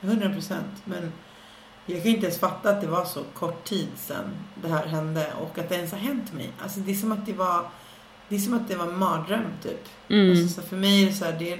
100 0.00 0.30
procent. 0.30 0.82
Men 0.84 1.12
jag 1.86 2.02
kan 2.02 2.10
inte 2.10 2.26
ens 2.26 2.38
fatta 2.38 2.70
att 2.70 2.80
det 2.80 2.86
var 2.86 3.04
så 3.04 3.20
kort 3.34 3.64
tid 3.64 3.88
sedan 3.96 4.24
det 4.62 4.68
här 4.68 4.86
hände 4.86 5.26
och 5.40 5.58
att 5.58 5.68
det 5.68 5.74
ens 5.74 5.92
har 5.92 5.98
hänt 5.98 6.34
mig. 6.34 6.50
Alltså 6.58 6.80
det 6.80 6.90
är 6.90 6.94
som 6.94 7.12
att 7.12 7.26
det 7.26 7.32
var, 7.32 7.62
det 8.28 8.34
är 8.34 8.40
som 8.40 8.54
att 8.54 8.68
det 8.68 8.76
var 8.76 8.86
en 8.86 8.98
mardröm 8.98 9.46
typ. 9.62 9.88
Mm. 10.08 10.30
Alltså, 10.30 10.60
så 10.60 10.68
för 10.68 10.76
mig 10.76 11.02
är 11.02 11.06
det 11.06 11.12
så 11.12 11.24
här, 11.24 11.36
det, 11.38 11.58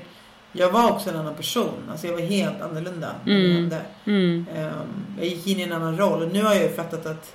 jag 0.56 0.70
var 0.70 0.90
också 0.90 1.10
en 1.10 1.16
annan 1.16 1.34
person. 1.34 1.72
Alltså 1.90 2.06
jag 2.06 2.14
var 2.14 2.20
helt 2.20 2.60
annorlunda 2.62 3.10
Mm. 3.26 3.70
Mm. 4.04 4.46
Ehm, 4.54 4.72
jag 5.18 5.26
gick 5.26 5.46
in 5.46 5.60
i 5.60 5.62
en 5.62 5.72
annan 5.72 5.98
roll 5.98 6.22
och 6.22 6.32
nu 6.32 6.42
har 6.42 6.54
jag 6.54 6.62
ju 6.62 6.68
fattat 6.72 7.06
att 7.06 7.34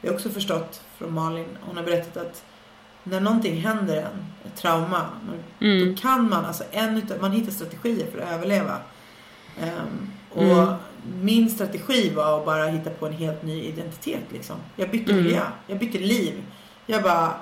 jag 0.00 0.10
har 0.10 0.14
också 0.14 0.28
förstått 0.30 0.80
från 0.98 1.12
Malin, 1.14 1.46
hon 1.60 1.76
har 1.76 1.84
berättat 1.84 2.16
att 2.16 2.42
när 3.04 3.20
någonting 3.20 3.60
händer 3.60 3.96
en, 3.96 4.26
ett 4.46 4.56
trauma, 4.56 5.06
Mm. 5.60 5.88
då 5.94 6.00
kan 6.02 6.30
man, 6.30 6.44
alltså 6.44 6.64
en 6.70 6.96
utav, 6.96 7.20
man 7.20 7.32
hittar 7.32 7.52
strategier 7.52 8.06
för 8.12 8.18
att 8.20 8.30
överleva. 8.32 8.76
Ehm, 9.60 10.10
och 10.30 10.42
Mm. 10.42 10.74
min 11.22 11.50
strategi 11.50 12.10
var 12.14 12.38
att 12.38 12.44
bara 12.44 12.66
hitta 12.66 12.90
på 12.90 13.06
en 13.06 13.12
helt 13.12 13.42
ny 13.42 13.62
identitet 13.64 14.24
liksom. 14.32 14.56
Jag 14.76 14.90
bytte 14.90 15.12
Mm. 15.12 15.24
miljö, 15.24 15.42
jag 15.66 15.78
bytte 15.78 15.98
liv. 15.98 16.32
Jag 16.86 17.02
bara 17.02 17.32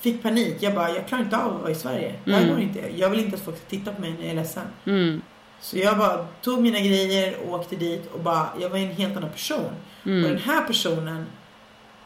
fick 0.00 0.22
panik, 0.22 0.56
jag 0.60 0.74
bara, 0.74 0.90
jag 0.90 1.08
klarar 1.08 1.22
inte 1.22 1.36
av 1.36 1.54
att 1.56 1.60
vara 1.62 1.70
i 1.70 1.74
Sverige. 1.74 2.14
Det 2.24 2.32
här 2.32 2.42
Mm. 2.42 2.52
går 2.54 2.60
inte. 2.62 2.80
Jag 2.96 3.10
vill 3.10 3.20
inte 3.20 3.36
att 3.36 3.42
folk 3.42 3.56
ska 3.56 3.66
titta 3.68 3.92
på 3.92 4.00
mig 4.00 4.10
när 4.12 4.20
jag 4.20 4.30
är 4.30 4.34
ledsen. 4.34 4.64
Mm. 4.84 5.22
Så 5.60 5.78
jag 5.78 5.98
bara 5.98 6.26
tog 6.42 6.62
mina 6.62 6.78
grejer, 6.80 7.36
åkte 7.48 7.76
dit 7.76 8.10
och 8.12 8.20
bara, 8.20 8.48
jag 8.60 8.70
var 8.70 8.78
en 8.78 8.90
helt 8.92 9.16
annan 9.16 9.30
person. 9.30 9.64
Och 10.02 10.10
den 10.10 10.24
Mm. 10.24 10.36
här 10.44 10.64
personen, 10.66 11.26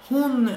hon 0.09 0.51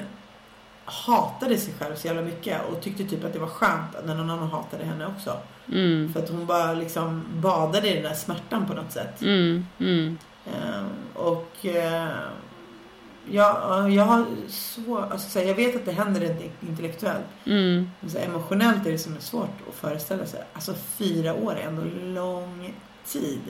hatade 0.84 1.58
sig 1.58 1.74
själv 1.78 1.94
så 1.96 2.06
jävla 2.06 2.22
mycket 2.22 2.60
och 2.72 2.80
tyckte 2.82 3.04
typ 3.04 3.24
att 3.24 3.32
det 3.32 3.38
var 3.38 3.46
skönt 3.48 3.90
när 4.04 4.14
någon 4.14 4.30
annan 4.30 4.48
hatade 4.50 4.84
henne 4.84 5.06
också. 5.06 5.36
Mm. 5.72 6.12
För 6.12 6.20
att 6.22 6.28
hon 6.30 6.46
bara 6.46 6.72
liksom 6.72 7.24
badade 7.34 7.88
i 7.90 7.94
den 7.94 8.02
där 8.02 8.14
smärtan 8.14 8.66
på 8.66 8.74
något 8.74 8.92
sätt. 8.92 9.22
Mm. 9.22 9.66
Mm. 9.78 10.18
Eh, 10.46 10.84
och 11.14 11.66
eh, 11.66 12.08
jag, 13.30 13.90
jag 13.90 14.04
har 14.04 14.26
så, 14.48 14.98
alltså 14.98 15.40
jag 15.40 15.54
vet 15.54 15.76
att 15.76 15.84
det 15.84 15.92
händer 15.92 16.20
rent 16.20 16.40
intellektuellt. 16.68 17.24
Mm. 17.46 17.90
Men 18.00 18.10
så 18.10 18.18
här, 18.18 18.26
emotionellt 18.26 18.86
är 18.86 18.92
det 18.92 18.98
som 18.98 19.16
är 19.16 19.20
svårt 19.20 19.50
att 19.68 19.74
föreställa 19.74 20.26
sig. 20.26 20.40
Alltså 20.52 20.74
fyra 20.74 21.34
år 21.34 21.52
är 21.52 21.66
ändå 21.66 21.82
lång 22.20 22.74
tid. 23.06 23.40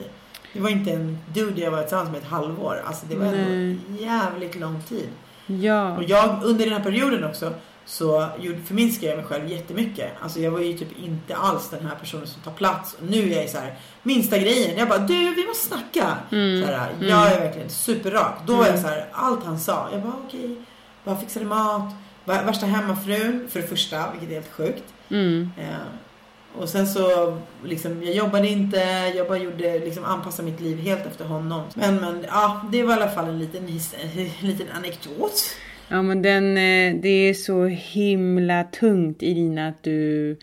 Det 0.53 0.59
var 0.59 0.69
inte 0.69 0.91
en 0.91 1.17
dude 1.33 1.61
jag 1.61 1.71
var 1.71 1.81
tillsammans 1.81 2.11
med 2.11 2.21
ett 2.21 2.27
halvår. 2.27 2.83
Alltså 2.85 3.05
det 3.09 3.15
var 3.15 3.25
ändå 3.25 3.49
Nej. 3.49 3.79
jävligt 3.99 4.55
lång 4.55 4.81
tid. 4.81 5.09
Ja. 5.45 5.97
Och 5.97 6.03
jag 6.03 6.43
under 6.43 6.65
den 6.65 6.73
här 6.73 6.83
perioden 6.83 7.23
också 7.23 7.53
så 7.87 8.29
förminskade 8.65 9.07
jag 9.07 9.17
mig 9.17 9.25
själv 9.25 9.47
jättemycket. 9.47 10.11
Alltså 10.21 10.39
jag 10.39 10.51
var 10.51 10.59
ju 10.59 10.77
typ 10.77 10.99
inte 10.99 11.35
alls 11.35 11.69
den 11.69 11.85
här 11.85 11.95
personen 11.95 12.27
som 12.27 12.41
tar 12.41 12.51
plats. 12.51 12.93
Och 12.93 13.07
nu 13.09 13.33
är 13.33 13.41
jag 13.41 13.49
så 13.49 13.57
här, 13.57 13.75
minsta 14.03 14.37
grejen. 14.37 14.77
Jag 14.77 14.89
bara, 14.89 14.99
du 14.99 15.35
vi 15.35 15.47
måste 15.47 15.67
snacka. 15.67 16.17
Mm. 16.31 16.61
Så 16.61 16.71
här, 16.71 16.91
jag 16.99 17.31
är 17.31 17.39
verkligen 17.39 17.69
superrak. 17.69 18.33
Då 18.45 18.55
var 18.55 18.67
jag 18.67 18.79
så 18.79 18.87
här, 18.87 19.09
allt 19.11 19.43
han 19.43 19.59
sa. 19.59 19.87
Jag 19.91 20.01
bara 20.01 20.13
okej, 20.27 20.55
bara 21.03 21.17
fixade 21.17 21.45
mat. 21.45 21.93
Värsta 22.25 22.65
hemmafrun 22.65 23.47
för 23.49 23.61
det 23.61 23.67
första, 23.67 24.11
vilket 24.11 24.29
är 24.29 24.33
helt 24.33 24.51
sjukt. 24.53 24.83
Mm. 25.09 25.49
Eh, 25.57 26.61
och 26.61 26.69
sen 26.69 26.87
så, 26.87 27.37
liksom, 27.63 28.03
jag 28.03 28.15
jobbade 28.15 28.47
inte, 28.47 28.77
jag 29.15 29.27
bara 29.27 29.37
gjorde, 29.37 29.79
liksom 29.79 30.03
anpassade 30.03 30.51
mitt 30.51 30.59
liv 30.59 30.79
helt 30.79 31.05
efter 31.05 31.25
honom. 31.25 31.63
Men, 31.75 31.95
men 31.95 32.25
ja, 32.27 32.61
det 32.71 32.83
var 32.83 32.93
i 32.93 33.01
alla 33.01 33.11
fall 33.11 33.25
en 33.25 33.39
liten, 33.39 33.67
en 34.41 34.47
liten 34.47 34.67
anekdot. 34.75 35.43
Ja 35.89 36.01
men 36.01 36.21
den, 36.21 36.57
eh, 36.57 37.01
det 37.01 37.09
är 37.09 37.33
så 37.33 37.65
himla 37.65 38.63
tungt 38.63 39.23
Irina 39.23 39.67
att 39.67 39.83
du, 39.83 40.37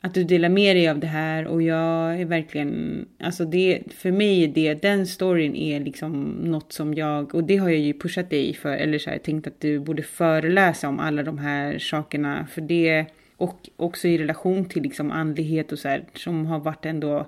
att 0.00 0.14
du 0.14 0.24
delar 0.24 0.48
med 0.48 0.76
dig 0.76 0.88
av 0.88 0.98
det 0.98 1.06
här. 1.06 1.46
Och 1.46 1.62
jag 1.62 2.20
är 2.20 2.24
verkligen, 2.24 3.04
alltså 3.20 3.44
det, 3.44 3.82
för 3.90 4.10
mig 4.10 4.44
är 4.44 4.48
det, 4.48 4.82
den 4.82 5.06
storyn 5.06 5.56
är 5.56 5.80
liksom 5.80 6.22
något 6.30 6.72
som 6.72 6.94
jag, 6.94 7.34
och 7.34 7.44
det 7.44 7.56
har 7.56 7.68
jag 7.68 7.78
ju 7.78 7.92
pushat 7.92 8.30
dig 8.30 8.54
för, 8.54 8.76
eller 8.76 8.98
så 8.98 9.10
här, 9.10 9.18
tänkt 9.18 9.46
att 9.46 9.60
du 9.60 9.80
borde 9.80 10.02
föreläsa 10.02 10.88
om 10.88 11.00
alla 11.00 11.22
de 11.22 11.38
här 11.38 11.78
sakerna. 11.78 12.46
För 12.46 12.60
det, 12.60 13.06
och 13.36 13.68
också 13.76 14.08
i 14.08 14.18
relation 14.18 14.64
till 14.64 14.82
liksom 14.82 15.10
andlighet 15.10 15.72
och 15.72 15.78
så 15.78 15.88
här, 15.88 16.04
som 16.14 16.46
har 16.46 16.60
varit 16.60 16.86
ändå 16.86 17.26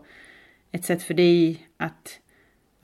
ett 0.73 0.85
sätt 0.85 1.03
för 1.03 1.15
dig 1.15 1.59
att 1.77 2.21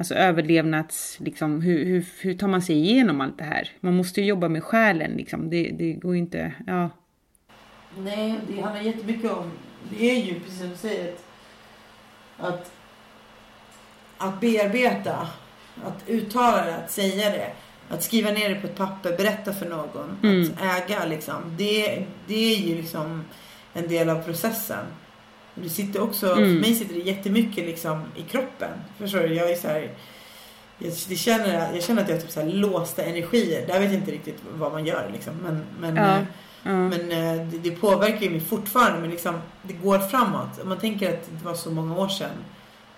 Alltså 0.02 0.14
överlevnads, 0.14 1.16
liksom, 1.20 1.60
hur, 1.60 1.84
hur, 1.84 2.06
hur 2.20 2.34
tar 2.34 2.48
man 2.48 2.62
sig 2.62 2.76
igenom 2.76 3.20
allt 3.20 3.38
det 3.38 3.44
här? 3.44 3.68
Man 3.80 3.96
måste 3.96 4.20
ju 4.20 4.26
jobba 4.26 4.48
med 4.48 4.64
själen 4.64 5.10
liksom. 5.10 5.50
Det, 5.50 5.70
det 5.78 5.92
går 5.92 6.14
ju 6.14 6.18
inte, 6.18 6.52
ja. 6.66 6.90
Nej, 7.98 8.40
det 8.48 8.60
handlar 8.60 8.82
jättemycket 8.82 9.30
om, 9.30 9.50
det 9.90 10.10
är 10.10 10.24
ju 10.24 10.40
precis 10.40 10.58
som 10.58 10.70
du 10.70 10.76
säger 10.76 11.14
att, 12.38 12.72
att 14.18 14.40
bearbeta, 14.40 15.28
att 15.84 16.08
uttala 16.08 16.64
det, 16.64 16.76
att 16.76 16.90
säga 16.90 17.30
det. 17.30 17.50
Att 17.88 18.02
skriva 18.02 18.30
ner 18.30 18.48
det 18.48 18.54
på 18.54 18.66
ett 18.66 18.76
papper, 18.76 19.16
berätta 19.16 19.52
för 19.52 19.68
någon. 19.68 20.18
Mm. 20.22 20.42
Att 20.42 20.90
äga 20.90 21.06
liksom. 21.06 21.56
Det, 21.58 22.06
det 22.26 22.54
är 22.54 22.58
ju 22.58 22.74
liksom 22.74 23.24
en 23.72 23.88
del 23.88 24.08
av 24.08 24.22
processen. 24.22 24.86
Det 25.54 25.68
sitter 25.68 26.02
också, 26.02 26.32
Mm. 26.32 26.38
för 26.54 26.60
mig 26.60 26.74
sitter 26.74 26.94
det 26.94 27.00
jättemycket 27.00 27.64
liksom 27.66 28.02
i 28.16 28.22
kroppen. 28.22 28.70
Förstår 28.98 29.20
du? 29.20 29.34
Jag 29.34 29.50
är 29.50 29.56
så 29.56 29.68
här, 29.68 29.90
jag, 30.78 30.92
det 31.08 31.16
känner, 31.16 31.74
jag 31.74 31.82
känner 31.82 32.02
att 32.02 32.08
jag 32.08 32.16
har 32.16 32.20
typ 32.22 32.30
så 32.30 32.40
här 32.40 32.48
låsta 32.48 33.02
energier. 33.02 33.66
Där 33.66 33.80
vet 33.80 33.90
jag 33.92 34.00
inte 34.00 34.10
riktigt 34.12 34.38
vad 34.54 34.72
man 34.72 34.86
gör 34.86 35.10
liksom. 35.12 35.34
Men, 35.42 35.64
men, 35.80 35.96
Ja, 35.96 36.16
eh, 36.16 36.22
ja. 36.62 36.72
men 36.72 36.92
eh, 37.12 37.46
det, 37.46 37.58
det 37.58 37.70
påverkar 37.70 38.20
ju 38.20 38.30
mig 38.30 38.40
fortfarande. 38.40 39.00
Men 39.00 39.10
liksom, 39.10 39.34
det 39.62 39.72
går 39.74 39.98
framåt. 39.98 40.60
Om 40.62 40.68
man 40.68 40.78
tänker 40.78 41.08
att 41.08 41.28
det 41.30 41.44
var 41.44 41.54
så 41.54 41.70
många 41.70 41.96
år 41.98 42.08
sedan. 42.08 42.30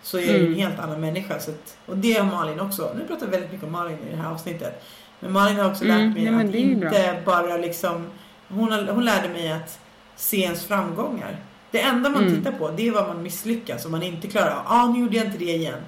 Så 0.03 0.19
är 0.19 0.23
jag 0.23 0.31
ju 0.33 0.39
en 0.41 0.47
Mm. 0.47 0.59
helt 0.59 0.79
annan 0.79 1.01
människa. 1.01 1.39
Så 1.41 1.51
att, 1.51 1.77
och 1.87 1.97
det 1.97 2.13
har 2.13 2.25
Malin 2.27 2.61
också. 2.61 2.93
Nu 2.99 3.07
pratar 3.07 3.27
jag 3.27 3.31
väldigt 3.31 3.53
mycket 3.53 3.67
om 3.67 3.73
Malin 3.73 3.99
i 4.09 4.11
det 4.11 4.23
här 4.23 4.31
avsnittet. 4.31 4.85
Men 5.21 5.33
Malin 5.33 5.57
har 5.57 5.71
också 5.71 5.85
Mm, 5.85 5.97
lärt 6.09 6.15
mig 6.17 6.31
men 6.33 6.49
att 6.49 6.55
inte 6.55 7.23
bara 7.25 7.57
liksom... 7.57 8.07
Hon, 8.49 8.73
har, 8.73 8.83
hon 8.83 9.05
lärde 9.05 9.29
mig 9.29 9.53
att 9.53 9.79
se 10.17 10.41
ens 10.43 10.65
framgångar. 10.65 11.37
Det 11.75 11.81
enda 11.81 12.11
man 12.11 12.23
Mm. 12.23 12.35
tittar 12.37 12.53
på 12.59 12.71
det 12.71 12.89
är 12.89 12.93
vad 12.93 13.07
man 13.09 13.23
misslyckas 13.23 13.85
och 13.85 13.91
man 13.91 14.03
inte 14.03 14.29
klarar 14.29 14.51
av. 14.51 14.63
Ah, 14.67 14.87
nu 14.87 15.01
gjorde 15.01 15.17
jag 15.17 15.27
inte 15.27 15.39
det 15.39 15.45
igen. 15.55 15.81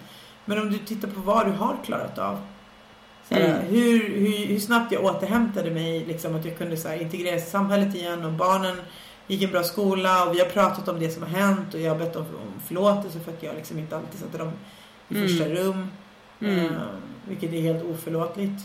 Men 0.45 0.59
om 0.61 0.71
du 0.71 0.79
tittar 0.79 1.09
på 1.09 1.21
vad 1.21 1.47
du 1.47 1.53
har 1.53 1.77
klarat 1.85 2.19
av. 2.19 2.39
Så 3.29 3.35
här, 3.35 3.45
Mm. 3.45 3.61
hur, 3.67 4.09
hur, 4.09 4.47
hur 4.47 4.59
snabbt 4.61 4.93
jag 4.93 5.05
återhämtade 5.05 5.71
mig, 5.71 6.05
liksom, 6.05 6.35
att 6.37 6.45
jag 6.45 6.59
kunde 6.59 6.77
så 6.77 6.89
här, 6.89 7.03
integreras 7.03 7.43
i 7.47 7.51
samhället 7.51 7.95
igen 7.95 8.25
och 8.25 8.33
barnen 8.33 8.77
gick 9.27 9.43
en 9.43 9.51
bra 9.51 9.63
skola 9.63 10.25
och 10.25 10.35
vi 10.35 10.39
har 10.39 10.47
pratat 10.47 10.89
om 10.89 11.01
det 11.01 11.11
som 11.11 11.23
har 11.23 11.31
hänt 11.31 11.75
och 11.75 11.81
jag 11.81 11.91
har 11.91 11.99
bett 11.99 12.17
om, 12.17 12.23
om 12.23 12.61
förlåtelse 12.67 13.21
för 13.21 13.33
att 13.33 13.43
jag 13.43 13.55
liksom 13.55 13.79
inte 13.79 13.97
alltid 13.97 14.21
satte 14.21 14.39
dem 14.39 14.53
i 15.09 15.15
Mm. 15.17 15.29
första 15.29 15.45
rum. 15.49 15.89
Mm. 16.41 16.59
Eh, 16.67 16.71
vilket 17.29 17.53
är 17.53 17.61
helt 17.61 17.85
oförlåtligt. 17.85 18.63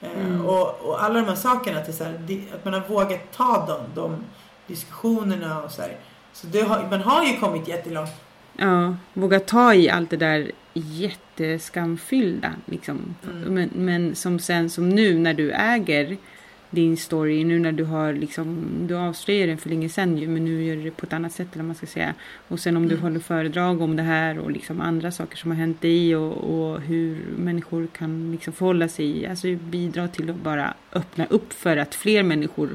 Eh, 0.00 0.10
Mm. 0.26 0.46
och, 0.46 0.80
och 0.80 1.04
alla 1.04 1.14
de 1.20 1.26
här 1.26 1.34
sakerna, 1.34 1.78
att, 1.78 1.86
det 1.86 1.92
är 1.92 1.96
så 1.96 2.04
här, 2.04 2.20
det, 2.26 2.40
att 2.54 2.64
man 2.64 2.74
har 2.74 2.80
vågat 2.88 3.32
ta 3.36 3.66
dem, 3.66 3.80
de 3.94 4.16
diskussionerna 4.66 5.62
och 5.62 5.70
så 5.70 5.82
här. 5.82 5.96
Så 6.32 6.46
det 6.46 6.60
har, 6.60 6.88
man 6.90 7.00
har 7.00 7.24
ju 7.26 7.36
kommit 7.36 7.68
jättelångt. 7.68 8.10
Ja, 8.56 8.96
våga 9.14 9.40
ta 9.40 9.74
i 9.74 9.90
allt 9.90 10.10
det 10.10 10.16
där 10.16 10.50
jätteskamfyllda. 10.74 12.52
Liksom. 12.64 13.14
Mm. 13.30 13.54
Men, 13.54 13.70
men 13.74 14.14
som 14.14 14.38
sen, 14.38 14.70
som 14.70 14.88
nu 14.88 15.18
när 15.18 15.34
du 15.34 15.52
äger 15.52 16.16
din 16.70 16.96
story, 16.96 17.44
nu 17.44 17.58
när 17.58 17.72
du 17.72 17.84
har 17.84 18.12
liksom, 18.12 18.64
du 18.86 18.96
avslöjade 18.96 19.46
den 19.52 19.58
för 19.58 19.68
länge 19.68 19.88
sedan 19.88 20.18
ju, 20.18 20.28
men 20.28 20.44
nu 20.44 20.64
gör 20.64 20.76
du 20.76 20.82
det 20.82 20.90
på 20.90 21.06
ett 21.06 21.12
annat 21.12 21.32
sätt 21.32 21.48
eller 21.54 21.64
man 21.64 21.74
ska 21.74 21.86
säga. 21.86 22.14
Och 22.48 22.60
sen 22.60 22.76
om 22.76 22.88
du 22.88 22.94
Mm. 22.94 23.02
håller 23.02 23.20
föredrag 23.20 23.80
om 23.82 23.96
det 23.96 24.02
här 24.02 24.38
och 24.38 24.50
liksom 24.50 24.80
andra 24.80 25.10
saker 25.10 25.36
som 25.36 25.50
har 25.50 25.58
hänt 25.58 25.80
dig 25.80 26.16
och, 26.16 26.32
och 26.32 26.80
hur 26.80 27.18
människor 27.36 27.86
kan 27.98 28.32
liksom 28.32 28.52
förhålla 28.52 28.88
sig, 28.88 29.26
alltså 29.26 29.46
bidra 29.54 30.08
till 30.08 30.30
att 30.30 30.36
bara 30.36 30.74
öppna 30.92 31.26
upp 31.26 31.52
för 31.52 31.76
att 31.76 31.94
fler 31.94 32.22
människor 32.22 32.70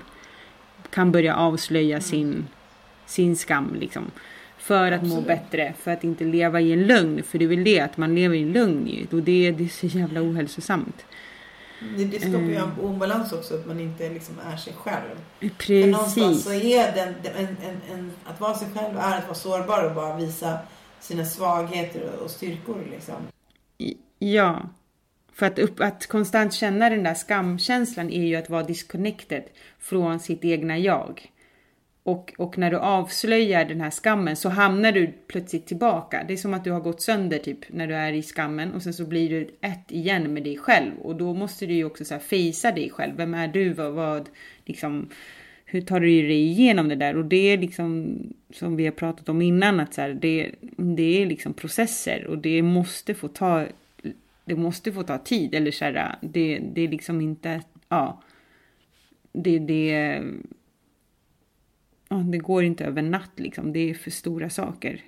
kan 0.90 1.12
börja 1.12 1.36
avslöja 1.36 2.02
sin, 2.02 2.48
sin 3.06 3.36
skam 3.36 3.76
liksom. 3.80 4.12
För 4.58 4.92
att 4.92 5.02
må 5.02 5.08
Absolut. 5.18 5.28
bättre, 5.28 5.74
för 5.80 5.92
att 5.92 6.04
inte 6.04 6.24
leva 6.24 6.62
i 6.62 6.72
en 6.74 6.84
lögn. 6.88 7.24
För 7.24 7.38
det 7.40 7.46
är 7.46 7.50
väl 7.50 7.64
det, 7.64 7.80
att 7.80 7.98
man 7.98 8.16
lever 8.16 8.36
i 8.36 8.42
en 8.42 8.52
lögn 8.52 8.88
ju. 8.88 9.18
Och 9.18 9.24
det, 9.24 9.52
det 9.52 9.64
är 9.64 9.68
så 9.68 9.86
jävla 9.86 10.22
ohälsosamt. 10.22 11.06
Det, 11.98 12.06
det 12.06 12.20
skapar 12.20 12.40
ju 12.40 12.56
en 12.56 12.64
Mm. 12.64 12.80
obalans 12.80 13.34
också, 13.34 13.56
att 13.56 13.66
man 13.66 13.80
inte 13.80 14.10
liksom 14.10 14.36
är 14.54 14.58
sig 14.58 14.74
själv. 14.74 15.16
För 15.40 15.88
någonstans 15.88 16.44
så 16.44 16.50
Precis. 16.50 16.74
är 16.74 16.96
den, 16.96 17.14
en, 17.38 17.48
en, 17.48 17.78
en, 17.94 18.12
att 18.26 18.40
vara 18.42 18.54
sig 18.54 18.68
själv 18.76 18.98
är 18.98 19.18
att 19.18 19.24
vara 19.24 19.36
sårbar 19.36 19.84
och 19.84 19.96
bara 19.96 20.18
visa 20.18 20.58
sina 21.00 21.26
svagheter 21.26 22.10
och, 22.14 22.24
och 22.24 22.32
styrkor 22.32 22.84
liksom. 22.92 23.16
Ja. 24.20 24.70
För 25.34 25.46
att, 25.46 25.60
upp, 25.60 25.80
att 25.80 26.08
konstant 26.08 26.54
känna 26.54 26.90
den 26.90 27.04
där 27.04 27.14
skamkänslan 27.14 28.10
är 28.10 28.24
ju 28.24 28.36
att 28.36 28.50
vara 28.50 28.64
disconnected 28.64 29.44
från 29.80 30.20
sitt 30.20 30.46
egna 30.46 30.78
jag. 30.78 31.32
Och, 32.06 32.34
och 32.38 32.58
när 32.58 32.72
du 32.72 32.78
avslöjar 32.78 33.66
den 33.66 33.82
här 33.82 33.92
skammen 33.92 34.36
så 34.36 34.50
hamnar 34.50 34.92
du 34.92 35.14
plötsligt 35.28 35.66
tillbaka. 35.68 36.26
Det 36.28 36.34
är 36.34 36.38
som 36.38 36.54
att 36.54 36.64
du 36.64 36.72
har 36.72 36.80
gått 36.80 37.02
sönder 37.02 37.38
typ 37.38 37.60
när 37.70 37.88
du 37.88 37.96
är 37.96 38.14
i 38.14 38.24
skammen 38.24 38.74
och 38.74 38.82
sen 38.84 38.94
så 38.94 39.06
blir 39.06 39.30
du 39.30 39.48
ett 39.62 39.92
igen 39.92 40.34
med 40.34 40.44
dig 40.44 40.58
själv. 40.58 40.92
Och 41.02 41.16
då 41.16 41.34
måste 41.34 41.66
du 41.66 41.74
ju 41.74 41.86
också 41.86 42.06
så 42.06 42.14
här 42.14 42.22
fejsa 42.22 42.72
dig 42.72 42.90
själv. 42.90 43.16
Vem 43.18 43.34
är 43.34 43.48
du? 43.48 43.74
Vad, 43.74 43.94
vad, 43.94 44.30
liksom, 44.66 45.10
hur 45.66 45.82
tar 45.82 46.00
du 46.00 46.08
dig 46.08 46.42
igenom 46.42 46.90
det 46.90 46.96
där? 46.96 47.18
Och 47.18 47.26
det 47.26 47.54
är 47.54 47.58
liksom 47.58 48.18
som 48.54 48.76
vi 48.76 48.86
har 48.86 48.92
pratat 48.92 49.30
om 49.30 49.42
innan 49.42 49.80
att 49.80 49.94
så 49.94 50.02
här, 50.02 50.14
det, 50.14 50.52
det 50.78 51.22
är 51.22 51.26
liksom 51.26 51.54
processer 51.54 52.28
och 52.28 52.38
det 52.38 52.62
måste 52.62 53.14
få 53.14 53.28
ta 53.28 53.66
det 54.46 54.56
måste 54.56 54.92
få 54.92 55.04
ta 55.04 55.18
tid 55.18 55.56
eller 55.56 55.72
så 55.72 55.86
här, 55.86 56.16
det, 56.22 56.60
det 56.74 56.82
är 56.82 56.88
liksom 56.88 57.22
inte, 57.22 57.62
ja. 57.90 58.22
Det, 59.32 59.60
det, 59.60 60.22
ja, 62.18 62.24
det 62.24 62.38
går 62.38 62.64
inte 62.64 62.86
över 62.86 63.02
natt 63.02 63.32
liksom. 63.36 63.74
Det 63.74 63.90
är 63.90 63.94
för 63.94 64.12
stora 64.12 64.50
saker. 64.50 65.02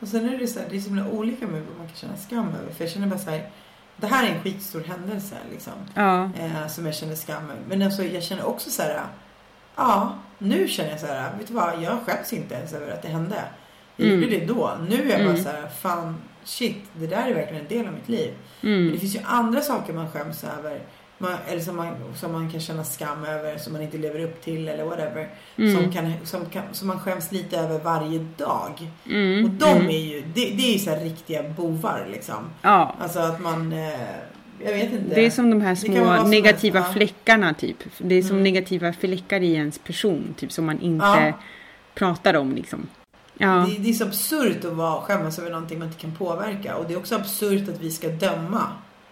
Och 0.00 0.08
sen 0.08 0.28
är 0.28 0.38
det 0.38 0.46
så 0.46 0.60
här, 0.60 0.66
det 0.70 0.76
är 0.76 0.80
så 0.80 0.88
himla 0.88 1.10
olika 1.10 1.46
med 1.46 1.62
vad 1.62 1.78
man 1.78 1.86
kan 1.86 1.96
känna 1.96 2.16
skam 2.16 2.48
över. 2.62 2.72
För 2.72 2.84
jag 2.84 2.90
känner 2.92 3.06
bara 3.06 3.18
så 3.18 3.30
här, 3.30 3.48
det 3.96 4.06
här 4.06 4.26
är 4.30 4.34
en 4.34 4.42
skitstor 4.42 4.80
händelse 4.80 5.34
liksom. 5.52 5.72
Ja, 5.94 6.30
Eh, 6.40 6.66
som 6.68 6.86
jag 6.86 6.94
känner 6.94 7.14
skam 7.14 7.44
över. 7.44 7.62
Men 7.68 7.82
alltså, 7.82 8.04
jag 8.04 8.22
känner 8.22 8.44
också 8.46 8.70
så 8.70 8.82
här, 8.82 9.00
ja, 9.76 10.14
nu 10.38 10.68
känner 10.68 10.90
jag 10.90 11.00
så 11.00 11.06
här, 11.06 11.36
vet 11.38 11.48
du 11.48 11.54
vad, 11.54 11.82
jag 11.82 11.98
skäms 12.06 12.32
inte 12.32 12.54
ens 12.54 12.72
över 12.72 12.92
att 12.92 13.02
det 13.02 13.08
hände. 13.08 13.42
Jag 13.96 14.08
Mm. 14.08 14.20
gjorde 14.22 14.38
det 14.38 14.46
då. 14.46 14.76
Nu 14.88 14.94
är 14.96 15.10
jag 15.10 15.18
bara 15.20 15.30
Mm. 15.30 15.44
så 15.44 15.48
här, 15.50 15.68
fan, 15.68 16.16
shit, 16.44 16.76
det 16.92 17.06
där 17.06 17.28
är 17.30 17.34
verkligen 17.34 17.62
en 17.62 17.68
del 17.68 17.86
av 17.86 17.92
mitt 17.94 18.08
liv. 18.08 18.34
Men 18.60 18.72
mm, 18.74 18.92
det 18.92 18.98
finns 18.98 19.16
ju 19.16 19.20
andra 19.24 19.60
saker 19.60 19.92
man 19.92 20.10
skäms 20.10 20.44
över. 20.44 20.80
Man, 21.22 21.32
eller 21.48 21.60
som 21.60 21.76
man, 21.76 21.94
som 22.14 22.32
man 22.32 22.50
kan 22.50 22.60
känna 22.60 22.84
skam 22.84 23.24
över, 23.24 23.58
som 23.58 23.72
man 23.72 23.82
inte 23.82 23.98
lever 23.98 24.20
upp 24.20 24.42
till 24.42 24.68
eller 24.68 24.84
whatever. 24.84 25.28
Mm. 25.56 25.76
Som, 25.76 25.92
kan, 25.92 26.12
som, 26.24 26.46
kan, 26.46 26.62
som 26.72 26.88
man 26.88 27.00
skäms 27.00 27.32
lite 27.32 27.56
över 27.58 27.78
varje 27.78 28.18
dag. 28.36 28.90
mm, 29.10 29.44
Och 29.44 29.50
de 29.50 29.70
mm. 29.76 29.88
är 29.88 29.98
ju, 29.98 30.20
det, 30.20 30.40
det 30.50 30.68
är 30.68 30.72
ju 30.72 30.78
så 30.78 30.94
riktiga 30.94 31.42
bovar 31.42 32.06
liksom. 32.12 32.50
ja. 32.62 32.94
Alltså 33.00 33.18
att 33.18 33.40
man, 33.40 33.72
eh, 33.72 34.00
jag 34.64 34.72
vet 34.72 34.92
inte. 34.92 35.14
Det 35.14 35.26
är 35.26 35.30
som 35.30 35.50
de 35.50 35.60
här 35.60 35.74
små 35.74 36.22
negativa 36.28 36.80
helst, 36.80 36.90
ja. 36.94 36.98
fläckarna 36.98 37.54
typ. 37.54 37.76
Det 37.98 38.14
är 38.14 38.22
som 38.22 38.30
Mm. 38.30 38.42
negativa 38.42 38.92
fläckar 38.92 39.40
i 39.40 39.52
ens 39.54 39.78
person 39.78 40.34
typ 40.38 40.52
som 40.52 40.66
man 40.66 40.80
inte 40.80 41.06
Ja. 41.06 41.32
pratar 41.94 42.34
om 42.34 42.54
liksom. 42.54 42.86
Ja, 43.38 43.66
Det, 43.68 43.82
det 43.82 43.88
är 43.88 43.92
så 43.92 44.04
absurt 44.04 44.64
att 44.64 44.72
vara, 44.72 45.00
skämmas 45.00 45.38
över 45.38 45.50
någonting 45.50 45.78
man 45.78 45.88
inte 45.88 46.00
kan 46.00 46.12
påverka. 46.16 46.76
Och 46.76 46.84
det 46.88 46.94
är 46.94 46.98
också 46.98 47.14
absurt 47.14 47.68
att 47.68 47.80
vi 47.80 47.90
ska 47.90 48.08
döma 48.08 48.62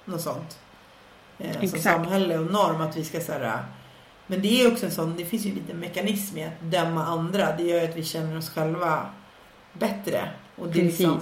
något 0.04 0.20
sånt. 0.20 0.58
Eh, 1.38 1.52
som 1.52 1.62
Exakt. 1.62 1.82
samhälle 1.82 2.38
och 2.38 2.52
norm. 2.52 2.80
Att 2.80 2.96
vi 2.96 3.04
ska 3.04 3.20
så 3.20 3.32
här, 3.32 3.64
men 4.26 4.42
det 4.42 4.62
är 4.62 4.72
också 4.72 4.86
en 4.86 4.92
sån, 4.92 5.16
det 5.16 5.24
finns 5.24 5.46
ju 5.46 5.50
en 5.50 5.56
liten 5.56 5.78
mekanism 5.78 6.38
i 6.38 6.44
att 6.44 6.60
döma 6.60 7.04
andra. 7.04 7.56
Det 7.56 7.62
gör 7.62 7.80
ju 7.80 7.88
att 7.88 7.96
vi 7.96 8.04
känner 8.04 8.38
oss 8.38 8.50
själva 8.50 9.06
bättre. 9.72 10.28
Och 10.56 10.68
det 10.68 10.80
är, 10.80 10.84
liksom, 10.84 11.20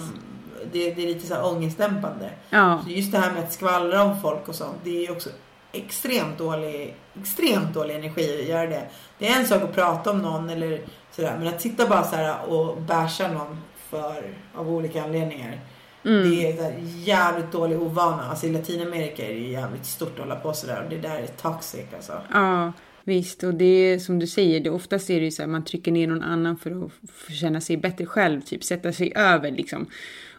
det, 0.71 0.93
det 0.93 1.03
är 1.03 1.07
lite 1.07 1.27
så 1.27 1.33
här 1.33 1.45
ångestdämpande. 1.45 2.29
ja, 2.49 2.81
Så 2.83 2.89
just 2.89 3.11
det 3.11 3.17
här 3.17 3.31
med 3.31 3.43
att 3.43 3.53
skvallra 3.53 4.03
om 4.03 4.21
folk 4.21 4.47
och 4.47 4.55
sånt. 4.55 4.77
Det 4.83 4.97
är 4.97 5.01
ju 5.01 5.11
också 5.11 5.29
extremt 5.71 6.37
dålig, 6.37 6.95
extremt 7.21 7.73
dålig 7.73 7.95
energi 7.95 8.41
att 8.41 8.47
göra 8.47 8.67
det. 8.67 8.87
Det 9.17 9.27
är 9.27 9.39
en 9.39 9.47
sak 9.47 9.63
att 9.63 9.73
prata 9.75 10.11
om 10.11 10.21
någon 10.21 10.49
eller 10.49 10.81
sådär. 11.11 11.35
Men 11.39 11.47
att 11.47 11.61
sitta 11.61 11.87
bara 11.87 12.03
så 12.03 12.15
här 12.15 12.45
och 12.49 12.81
basha 12.81 13.27
någon 13.27 13.57
för, 13.89 14.33
av 14.55 14.69
olika 14.69 15.03
anledningar. 15.03 15.59
Mm, 16.07 16.29
Det 16.29 16.51
är 16.51 16.63
här 16.63 16.73
jävligt 16.97 17.51
dålig 17.51 17.81
ovana. 17.81 18.23
Alltså 18.23 18.47
i 18.47 18.51
Latinamerika 18.51 19.29
är 19.29 19.33
det 19.33 19.39
jävligt 19.39 19.85
stort 19.85 20.13
att 20.13 20.19
hålla 20.19 20.35
på 20.35 20.53
sådär. 20.53 20.83
Och 20.83 20.89
det 20.89 20.97
där 20.97 21.19
är 21.19 21.27
toxic 21.27 21.85
alltså. 21.93 22.21
ja. 22.33 22.73
Visst, 23.07 23.43
och 23.43 23.53
det 23.53 23.65
är 23.65 23.99
som 23.99 24.19
du 24.19 24.27
säger, 24.27 24.59
det 24.59 24.69
oftast 24.69 25.09
är 25.09 25.19
det 25.19 25.25
ju 25.25 25.31
så 25.31 25.41
här, 25.41 25.47
man 25.47 25.65
trycker 25.65 25.91
ner 25.91 26.07
någon 26.07 26.23
annan 26.23 26.57
för 26.57 26.85
att 26.85 26.91
känna 27.33 27.61
sig 27.61 27.77
bättre 27.77 28.05
själv, 28.05 28.41
typ 28.41 28.63
sätta 28.63 28.93
sig 28.93 29.13
över 29.15 29.51
liksom. 29.51 29.85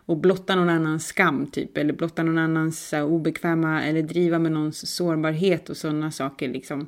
Och 0.06 0.16
blotta 0.16 0.54
någon 0.54 0.68
annans 0.68 1.06
skam 1.06 1.46
typ, 1.46 1.78
eller 1.78 1.92
blotta 1.92 2.22
någon 2.22 2.38
annans 2.38 2.92
här, 2.92 3.04
obekväma, 3.04 3.82
eller 3.82 4.02
driva 4.02 4.38
med 4.38 4.52
någons 4.52 4.94
sårbarhet 4.94 5.68
och 5.70 5.76
sådana 5.76 6.10
saker 6.10 6.48
liksom. 6.48 6.80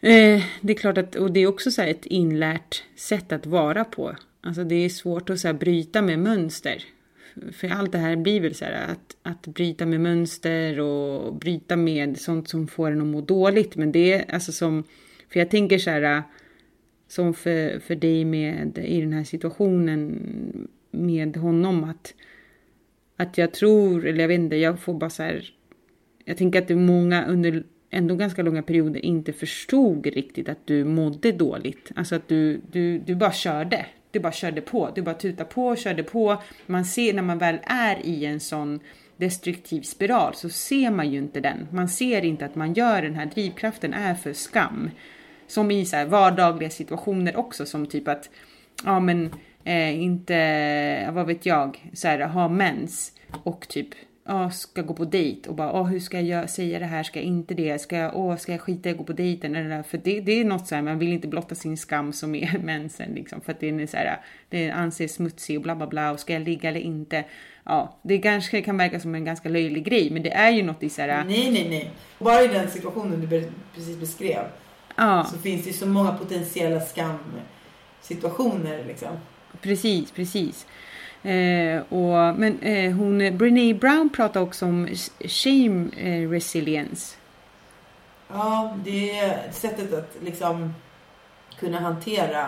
Eh, 0.00 0.42
det 0.60 0.72
är 0.72 0.78
klart 0.78 0.98
att, 0.98 1.14
och 1.14 1.32
det 1.32 1.40
är 1.40 1.46
också 1.46 1.70
så 1.70 1.82
här 1.82 1.88
ett 1.88 2.06
inlärt 2.06 2.82
sätt 2.96 3.32
att 3.32 3.46
vara 3.46 3.84
på. 3.84 4.16
Alltså 4.40 4.64
det 4.64 4.74
är 4.74 4.88
svårt 4.88 5.30
att 5.30 5.40
så 5.40 5.48
här 5.48 5.54
bryta 5.54 6.02
med 6.02 6.18
mönster. 6.18 6.84
För 7.52 7.68
allt 7.68 7.92
det 7.92 7.98
här 7.98 8.16
blir 8.16 8.40
väl 8.40 8.54
så 8.54 8.64
här 8.64 8.92
att, 8.92 9.16
att 9.22 9.46
bryta 9.46 9.86
med 9.86 10.00
mönster 10.00 10.80
och 10.80 11.34
bryta 11.34 11.76
med 11.76 12.18
sånt 12.18 12.48
som 12.48 12.68
får 12.68 12.90
en 12.90 13.00
att 13.00 13.06
må 13.06 13.20
dåligt. 13.20 13.76
Men 13.76 13.92
det 13.92 14.12
är 14.12 14.34
alltså 14.34 14.52
som, 14.52 14.84
för 15.28 15.40
jag 15.40 15.50
tänker 15.50 15.78
så 15.78 15.90
här, 15.90 16.22
som 17.08 17.34
för, 17.34 17.78
för 17.80 17.94
dig 17.94 18.24
med 18.24 18.78
i 18.78 19.00
den 19.00 19.12
här 19.12 19.24
situationen 19.24 20.18
med 20.90 21.36
honom 21.36 21.84
att, 21.84 22.14
att 23.16 23.38
jag 23.38 23.52
tror, 23.52 24.06
eller 24.06 24.20
jag 24.20 24.28
vet 24.28 24.38
inte, 24.38 24.56
jag 24.56 24.80
får 24.80 24.94
bara 24.94 25.10
så 25.10 25.22
här, 25.22 25.50
jag 26.24 26.36
tänker 26.36 26.58
att 26.62 26.68
det 26.68 26.74
är 26.74 26.78
många 26.78 27.26
under 27.26 27.64
ändå 27.90 28.14
ganska 28.14 28.42
långa 28.42 28.62
perioder 28.62 29.04
inte 29.04 29.32
förstod 29.32 30.06
riktigt 30.06 30.48
att 30.48 30.66
du 30.66 30.84
mådde 30.84 31.32
dåligt. 31.32 31.90
Alltså 31.94 32.14
att 32.14 32.28
du, 32.28 32.60
du, 32.72 32.98
du 32.98 33.14
bara 33.14 33.32
körde 33.32 33.86
det 34.10 34.20
bara 34.20 34.32
körde 34.32 34.60
på. 34.60 34.90
Det 34.94 35.02
bara 35.02 35.14
tutade 35.14 35.50
på 35.50 35.66
och 35.66 35.78
körde 35.78 36.02
på. 36.02 36.42
Man 36.66 36.84
ser 36.84 37.14
när 37.14 37.22
man 37.22 37.38
väl 37.38 37.58
är 37.64 38.06
i 38.06 38.24
en 38.24 38.40
sån 38.40 38.80
destruktiv 39.16 39.82
spiral 39.82 40.34
så 40.34 40.48
ser 40.48 40.90
man 40.90 41.10
ju 41.10 41.18
inte 41.18 41.40
den. 41.40 41.68
Man 41.70 41.88
ser 41.88 42.24
inte 42.24 42.44
att 42.44 42.54
man 42.54 42.72
gör 42.72 43.02
den 43.02 43.14
här 43.14 43.26
drivkraften 43.26 43.94
är 43.94 44.14
för 44.14 44.32
skam. 44.32 44.90
Som 45.46 45.70
i 45.70 45.84
så 45.84 45.96
här 45.96 46.06
vardagliga 46.06 46.70
situationer 46.70 47.36
också 47.36 47.66
som 47.66 47.86
typ 47.86 48.08
att, 48.08 48.30
ja 48.84 49.00
men 49.00 49.34
eh, 49.64 50.02
inte, 50.02 51.10
vad 51.12 51.26
vet 51.26 51.46
jag, 51.46 51.90
så 51.92 52.08
här, 52.08 52.20
ha 52.20 52.48
mens 52.48 53.12
och 53.42 53.68
typ 53.68 53.88
ja, 54.28 54.50
ska 54.50 54.82
gå 54.82 54.94
på 54.94 55.04
dejt 55.04 55.48
och 55.48 55.54
bara, 55.54 55.72
åh, 55.72 55.86
hur 55.86 56.00
ska 56.00 56.20
jag 56.20 56.50
säga 56.50 56.78
det 56.78 56.84
här, 56.84 57.02
ska 57.02 57.18
jag 57.18 57.26
inte 57.26 57.54
det, 57.54 57.80
ska 57.80 57.96
jag, 57.96 58.16
åh, 58.16 58.36
ska 58.36 58.52
jag 58.52 58.60
skita 58.60 58.88
i 58.88 58.92
att 58.92 58.98
gå 58.98 59.04
på 59.04 59.12
dejten 59.12 59.56
eller 59.56 59.82
För 59.82 59.98
det, 59.98 60.20
det 60.20 60.32
är 60.32 60.44
något 60.44 60.66
så 60.66 60.74
här, 60.74 60.82
man 60.82 60.98
vill 60.98 61.12
inte 61.12 61.28
blotta 61.28 61.54
sin 61.54 61.76
skam 61.76 62.12
som 62.12 62.34
är 62.34 62.58
mensen 62.64 63.14
liksom, 63.14 63.40
för 63.40 63.52
att 63.52 63.60
det 63.60 63.68
är 63.68 63.86
så 63.86 63.96
här, 63.96 64.20
det 64.48 64.70
anses 64.70 65.14
smutsig 65.14 65.56
och 65.56 65.62
bla 65.62 65.76
bla 65.76 65.86
bla 65.86 66.12
och 66.12 66.20
ska 66.20 66.32
jag 66.32 66.42
ligga 66.42 66.68
eller 66.68 66.80
inte? 66.80 67.24
Ja, 67.64 67.98
det 68.02 68.18
kanske 68.18 68.62
kan 68.62 68.76
verka 68.76 69.00
som 69.00 69.14
en 69.14 69.24
ganska 69.24 69.48
löjlig 69.48 69.84
grej, 69.84 70.10
men 70.10 70.22
det 70.22 70.32
är 70.32 70.50
ju 70.50 70.62
något 70.62 70.82
i 70.82 70.90
så 70.90 71.02
här. 71.02 71.24
Nej, 71.24 71.50
nej, 71.50 71.66
nej. 71.70 71.90
Bara 72.18 72.42
i 72.42 72.48
den 72.48 72.70
situationen 72.70 73.20
du 73.20 73.50
precis 73.74 73.96
beskrev. 73.96 74.44
Ja. 74.96 75.26
Så 75.32 75.38
finns 75.38 75.64
det 75.64 75.70
ju 75.70 75.76
så 75.76 75.86
många 75.86 76.12
potentiella 76.12 76.80
skamsituationer 76.80 78.84
liksom. 78.86 79.08
Precis, 79.60 80.10
precis. 80.10 80.66
Eh, 81.22 81.82
och, 81.88 82.38
men 82.38 82.58
eh, 82.60 82.92
hon, 82.92 83.38
Brené 83.38 83.74
Brown 83.74 84.08
pratar 84.08 84.40
också 84.40 84.66
om 84.66 84.88
shame 85.20 85.88
eh, 85.96 86.30
resilience. 86.30 87.16
Ja, 88.28 88.76
det 88.84 89.18
är 89.18 89.52
sättet 89.52 89.94
att 89.94 90.16
liksom 90.22 90.74
kunna 91.58 91.80
hantera 91.80 92.46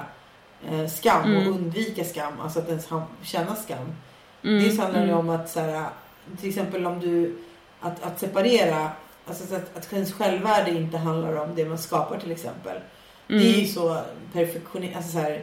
eh, 0.71 0.87
skam 0.87 1.25
mm. 1.25 1.37
och 1.37 1.55
undvika 1.55 2.05
skam. 2.05 2.33
Alltså 2.41 2.59
att 2.59 2.69
ens 2.69 2.89
känna 3.23 3.55
skam. 3.55 3.95
Mm. 4.45 4.63
Dels 4.63 4.79
handlar 4.79 5.01
det 5.01 5.13
mm. 5.13 5.19
om 5.19 5.29
att 5.31 5.51
så 5.51 5.61
här, 5.61 5.89
till 6.41 6.49
exempel 6.49 6.87
om 6.87 7.01
du 7.01 7.37
att, 7.81 8.03
att 8.03 8.21
separera, 8.21 8.91
alltså 9.27 9.55
att, 9.55 9.77
att 9.77 9.93
ens 9.93 10.13
självvärde 10.13 10.71
inte 10.71 10.99
handlar 10.99 11.37
om 11.37 11.55
det 11.55 11.65
man 11.65 11.79
skapar 11.79 12.19
till 12.19 12.33
exempel. 12.33 12.77
Mm. 13.29 13.43
Det 13.43 13.49
är 13.49 13.61
ju 13.61 13.67
så 13.67 14.01
perfektionist, 14.33 14.97
alltså 14.97 15.13
så 15.13 15.19
här, 15.19 15.43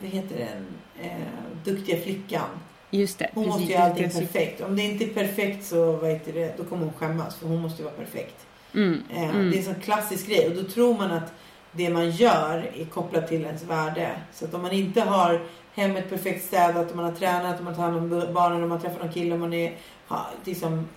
vad 0.00 0.10
heter 0.10 0.36
den, 0.38 0.66
eh, 1.02 1.26
duktiga 1.64 1.96
flickan. 2.00 2.48
Just 2.90 3.18
det. 3.18 3.30
Hon 3.34 3.44
precis, 3.44 3.60
måste 3.60 3.72
ju 3.72 3.78
allting 3.78 4.10
perfekt. 4.10 4.60
Om 4.60 4.76
det 4.76 4.82
inte 4.82 5.04
är 5.04 5.08
perfekt 5.08 5.64
så 5.66 5.92
vad 5.92 6.10
heter 6.10 6.32
det, 6.32 6.54
då 6.56 6.64
kommer 6.64 6.84
hon 6.84 6.92
skämmas 6.92 7.36
för 7.36 7.46
hon 7.46 7.60
måste 7.60 7.82
ju 7.82 7.84
vara 7.84 7.96
perfekt. 7.96 8.46
Mm. 8.74 9.02
Eh, 9.10 9.30
mm. 9.30 9.50
Det 9.50 9.56
är 9.56 9.58
en 9.58 9.64
sån 9.64 9.82
klassisk 9.82 10.26
grej 10.26 10.46
och 10.48 10.54
då 10.54 10.62
tror 10.62 10.98
man 10.98 11.10
att 11.10 11.32
det 11.72 11.90
man 11.90 12.10
gör 12.10 12.70
är 12.76 12.84
kopplat 12.84 13.28
till 13.28 13.44
ens 13.44 13.62
värde. 13.62 14.10
Så 14.32 14.44
att 14.44 14.54
om 14.54 14.62
man 14.62 14.72
inte 14.72 15.00
har 15.00 15.40
hemmet 15.74 16.10
perfekt 16.10 16.44
städat, 16.44 16.90
om 16.90 16.96
man 16.96 17.06
har 17.06 17.12
tränat, 17.12 17.58
om 17.58 17.64
man 17.64 17.74
tar 17.74 17.82
hand 17.82 18.12
om 18.12 18.34
barnen, 18.34 18.62
om 18.62 18.68
man 18.68 18.80
träffar 18.80 18.98
någon 18.98 19.12
kille, 19.12 19.34
om 19.34 19.40
man 19.40 19.54
är 19.54 19.76
ha, 20.08 20.26
liksom, 20.44 20.88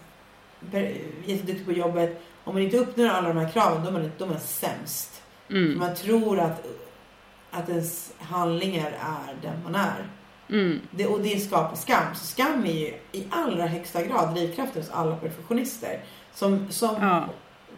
jätteduktig 1.25 1.65
på 1.65 1.71
jobbet. 1.71 2.21
Om 2.43 2.53
man 2.53 2.63
inte 2.63 2.77
uppnår 2.77 3.07
alla 3.07 3.27
de 3.27 3.37
här 3.37 3.49
kraven, 3.49 3.83
då 3.83 3.87
är 3.87 3.93
man, 3.93 4.11
då 4.17 4.25
är 4.25 4.29
man 4.29 4.39
sämst. 4.39 5.21
Mm. 5.49 5.77
Man 5.77 5.95
tror 5.95 6.39
att 6.39 6.65
att 7.51 7.69
ens 7.69 8.13
handlingar 8.19 8.91
är 8.91 9.35
den 9.41 9.63
man 9.63 9.75
är. 9.75 10.07
Mm. 10.49 10.79
Det, 10.91 11.07
och 11.07 11.21
det 11.21 11.39
skapar 11.39 11.75
skam. 11.75 12.15
Så 12.15 12.25
skam 12.25 12.65
är 12.65 12.73
ju 12.73 12.87
i 13.11 13.27
allra 13.29 13.65
högsta 13.65 14.03
grad 14.03 14.33
drivkraften 14.33 14.81
hos 14.81 14.91
alla 14.91 15.15
perfektionister. 15.15 15.99
Som, 16.33 16.71
som 16.71 16.95
ja. 17.01 17.25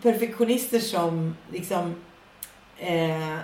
perfektionister 0.02 0.80
som 0.80 1.36
liksom 1.52 1.96
eh, 2.78 3.38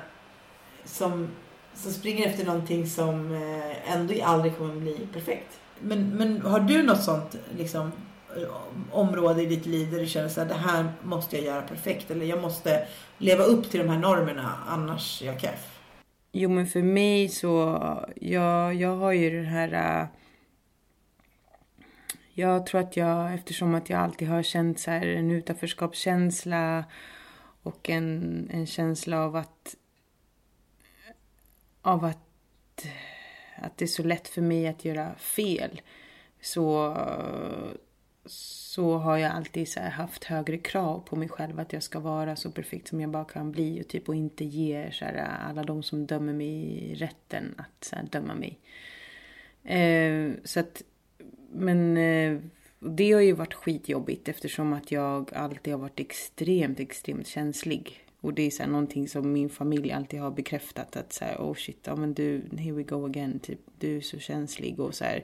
som, 0.86 1.28
som 1.74 1.92
springer 1.92 2.28
efter 2.28 2.46
någonting 2.46 2.88
som 2.88 3.36
eh, 3.36 3.94
ändå 3.94 4.14
aldrig 4.24 4.58
kommer 4.58 4.76
bli 4.76 5.08
perfekt. 5.14 5.60
Men, 5.80 6.10
men 6.10 6.42
har 6.42 6.60
du 6.60 6.84
något 6.84 7.04
sånt 7.04 7.36
liksom, 7.58 7.92
område 8.92 9.42
i 9.42 9.46
ditt 9.46 9.66
liv 9.66 9.92
där 9.92 10.00
du 10.00 10.08
känner 10.08 10.28
att 10.28 10.50
det 10.50 10.54
här 10.54 10.94
måste 11.04 11.36
jag 11.36 11.46
göra 11.46 11.62
perfekt 11.62 12.12
eller 12.12 12.26
jag 12.26 12.42
måste 12.42 12.88
leva 13.18 13.44
upp 13.44 13.72
till 13.72 13.80
de 13.80 13.90
här 13.90 14.00
normerna 14.00 14.54
annars 14.68 15.22
är 15.22 15.26
jag 15.26 15.42
keff? 15.42 15.77
Jo, 16.40 16.50
men 16.50 16.68
för 16.68 16.82
mig 16.82 17.30
så, 17.30 17.80
jag, 18.16 18.76
jag 18.76 18.96
har 18.96 19.12
ju 19.12 19.30
den 19.30 19.46
här... 19.46 20.02
Äh, 20.02 20.08
jag 22.34 22.66
tror 22.66 22.82
att 22.82 22.98
jag, 22.98 23.34
eftersom 23.34 23.76
att 23.76 23.90
jag 23.90 24.00
alltid 24.00 24.28
har 24.28 24.44
känt 24.44 24.80
så 24.80 24.92
här 24.92 25.08
en 25.08 25.32
utanförskapskänsla 25.32 26.86
och 27.64 27.90
en, 27.90 28.50
en 28.54 28.66
känsla 28.66 29.24
av 29.24 29.36
att 29.36 29.76
av 31.82 32.06
att, 32.06 32.86
att 33.56 33.78
det 33.78 33.86
är 33.86 33.88
så 33.88 34.04
lätt 34.04 34.28
för 34.28 34.42
mig 34.42 34.68
att 34.68 34.86
göra 34.86 35.16
fel. 35.16 35.82
Så 36.42 36.98
så 38.78 38.98
har 38.98 39.18
jag 39.18 39.32
alltid 39.32 39.68
så 39.68 39.80
haft 39.80 40.24
högre 40.24 40.58
krav 40.58 41.00
på 41.00 41.16
mig 41.16 41.30
själv 41.30 41.60
att 41.60 41.74
jag 41.74 41.84
ska 41.84 42.00
vara 42.00 42.36
så 42.36 42.52
perfekt 42.52 42.88
som 42.88 43.02
jag 43.02 43.10
bara 43.10 43.26
kan 43.26 43.52
bli 43.52 43.82
och 43.82 43.88
typ 43.88 44.10
och 44.10 44.16
inte 44.16 44.46
ge 44.46 44.92
så 44.92 45.06
här, 45.06 45.16
alla 45.50 45.64
de 45.64 45.84
som 45.84 46.06
dömer 46.06 46.34
mig 46.34 46.94
rätten 46.98 47.56
att 47.58 47.84
så 47.84 47.96
här, 47.96 48.04
döma 48.12 48.36
mig. 48.36 48.60
Eh, 49.64 50.32
så 50.44 50.60
att, 50.60 50.84
men 51.52 51.98
eh, 51.98 52.40
det 52.80 53.12
har 53.12 53.22
ju 53.22 53.32
varit 53.32 53.54
skitjobbigt 53.54 54.28
eftersom 54.28 54.74
att 54.74 54.92
jag 54.92 55.34
alltid 55.34 55.74
har 55.74 55.80
varit 55.80 56.00
extremt, 56.00 56.80
extremt 56.80 57.28
känslig. 57.28 58.06
Och 58.22 58.34
det 58.34 58.42
är 58.42 58.52
så 58.52 58.64
här 58.64 58.70
någonting 58.70 59.08
som 59.08 59.34
min 59.34 59.50
familj 59.50 59.92
alltid 59.92 60.20
har 60.20 60.32
bekräftat 60.32 60.98
att 60.98 61.14
så 61.14 61.26
här, 61.26 61.38
oh 61.38 61.56
shit, 61.56 61.80
ja 61.84 61.96
men 61.96 62.14
du, 62.14 62.42
here 62.58 62.74
we 62.74 62.84
go 62.84 63.06
again, 63.06 63.40
typ 63.40 63.60
du 63.80 63.98
är 63.98 64.02
så 64.02 64.20
känslig 64.20 64.80
och 64.80 64.96
så 64.96 65.04
här. 65.04 65.24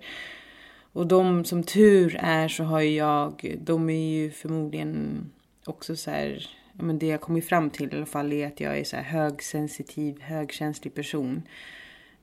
Och 0.94 1.08
de 1.08 1.46
som 1.46 1.64
tur 1.64 2.16
är 2.20 2.48
så 2.48 2.64
har 2.64 2.82
ju 2.82 2.96
jag, 2.96 3.56
de 3.60 3.90
är 3.90 4.14
ju 4.14 4.32
förmodligen 4.32 5.26
också 5.66 5.96
så 5.96 6.12
här, 6.12 6.50
men 6.74 7.00
det 7.00 7.08
jag 7.08 7.22
kommit 7.22 7.46
fram 7.46 7.70
till 7.70 7.94
i 7.94 7.96
alla 7.96 8.06
fall 8.06 8.34
är 8.34 8.48
att 8.48 8.60
jag 8.60 8.80
är 8.80 8.84
så 8.84 8.96
här 8.96 9.04
högsensitiv, 9.04 10.22
högkänslig 10.22 10.94
person. 10.94 11.42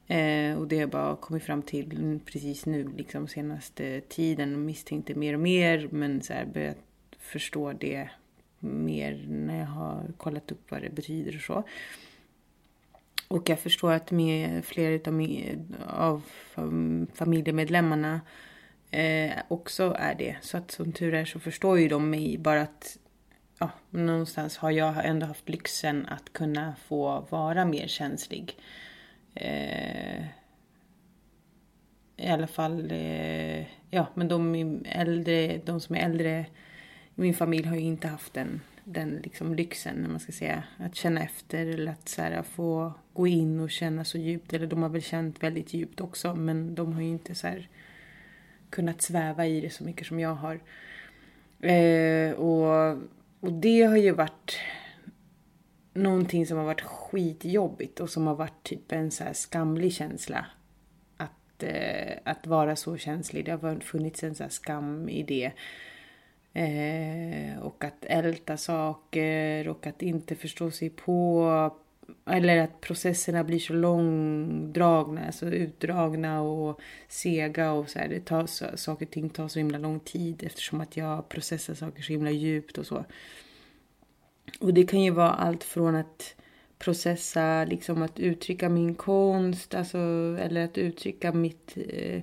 Eh, 0.07 0.59
och 0.59 0.69
det 0.69 0.77
har 0.77 0.81
jag 0.81 0.91
bara 0.91 1.17
kommit 1.17 1.43
fram 1.43 1.63
till 1.63 2.21
precis 2.25 2.67
nu, 2.67 2.91
liksom 2.97 3.29
senaste 3.29 4.01
tiden 4.01 4.55
och 4.55 4.61
misstänkte 4.61 5.15
mer 5.15 5.35
och 5.35 5.41
mer 5.41 5.89
men 5.91 6.23
så 6.23 6.33
här 6.33 6.45
börjat 6.45 6.79
förstå 7.19 7.73
det 7.73 8.09
mer 8.59 9.27
när 9.29 9.59
jag 9.59 9.67
har 9.67 10.13
kollat 10.17 10.53
upp 10.53 10.71
vad 10.71 10.83
det 10.83 10.91
betyder 10.91 11.37
och 11.37 11.43
så. 11.43 11.65
Och 13.29 13.49
jag 13.49 13.59
förstår 13.59 13.93
att 13.93 14.11
med 14.11 14.65
flera 14.65 15.11
av, 15.87 16.23
av 16.55 17.07
familjemedlemmarna 17.15 18.21
eh, 18.91 19.33
också 19.49 19.97
är 19.99 20.15
det. 20.15 20.37
Så 20.41 20.57
att 20.57 20.71
som 20.71 20.93
tur 20.93 21.15
är 21.15 21.25
så 21.25 21.41
förstår 21.41 21.79
ju 21.79 21.89
de 21.89 22.11
mig 22.11 22.39
bara 22.39 22.63
att 22.63 22.99
ja, 23.59 23.71
någonstans 23.91 24.57
har 24.57 24.71
jag 24.71 25.07
ändå 25.07 25.27
haft 25.27 25.49
lyxen 25.49 26.07
att 26.07 26.33
kunna 26.33 26.75
få 26.87 27.27
vara 27.31 27.65
mer 27.65 27.87
känslig. 27.87 28.57
Eh, 29.35 30.25
I 32.17 32.29
alla 32.29 32.47
fall, 32.47 32.91
eh, 32.91 33.61
ja 33.91 34.07
men 34.15 34.29
de, 34.29 34.85
äldre, 34.85 35.61
de 35.65 35.81
som 35.81 35.97
är 35.97 36.01
äldre 36.01 36.47
i 37.15 37.21
min 37.21 37.35
familj 37.35 37.67
har 37.67 37.77
ju 37.77 37.83
inte 37.83 38.09
haft 38.09 38.35
den, 38.35 38.61
den 38.85 39.21
liksom 39.23 39.55
lyxen, 39.55 39.97
när 39.97 40.09
man 40.09 40.21
ska 40.21 40.33
säga. 40.33 40.65
Att 40.77 40.95
känna 40.95 41.23
efter 41.23 41.67
eller 41.67 41.93
att 41.93 42.09
så 42.09 42.23
här, 42.23 42.43
få 42.43 42.93
gå 43.13 43.27
in 43.27 43.61
och 43.61 43.71
känna 43.71 44.05
så 44.05 44.19
djupt. 44.19 44.53
Eller 44.53 44.67
de 44.67 44.83
har 44.83 44.89
väl 44.89 45.03
känt 45.03 45.43
väldigt 45.43 45.75
djupt 45.75 46.01
också 46.01 46.35
men 46.35 46.75
de 46.75 46.93
har 46.93 47.03
ju 47.03 47.09
inte 47.09 47.35
så 47.35 47.47
här 47.47 47.69
kunnat 48.71 49.03
sväva 49.03 49.47
i 49.47 49.61
det 49.61 49.71
så 49.71 49.85
mycket 49.85 50.07
som 50.07 50.21
jag 50.21 50.35
har. 50.35 50.61
Eh, 51.61 52.33
och, 52.33 52.99
och 53.41 53.53
det 53.53 53.83
har 53.83 53.97
ju 53.97 54.11
varit 54.11 54.59
någonting 55.95 56.47
som 56.47 56.59
har 56.59 56.65
varit 56.65 56.81
skitjobbigt 56.81 58.01
och 58.01 58.11
som 58.11 58.27
har 58.27 58.35
varit 58.35 58.63
typ 58.63 58.93
en 58.93 59.11
så 59.11 59.25
här 59.25 59.33
skamlig 59.33 59.93
känsla. 59.93 60.47
Att, 61.17 61.63
eh, 61.63 62.19
att 62.25 62.47
vara 62.47 62.77
så 62.77 62.97
känslig. 62.97 63.45
Det 63.45 63.53
har 63.53 63.81
funnits 63.81 64.25
en 64.25 64.35
så 64.35 64.43
här 64.43 64.51
skam 64.51 65.09
i 65.09 65.23
det. 65.23 65.53
Eh, 66.53 67.59
och 67.59 67.85
att 67.85 68.05
älta 68.05 68.57
saker 68.57 69.69
och 69.69 69.87
att 69.87 70.03
inte 70.03 70.35
förstå 70.35 70.71
sig 70.71 70.91
på 70.91 71.75
eller 72.27 72.59
att 72.59 72.81
processerna 72.81 73.45
blir 73.45 73.59
så 73.59 73.73
långdragna, 73.73 75.27
alltså 75.27 75.47
utdragna 75.47 76.43
och 76.43 76.81
sega 77.09 77.73
och 77.73 77.89
så 77.89 77.99
här. 77.99 78.09
Det 78.09 78.21
tar, 78.21 78.77
saker 78.77 79.07
och 79.07 79.13
ting 79.13 79.31
tar 79.31 79.49
så 79.49 79.59
himla 79.59 79.79
lång 79.79 80.01
tid 80.01 80.43
eftersom 80.47 80.81
att 80.81 80.97
jag 80.97 81.29
processar 81.29 81.75
saker 81.75 82.03
så 82.03 82.13
himla 82.13 82.31
djupt 82.31 82.79
och 82.79 82.87
så. 82.87 83.05
Och 84.61 84.75
det 84.75 84.85
kan 84.85 85.03
ju 85.03 85.11
vara 85.11 85.31
allt 85.31 85.65
från 85.65 85.95
att 85.95 86.35
processa, 86.79 87.65
liksom 87.65 88.03
att 88.03 88.21
uttrycka 88.21 88.69
min 88.69 88.95
konst, 88.95 89.75
alltså, 89.75 89.99
eller 90.41 90.65
att 90.65 90.79
uttrycka 90.79 91.33
mitt, 91.33 91.77
eh, 91.89 92.23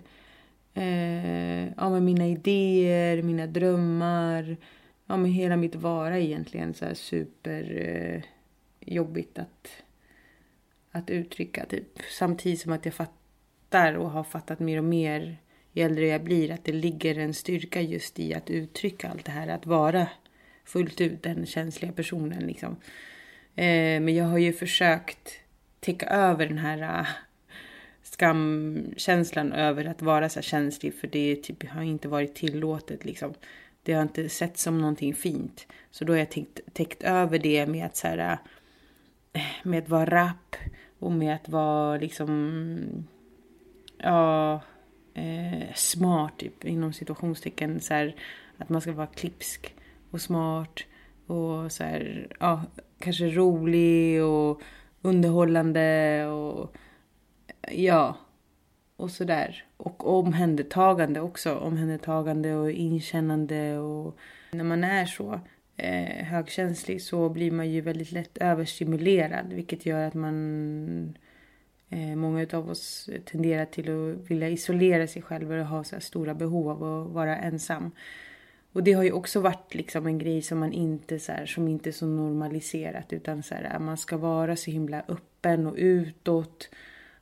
eh, 0.84 1.68
ja 1.78 1.90
men 1.90 2.06
mina 2.06 2.28
idéer, 2.28 3.22
mina 3.22 3.48
drömmar, 3.48 4.58
ja 5.06 5.18
men 5.18 5.32
hela 5.32 5.58
mitt 5.58 5.76
vara 5.76 6.20
egentligen 6.20 6.74
så 6.74 6.86
här 6.86 6.94
super 6.94 7.78
eh, 7.78 8.22
jobbigt 8.88 9.40
att, 9.40 9.84
att 10.92 11.10
uttrycka. 11.10 11.66
Typ. 11.66 12.00
Samtidigt 12.10 12.62
som 12.62 12.72
att 12.72 12.86
jag 12.86 12.94
fattar 12.94 13.94
och 13.94 14.12
har 14.12 14.24
fattat 14.24 14.60
mer 14.60 14.78
och 14.78 14.84
mer 14.84 15.38
ju 15.78 15.84
äldre 15.84 16.08
jag 16.08 16.24
blir 16.24 16.52
att 16.52 16.66
det 16.66 16.72
ligger 16.72 17.20
en 17.20 17.34
styrka 17.34 17.82
just 17.82 18.20
i 18.20 18.34
att 18.34 18.50
uttrycka 18.50 19.10
allt 19.10 19.26
det 19.26 19.32
här. 19.32 19.48
Att 19.48 19.66
vara 19.66 20.08
fullt 20.66 21.02
ut 21.02 21.24
den 21.24 21.46
känsliga 21.46 21.92
personen 21.92 22.48
liksom. 22.48 22.76
Eh, 23.56 24.00
men 24.02 24.16
jag 24.16 24.26
har 24.26 24.38
ju 24.38 24.54
försökt 24.54 25.40
täcka 25.80 26.06
över 26.06 26.48
den 26.48 26.58
här 26.58 27.00
äh, 27.00 27.08
skamkänslan 28.04 29.54
över 29.54 29.86
att 29.86 30.02
vara 30.02 30.30
så 30.30 30.42
känslig 30.42 30.94
för 30.94 31.08
det 31.08 31.36
typ, 31.36 31.70
har 31.70 31.82
inte 31.82 32.08
varit 32.08 32.36
tillåtet 32.36 33.06
liksom. 33.06 33.34
Det 33.84 33.94
har 33.94 34.02
inte 34.02 34.30
sett 34.30 34.58
som 34.58 34.78
någonting 34.78 35.16
fint. 35.16 35.68
Så 35.92 36.06
då 36.06 36.14
har 36.14 36.18
jag 36.18 36.30
täckt, 36.30 36.60
täckt 36.74 37.04
över 37.04 37.40
det 37.40 37.68
med 37.68 37.86
att 37.86 37.98
så 37.98 38.08
här, 38.08 38.18
äh, 38.18 38.38
med 39.64 39.84
att 39.84 39.90
vara 39.90 40.06
rapp 40.06 40.56
och 41.00 41.12
med 41.12 41.36
att 41.36 41.50
vara 41.50 41.98
liksom 41.98 43.08
ja, 43.98 44.62
eh, 45.14 45.74
smart 45.76 46.38
typ 46.38 46.66
inom 46.66 46.94
situationstecken 46.94 47.80
så 47.80 47.94
här, 47.94 48.16
att 48.58 48.70
man 48.70 48.82
ska 48.82 48.92
vara 48.92 49.08
klipsk 49.08 49.76
och 50.12 50.22
smart 50.22 50.80
och 51.28 51.72
så 51.72 51.84
här, 51.84 52.28
ja, 52.40 52.62
kanske 53.00 53.26
rolig 53.26 54.24
och 54.24 54.62
underhållande 55.02 56.26
och 56.26 56.76
ja, 57.72 58.18
och 58.96 59.12
sådär. 59.12 59.66
Och 59.78 60.20
omhändertagande 60.20 61.22
också. 61.22 61.56
Omhändertagande 61.56 62.56
och 62.56 62.72
inkännande 62.72 63.78
och 63.78 64.18
när 64.52 64.64
man 64.64 64.84
är 64.84 65.06
så 65.06 65.40
eh, 65.78 66.26
högkänslig 66.26 67.02
så 67.02 67.30
blir 67.30 67.52
man 67.52 67.70
ju 67.70 67.82
väldigt 67.82 68.12
lätt 68.12 68.38
överstimulerad 68.38 69.54
vilket 69.54 69.86
gör 69.86 70.08
att 70.08 70.14
man 70.14 71.18
eh, 71.90 72.16
Många 72.16 72.48
av 72.54 72.70
oss 72.70 73.10
tenderar 73.26 73.66
till 73.66 73.90
att 73.90 74.32
vilja 74.32 74.50
isolera 74.50 75.08
sig 75.08 75.22
själva 75.22 75.62
och 75.62 75.68
ha 75.68 75.84
så 75.84 76.00
stora 76.00 76.34
behov 76.34 76.70
av 76.70 76.84
att 76.84 77.14
vara 77.14 77.38
ensam. 77.38 77.92
Och 78.74 78.84
det 78.84 78.94
har 78.94 79.04
ju 79.04 79.12
också 79.12 79.40
varit 79.40 79.76
liksom 79.76 80.08
en 80.08 80.18
grej 80.18 80.42
som 80.42 80.60
man 80.60 80.74
inte 80.74 81.20
så 81.20 81.32
här, 81.32 81.46
som 81.46 81.68
inte 81.68 81.90
är 81.90 81.92
så 81.92 82.06
normaliserat 82.06 83.14
utan 83.14 83.44
så 83.44 83.56
här, 83.56 83.80
man 83.80 83.98
ska 83.98 84.18
vara 84.18 84.56
så 84.56 84.72
himla 84.72 85.04
öppen 85.08 85.68
och 85.68 85.76
utåt 85.78 86.70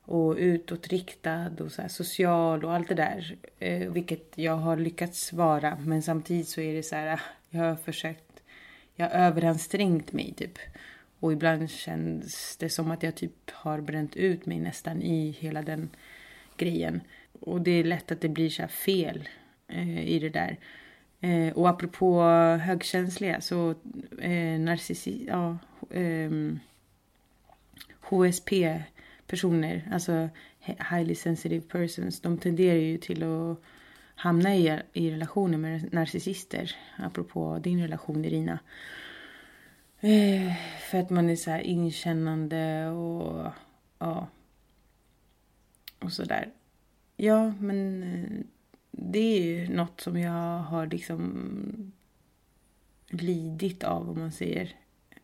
och 0.02 0.36
utåtriktad 0.38 1.52
och 1.60 1.72
så 1.72 1.82
här, 1.82 1.90
social 1.90 2.66
och 2.66 2.74
allt 2.74 2.88
det 2.88 2.96
där. 2.96 3.36
Eh, 3.60 3.92
vilket 3.92 4.32
jag 4.36 4.56
har 4.56 4.78
lyckats 4.78 5.34
vara 5.34 5.78
men 5.86 6.02
samtidigt 6.02 6.48
så 6.48 6.62
är 6.62 6.74
det 6.74 6.84
så 6.84 6.96
här, 6.96 7.22
jag 7.50 7.64
har 7.64 7.76
försökt, 7.76 8.25
jag 8.96 9.10
har 9.10 9.16
överansträngt 9.16 10.14
mig 10.14 10.34
typ. 10.38 10.60
Och 11.20 11.34
ibland 11.34 11.70
känns 11.70 12.58
det 12.58 12.70
som 12.70 12.92
att 12.92 13.04
jag 13.04 13.16
typ 13.16 13.52
har 13.52 13.82
bränt 13.82 14.16
ut 14.16 14.46
mig 14.46 14.60
nästan 14.60 15.02
i 15.02 15.32
hela 15.40 15.62
den 15.62 15.90
grejen. 16.58 17.02
Och 17.40 17.62
det 17.62 17.72
är 17.72 17.84
lätt 17.84 18.12
att 18.12 18.22
det 18.22 18.30
blir 18.30 18.50
så 18.50 18.68
fel 18.68 19.30
eh, 19.68 20.08
i 20.08 20.20
det 20.20 20.30
där. 20.30 20.58
Eh, 21.22 21.54
och 21.54 21.70
apropå 21.70 22.22
högkänsliga 22.64 23.42
så 23.42 23.76
eh, 24.20 24.60
narcissi, 24.60 25.26
ja, 25.28 25.58
eh, 25.90 26.32
HSP 28.02 28.82
personer, 29.28 29.90
alltså 29.92 30.30
highly 30.60 31.16
sensitive 31.16 31.62
persons, 31.62 32.22
de 32.22 32.38
tenderar 32.38 32.78
ju 32.78 32.98
till 32.98 33.24
att 33.24 33.58
hamna 34.16 34.56
i, 34.56 34.80
i 34.94 35.12
relationer 35.12 35.58
med 35.58 35.94
narcissister. 35.94 36.76
Apropå 36.98 37.60
din 37.64 37.82
relation 37.82 38.26
Irina. 38.26 38.60
Eh, 40.00 40.54
för 40.90 40.98
att 40.98 41.10
man 41.10 41.30
är 41.30 41.36
så 41.36 41.52
här 41.52 41.60
inkännande 41.60 42.88
och 42.88 43.52
ja. 44.00 44.28
Och 46.00 46.12
sådär. 46.12 46.52
Ja, 47.18 47.54
men 47.60 48.04
eh, 48.04 48.46
det 48.92 49.20
är 49.20 49.44
ju 49.44 49.70
något 49.70 50.02
som 50.02 50.20
jag 50.20 50.60
har 50.60 50.88
liksom 50.88 51.92
lidit 53.08 53.84
av 53.84 54.10
om 54.10 54.20
man 54.20 54.32
säger. 54.32 54.76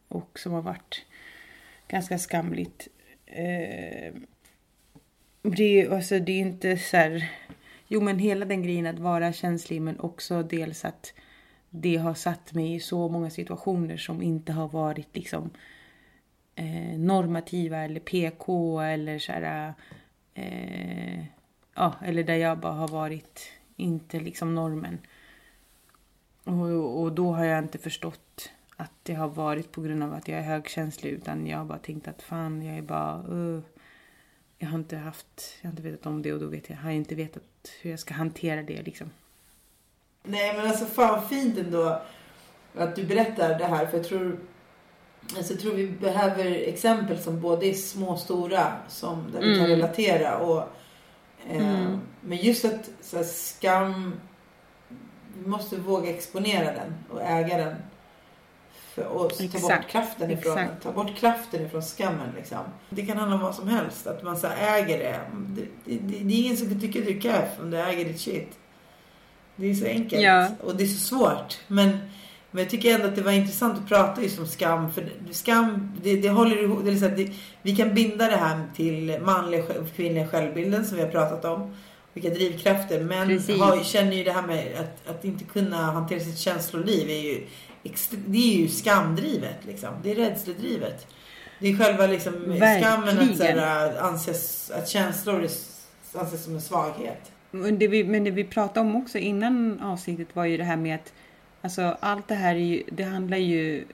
Och 0.08 0.40
som 0.40 0.52
har 0.52 0.62
varit 0.62 1.06
ganska 1.88 2.20
skamligt. 2.20 2.88
Eh, 3.26 4.14
det, 5.42 5.82
är, 5.82 5.90
alltså, 5.90 6.20
det 6.20 6.32
är 6.32 6.40
inte 6.40 6.78
så 6.78 6.98
här... 6.98 7.32
Jo 7.94 8.02
men 8.02 8.20
hela 8.20 8.46
den 8.46 8.64
grejen 8.64 8.88
att 8.88 9.00
vara 9.00 9.34
känslig 9.34 9.82
men 9.82 10.00
också 10.00 10.44
dels 10.44 10.86
att 10.86 11.14
det 11.70 11.98
har 11.98 12.14
satt 12.14 12.54
mig 12.54 12.76
i 12.76 12.80
så 12.80 13.10
många 13.10 13.30
situationer 13.30 13.98
som 13.98 14.22
inte 14.22 14.52
har 14.52 14.68
varit 14.68 15.16
liksom 15.16 15.50
eh, 16.56 17.00
normativa 17.00 17.78
eller 17.78 18.00
PK 18.00 18.80
eller 18.82 19.20
så 19.20 19.32
här, 19.32 19.74
eh, 20.34 21.26
ja, 21.76 21.94
eller 22.06 22.24
där 22.24 22.36
jag 22.36 22.60
bara 22.60 22.74
har 22.74 22.88
varit 22.88 23.52
inte 23.76 24.20
liksom 24.20 24.56
normen. 24.56 24.98
Och, 26.44 27.02
och 27.02 27.12
då 27.12 27.32
har 27.32 27.46
jag 27.46 27.60
inte 27.60 27.78
förstått 27.78 28.52
att 28.78 28.92
det 29.04 29.14
har 29.14 29.28
varit 29.28 29.72
på 29.72 29.82
grund 29.82 30.04
av 30.04 30.14
att 30.14 30.28
jag 30.28 30.40
är 30.40 30.44
högkänslig 30.44 31.10
utan 31.10 31.48
jag 31.48 31.58
har 31.58 31.66
bara 31.66 31.80
tänkt 31.80 32.08
att 32.08 32.22
fan 32.22 32.62
jag 32.62 32.78
är 32.78 32.82
bara 32.82 33.24
uh, 33.28 33.62
jag 34.62 34.70
har 34.70 34.78
inte 34.78 34.98
haft, 34.98 35.58
jag 35.62 35.68
har 35.68 35.72
inte 35.72 35.84
vetat 35.84 36.06
om 36.06 36.22
det 36.22 36.34
och 36.34 36.40
då 36.40 36.48
vet 36.48 36.70
jag, 36.70 36.78
har 36.78 36.90
jag 36.90 36.98
inte 36.98 37.16
vetat 37.16 37.44
hur 37.82 37.92
jag 37.92 38.00
ska 38.00 38.14
hantera 38.14 38.64
det 38.64 38.82
liksom. 38.82 39.12
Nej 40.24 40.58
men 40.58 40.68
alltså 40.68 40.86
fan 40.86 41.30
fint 41.30 41.58
ändå 41.58 42.02
att 42.76 42.96
du 42.96 43.04
berättar 43.04 43.60
det 43.60 43.66
här 43.66 43.86
för 43.86 43.98
jag 43.98 44.08
tror 44.08 44.40
Alltså, 45.38 45.54
jag 45.54 45.62
tror 45.62 45.74
vi 45.74 45.88
behöver 45.88 46.46
exempel 46.46 47.20
som 47.20 47.42
både 47.42 47.66
är 47.66 47.74
små 47.74 48.10
och 48.10 48.20
stora 48.20 48.74
som, 48.88 49.32
där 49.32 49.40
vi 49.40 49.46
kan 49.46 49.66
mm. 49.66 49.70
relatera. 49.70 50.38
Och, 50.38 50.64
eh, 51.50 51.70
mm. 51.70 52.00
Men 52.22 52.38
just 52.38 52.66
att 52.66 52.90
så 53.02 53.18
här, 53.18 53.24
skam, 53.24 54.20
vi 55.38 55.50
måste 55.50 55.76
våga 55.76 56.10
exponera 56.10 56.74
den 56.74 56.94
och 57.10 57.22
äga 57.22 57.58
den. 57.58 57.76
För, 58.96 59.06
och 59.06 59.32
ta 59.52 59.60
bort 59.60 59.88
kraften 59.90 60.32
ifrån 60.32 60.56
den. 60.56 60.68
Ta 60.84 60.92
bort 60.92 61.16
kraften 61.16 61.66
ifrån 61.66 61.82
skammen 61.82 62.30
liksom. 62.36 62.58
Det 62.90 63.06
kan 63.06 63.18
handla 63.18 63.36
om 63.36 63.42
vad 63.42 63.56
som 63.56 63.68
helst. 63.68 64.08
Att 64.08 64.24
man 64.24 64.38
så 64.38 64.48
äger 64.48 64.98
det. 64.98 65.20
Det, 65.34 65.62
det, 65.86 65.98
det. 65.98 66.24
det, 66.24 66.34
är 66.34 66.40
ingen 66.40 66.58
som 66.58 66.80
tycker 66.80 67.02
du 67.02 67.30
är 67.30 67.50
om 67.62 67.72
du 67.72 67.78
äger 67.78 68.06
ditt 68.06 68.20
shit. 68.20 68.58
Det 69.56 69.70
är 69.70 69.74
så 69.74 69.86
enkelt. 69.86 70.22
Ja. 70.22 70.48
Och 70.64 70.76
det 70.76 70.84
är 70.84 70.88
så 70.88 71.16
svårt. 71.16 71.58
Men, 71.68 71.90
men 72.52 72.64
jag 72.64 72.70
tycker 72.70 72.96
ändå 72.96 73.08
att 73.08 73.16
det 73.16 73.22
var 73.22 73.32
intressant 73.32 73.80
att 73.80 73.88
prata 73.88 74.22
just 74.22 74.40
om 74.40 74.48
skam. 74.48 74.92
För 74.92 75.12
skam, 75.32 75.92
det, 76.04 76.22
det 76.22 76.30
håller 76.30 76.64
ihop. 76.64 76.80
Det 76.86 76.92
är 76.92 76.96
så 76.96 77.32
vi 77.62 77.76
kan 77.76 77.94
binda 77.94 78.28
det 78.28 78.38
här 78.38 78.64
till 78.76 79.20
manliga 79.26 79.64
och 79.64 79.96
kvinnliga 79.96 80.28
självbilden 80.28 80.86
som 80.86 80.98
vi 80.98 81.04
har 81.04 81.10
pratat 81.10 81.46
om. 81.46 81.76
Vilka 82.14 82.30
drivkrafter. 82.30 83.04
Men 83.04 83.30
har, 83.60 83.84
känner 83.84 84.14
ju 84.16 84.24
det 84.24 84.32
här 84.32 84.48
med 84.48 84.76
att, 84.80 85.16
att 85.16 85.26
inte 85.26 85.44
kunna 85.44 85.78
hantera 85.78 86.20
sitt 86.20 86.38
känsloliv 86.38 87.10
är 87.10 87.22
ju, 87.22 87.48
det 88.26 88.38
är 88.38 88.58
ju 88.58 88.68
skamdrivet. 88.68 89.66
Liksom. 89.66 89.90
Det 90.04 90.12
är 90.12 90.16
rädsledrivet. 90.16 91.08
Det 91.60 91.68
är 91.68 91.78
själva 91.78 92.08
liksom, 92.08 92.34
skammen 92.80 93.20
att, 93.20 93.38
så 93.38 93.44
här, 93.44 93.98
anses, 94.02 94.72
att 94.72 94.90
känslor 94.90 95.48
anses 96.14 96.44
som 96.44 96.56
en 96.56 96.62
svaghet. 96.62 97.32
Men 97.52 97.80
det, 97.80 97.88
vi, 97.88 98.04
men 98.04 98.24
det 98.24 98.32
vi 98.32 98.44
pratade 98.44 98.80
om 98.80 98.96
också 98.96 99.18
innan 99.18 99.80
avsnittet 99.80 100.36
var 100.36 100.46
ju 100.46 100.58
det 100.58 100.64
här 100.64 100.78
med 100.78 100.96
att 100.96 101.14
alltså, 101.62 101.98
allt 102.00 102.28
det 102.28 102.36
här 102.36 102.56
är 102.56 102.60
ju, 102.60 102.84
det 102.92 103.04
handlar 103.04 103.38
ju 103.38 103.86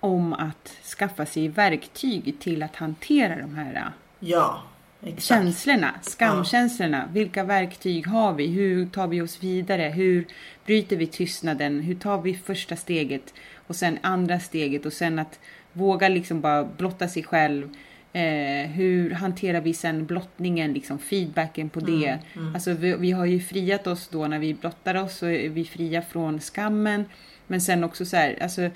om 0.00 0.32
att 0.32 0.68
skaffa 0.98 1.26
sig 1.26 1.48
verktyg 1.48 2.36
till 2.40 2.62
att 2.62 2.76
hantera 2.76 3.36
de 3.36 3.54
här 3.54 3.92
ja, 4.20 4.62
exakt. 5.02 5.28
känslorna, 5.28 5.94
skamkänslorna. 6.02 6.98
Ja. 7.06 7.12
Vilka 7.12 7.44
verktyg 7.44 8.06
har 8.06 8.32
vi? 8.32 8.46
Hur 8.46 8.86
tar 8.86 9.06
vi 9.06 9.20
oss 9.20 9.42
vidare? 9.42 9.82
Hur 9.82 10.26
bryter 10.66 10.96
vi 10.96 11.06
tystnaden? 11.06 11.80
Hur 11.80 11.94
tar 11.94 12.22
vi 12.22 12.34
första 12.34 12.76
steget 12.76 13.34
och 13.66 13.76
sen 13.76 13.98
andra 14.02 14.40
steget 14.40 14.86
och 14.86 14.92
sen 14.92 15.18
att 15.18 15.38
våga 15.72 16.08
liksom 16.08 16.40
bara 16.40 16.64
blotta 16.64 17.08
sig 17.08 17.22
själv 17.22 17.74
Eh, 18.12 18.66
hur 18.70 19.10
hanterar 19.10 19.60
vi 19.60 19.74
sen 19.74 20.06
blottningen, 20.06 20.72
liksom 20.72 20.98
feedbacken 20.98 21.68
på 21.68 21.80
det? 21.80 22.06
Mm, 22.06 22.18
mm. 22.36 22.54
Alltså 22.54 22.72
vi, 22.72 22.94
vi, 22.94 23.10
har 23.10 23.26
ju 23.26 23.40
friat 23.40 23.86
oss 23.86 24.08
då 24.08 24.26
när 24.26 24.38
vi 24.38 24.54
blottar 24.54 24.94
oss 24.94 25.18
så 25.18 25.26
är 25.26 25.48
vi 25.48 25.64
fria 25.64 26.02
från 26.02 26.40
skammen. 26.40 27.04
Men 27.46 27.60
sen 27.60 27.84
också 27.84 28.04
så 28.04 28.16
här, 28.16 28.38
alltså 28.42 28.70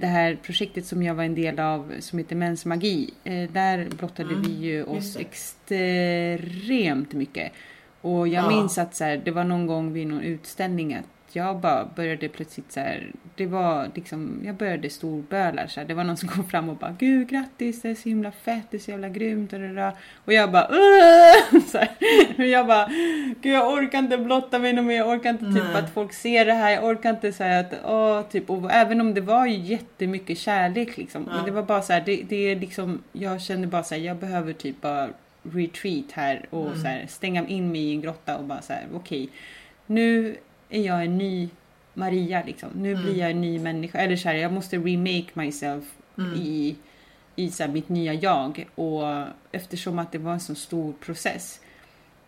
det 0.00 0.06
här 0.06 0.38
projektet 0.42 0.86
som 0.86 1.02
jag 1.02 1.14
var 1.14 1.24
en 1.24 1.34
del 1.34 1.60
av 1.60 1.92
som 2.00 2.18
heter 2.18 2.36
Mensmagi. 2.36 3.10
Eh, 3.24 3.50
där 3.50 3.88
blottade 3.98 4.34
mm, 4.34 4.42
vi 4.42 4.52
ju 4.66 4.84
oss 4.84 5.16
extremt 5.16 7.12
mycket. 7.12 7.52
Och 8.00 8.28
jag 8.28 8.44
ja. 8.44 8.48
minns 8.48 8.78
att 8.78 8.96
så 8.96 9.04
här, 9.04 9.22
det 9.24 9.30
var 9.30 9.44
någon 9.44 9.66
gång 9.66 9.92
vid 9.92 10.06
någon 10.06 10.20
utställning 10.20 10.94
att 10.94 11.04
jag 11.36 11.56
bara 11.56 11.84
började 11.96 12.28
plötsligt 12.28 12.72
så 12.72 12.80
här, 12.80 13.12
det 13.34 13.46
var 13.46 13.90
liksom, 13.94 14.42
jag 14.44 14.54
började 14.54 14.90
storböla 14.90 15.68
så 15.68 15.80
här. 15.80 15.86
Det 15.86 15.94
var 15.94 16.04
någon 16.04 16.16
som 16.16 16.28
kom 16.28 16.44
fram 16.44 16.68
och 16.68 16.76
bara 16.76 16.96
Gud 16.98 17.28
grattis, 17.28 17.82
det 17.82 17.90
är 17.90 17.94
så 17.94 18.08
himla 18.08 18.32
fett, 18.32 18.64
det 18.70 18.76
är 18.76 18.78
så 18.78 18.90
jävla 18.90 19.08
grymt 19.08 19.52
och, 19.52 19.58
det 19.58 19.92
och 20.24 20.32
jag 20.32 20.52
bara 20.52 20.66
så 21.66 21.78
här. 21.78 22.44
Jag 22.44 22.66
bara, 22.66 22.86
Gud 23.42 23.52
jag 23.52 23.72
orkar 23.72 23.98
inte 23.98 24.18
blotta 24.18 24.58
mig 24.58 24.82
mer, 24.82 24.96
jag 24.96 25.08
orkar 25.08 25.30
inte 25.30 25.44
typ 25.44 25.64
Nej. 25.72 25.82
att 25.84 25.90
folk 25.94 26.12
ser 26.12 26.46
det 26.46 26.52
här, 26.52 26.70
jag 26.70 26.84
orkar 26.84 27.10
inte 27.10 27.32
säga 27.32 27.58
att 27.60 27.74
åh, 27.84 28.22
typ, 28.22 28.50
och 28.50 28.72
även 28.72 29.00
om 29.00 29.14
det 29.14 29.20
var 29.20 29.46
ju 29.46 29.56
jättemycket 29.56 30.38
kärlek 30.38 30.96
liksom. 30.96 31.24
Ja. 31.28 31.36
Men 31.36 31.44
det 31.44 31.50
var 31.50 31.62
bara 31.62 31.82
så 31.82 31.92
här, 31.92 32.02
det, 32.06 32.22
det 32.28 32.36
är 32.36 32.56
liksom, 32.56 33.02
jag 33.12 33.42
känner 33.42 33.66
bara 33.66 33.82
så 33.82 33.94
här, 33.94 34.02
jag 34.02 34.16
behöver 34.16 34.52
typ 34.52 34.80
bara 34.80 35.08
retreat 35.42 36.12
här 36.12 36.46
och 36.50 36.76
så 36.76 36.86
här, 36.86 37.06
stänga 37.08 37.46
in 37.46 37.72
mig 37.72 37.80
i 37.80 37.92
en 37.92 38.00
grotta 38.00 38.36
och 38.36 38.44
bara 38.44 38.62
så 38.62 38.72
här, 38.72 38.86
okej, 38.94 39.28
nu 39.86 40.36
är 40.70 40.82
jag 40.82 41.04
en 41.04 41.18
ny 41.18 41.48
Maria 41.94 42.42
liksom. 42.46 42.68
Nu 42.74 42.94
blir 42.94 43.18
jag 43.18 43.30
en 43.30 43.40
ny 43.40 43.58
människa. 43.58 43.98
Eller 43.98 44.16
så 44.16 44.28
här, 44.28 44.34
jag 44.34 44.52
måste 44.52 44.76
remake 44.76 45.26
myself 45.34 45.84
i, 46.36 46.76
i 47.36 47.50
så 47.50 47.62
här, 47.62 47.70
mitt 47.70 47.88
nya 47.88 48.14
jag. 48.14 48.68
Och 48.74 49.24
eftersom 49.52 49.98
att 49.98 50.12
det 50.12 50.18
var 50.18 50.32
en 50.32 50.40
så 50.40 50.54
stor 50.54 50.92
process. 50.92 51.60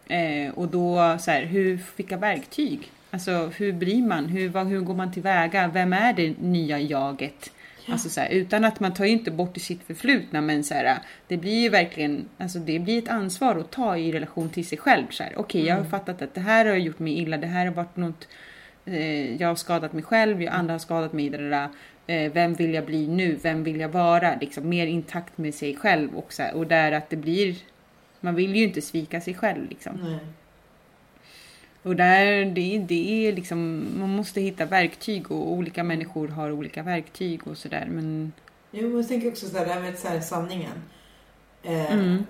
Eh, 0.06 0.52
och 0.54 0.68
då 0.68 1.16
så 1.20 1.30
här, 1.30 1.42
hur, 1.42 1.78
vilka 1.96 2.16
verktyg? 2.16 2.90
Alltså 3.10 3.52
hur 3.56 3.72
blir 3.72 4.02
man? 4.02 4.26
Hur, 4.26 4.48
vad, 4.48 4.66
hur 4.66 4.80
går 4.80 4.94
man 4.94 5.12
tillväga? 5.12 5.68
Vem 5.68 5.92
är 5.92 6.12
det 6.12 6.40
nya 6.40 6.78
jaget? 6.78 7.50
Alltså 7.92 8.08
så 8.08 8.20
här, 8.20 8.28
utan 8.28 8.64
att 8.64 8.80
man 8.80 8.94
tar 8.94 9.04
ju 9.04 9.10
inte 9.10 9.30
bort 9.30 9.56
i 9.56 9.60
sitt 9.60 9.82
förflutna 9.82 10.40
men 10.40 10.64
så 10.64 10.74
här, 10.74 10.98
det 11.28 11.36
blir 11.36 11.62
ju 11.62 11.68
verkligen, 11.68 12.28
alltså 12.38 12.58
det 12.58 12.78
blir 12.78 12.98
ett 12.98 13.08
ansvar 13.08 13.56
att 13.56 13.70
ta 13.70 13.96
i 13.96 14.12
relation 14.12 14.50
till 14.50 14.66
sig 14.66 14.78
själv. 14.78 15.06
Okej, 15.36 15.66
jag 15.66 15.76
har 15.76 15.84
fattat 15.84 16.22
att 16.22 16.34
det 16.34 16.40
här 16.40 16.66
har 16.66 16.74
gjort 16.74 16.98
mig 16.98 17.18
illa, 17.18 17.36
det 17.36 17.46
här 17.46 17.66
har 17.66 17.74
varit 17.74 17.96
något, 17.96 18.28
eh, 18.84 19.36
jag 19.36 19.48
har 19.48 19.54
skadat 19.54 19.92
mig 19.92 20.02
själv, 20.02 20.42
jag, 20.42 20.54
andra 20.54 20.74
har 20.74 20.78
skadat 20.78 21.12
mig, 21.12 21.30
där, 21.30 21.38
där, 21.38 21.68
eh, 22.06 22.32
vem 22.32 22.54
vill 22.54 22.74
jag 22.74 22.86
bli 22.86 23.08
nu, 23.08 23.38
vem 23.42 23.64
vill 23.64 23.80
jag 23.80 23.88
vara? 23.88 24.34
Liksom 24.40 24.68
mer 24.68 24.86
intakt 24.86 25.38
med 25.38 25.54
sig 25.54 25.76
själv 25.76 26.16
och, 26.16 26.32
så 26.32 26.42
här, 26.42 26.54
och 26.54 26.66
där 26.66 26.92
att 26.92 27.10
det 27.10 27.16
blir, 27.16 27.56
man 28.20 28.34
vill 28.34 28.56
ju 28.56 28.64
inte 28.64 28.80
svika 28.80 29.20
sig 29.20 29.34
själv 29.34 29.68
liksom. 29.68 29.98
Nej. 30.02 30.18
Och 31.82 31.96
där, 31.96 32.44
det, 32.44 32.78
det 32.78 33.26
är 33.28 33.32
liksom, 33.32 33.86
man 33.98 34.08
måste 34.08 34.40
hitta 34.40 34.64
verktyg 34.64 35.30
och 35.30 35.52
olika 35.52 35.82
människor 35.84 36.28
har 36.28 36.50
olika 36.52 36.82
verktyg 36.82 37.46
och 37.46 37.58
sådär. 37.58 37.86
Men 37.90 38.32
Jo, 38.70 38.96
jag 38.96 39.08
tänker 39.08 39.28
också 39.28 39.46
så 39.48 39.58
här, 39.58 39.66
det 39.66 39.72
här 39.72 39.80
med 39.80 39.98
så 39.98 40.08
här, 40.08 40.20
sanningen. 40.20 40.82
Eh, 41.62 41.92
Mm. 41.92 42.24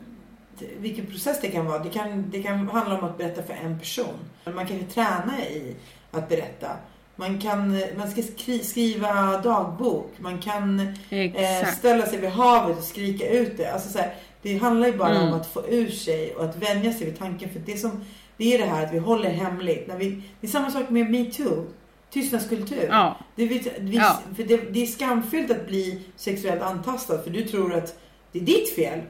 vilken 0.78 1.06
process 1.06 1.38
det 1.40 1.48
kan 1.48 1.66
vara. 1.66 1.78
Det 1.78 1.90
kan, 1.90 2.30
det 2.30 2.42
kan 2.42 2.68
handla 2.68 2.98
om 2.98 3.04
att 3.04 3.18
berätta 3.18 3.42
för 3.42 3.54
en 3.64 3.78
person. 3.78 4.14
Man 4.54 4.66
kan 4.66 4.76
ju 4.76 4.82
träna 4.84 5.40
i 5.50 5.76
att 6.10 6.28
berätta. 6.28 6.68
Man 7.16 7.38
kan 7.38 7.80
man 7.98 8.10
ska 8.10 8.22
skri, 8.22 8.58
skriva 8.58 9.40
dagbok. 9.40 10.12
Man 10.18 10.38
kan 10.38 10.80
eh, 11.10 11.66
ställa 11.78 12.06
sig 12.06 12.18
vid 12.20 12.30
havet 12.30 12.78
och 12.78 12.84
skrika 12.84 13.28
ut 13.30 13.56
det. 13.56 13.72
Alltså 13.72 13.88
så 13.88 13.98
här, 13.98 14.14
det 14.42 14.56
handlar 14.58 14.86
ju 14.88 14.96
bara 14.96 15.14
Mm. 15.16 15.28
om 15.28 15.40
att 15.40 15.46
få 15.46 15.68
ur 15.68 15.90
sig 15.90 16.34
och 16.34 16.44
att 16.44 16.56
vänja 16.56 16.92
sig 16.92 17.06
vid 17.06 17.18
tanken. 17.18 17.48
För 17.50 17.60
det, 17.66 17.76
som, 17.76 18.04
det 18.40 18.54
är 18.54 18.58
det 18.58 18.64
här 18.64 18.86
att 18.86 18.92
vi 18.94 18.98
håller 18.98 19.30
hemligt. 19.30 19.86
När 19.88 19.96
vi, 19.96 20.22
det 20.40 20.46
är 20.46 20.50
samma 20.50 20.70
sak 20.70 20.90
med 20.90 21.10
metoo. 21.10 21.66
Tystnadskultur. 22.10 22.86
Ja. 22.90 23.16
Det, 23.36 23.46
vi, 23.46 23.70
vi, 23.80 23.96
Ja. 23.96 24.18
för 24.36 24.42
det, 24.42 24.56
det 24.56 24.82
är 24.82 24.86
skamfyllt 24.86 25.50
att 25.50 25.66
bli 25.66 26.00
sexuellt 26.16 26.62
antastad 26.62 27.18
för 27.22 27.30
du 27.30 27.42
tror 27.44 27.74
att 27.74 27.98
det 28.32 28.38
är 28.38 28.42
ditt 28.44 28.74
fel. 28.74 29.00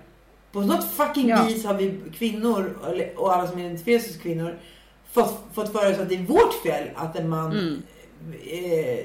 På 0.53 0.61
något 0.61 0.91
fucking 0.91 1.28
Ja. 1.28 1.45
vis 1.45 1.64
har 1.64 1.74
vi 1.74 2.01
kvinnor 2.18 2.78
och 3.16 3.33
alla 3.35 3.47
som 3.49 3.59
identifierar 3.59 4.01
sig 4.01 4.12
som 4.12 4.22
kvinnor 4.22 4.59
fått, 5.12 5.39
fått 5.55 5.72
för 5.72 5.91
oss 5.93 5.99
att 5.99 6.09
det 6.09 6.14
är 6.14 6.22
vårt 6.22 6.55
fel 6.62 6.89
att 6.95 7.16
en 7.16 7.28
man 7.28 7.53
Mm. 7.53 7.83
eh, 8.51 9.05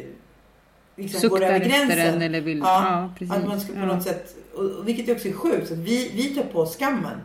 liksom 0.96 1.30
går 1.30 1.38
Suktar 1.38 1.48
över 1.48 1.60
efter 1.66 1.70
gränsen. 1.70 2.00
en 2.16 2.22
eller 2.22 2.42
vill... 2.42 2.58
Ja, 2.58 3.10
Ja. 3.20 3.36
Att 3.36 3.48
man 3.48 3.60
ska 3.60 3.74
på 3.74 3.80
något 3.80 4.04
sätt, 4.04 4.36
och, 4.56 4.64
och 4.64 4.88
vilket 4.88 5.10
också 5.16 5.28
är 5.28 5.34
sjukt, 5.34 5.68
så 5.68 5.76
vi, 5.76 6.12
vi 6.16 6.36
tar 6.36 6.44
på 6.44 6.66
skammen. 6.66 7.18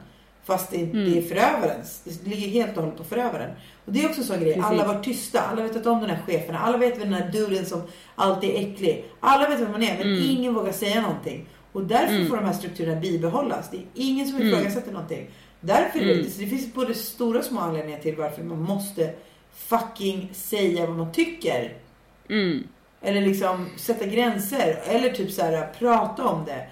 Fast 0.44 0.70
det, 0.70 0.76
Mm. 0.82 1.10
det 1.12 1.18
är 1.18 1.22
förövarens. 1.22 2.00
Det 2.04 2.26
ligger 2.30 2.48
helt 2.48 2.76
och 2.76 2.82
hållet 2.82 2.98
på 2.98 3.04
förövaren. 3.04 3.50
Och 3.84 3.92
det 3.92 4.02
är 4.04 4.08
också 4.08 4.20
en 4.20 4.26
sån 4.26 4.40
grej. 4.40 4.54
Precis. 4.54 4.64
Alla 4.70 4.86
var 4.86 5.02
tysta. 5.02 5.40
Alla 5.40 5.62
vet 5.62 5.76
att 5.76 5.86
om 5.86 6.00
den 6.00 6.10
här 6.10 6.22
cheferna. 6.26 6.58
Alla 6.58 6.78
vet 6.78 6.94
vem 7.00 7.10
den 7.10 7.22
här 7.22 7.30
duden 7.32 7.66
som 7.66 7.82
alltid 8.14 8.50
är 8.50 8.54
äcklig. 8.72 9.04
Alla 9.20 9.48
vet 9.48 9.60
vem 9.60 9.70
man 9.72 9.82
är. 9.82 9.98
Men 9.98 10.06
Mm. 10.12 10.30
ingen 10.30 10.54
vågar 10.54 10.72
säga 10.72 11.00
någonting. 11.02 11.46
Och 11.72 11.82
därför 11.84 12.24
får 12.24 12.36
de 12.36 12.44
här 12.44 12.52
strukturerna 12.52 13.00
bibehållas. 13.00 13.70
Det 13.70 13.76
är 13.76 13.82
ingen 13.94 14.26
som 14.26 14.36
Mm. 14.40 14.48
ifrågasätter 14.48 14.92
någonting. 14.92 15.30
Därför 15.60 15.98
är 15.98 16.04
det, 16.04 16.14
Mm. 16.14 16.30
så 16.30 16.40
det 16.40 16.46
finns 16.46 16.74
både 16.74 16.94
stora 16.94 17.38
och 17.38 17.44
små 17.44 17.60
anledningar 17.60 17.98
till 18.00 18.16
varför 18.16 18.42
man 18.42 18.62
måste 18.62 19.12
fucking 19.54 20.30
säga 20.32 20.86
vad 20.86 20.96
man 20.96 21.12
tycker. 21.12 21.72
Mm. 22.30 22.64
Eller 23.02 23.20
liksom 23.20 23.68
sätta 23.76 24.06
gränser. 24.06 24.80
Eller 24.86 25.10
typ 25.10 25.30
så 25.32 25.42
här 25.42 25.68
prata 25.78 26.24
om 26.24 26.44
det. 26.44 26.66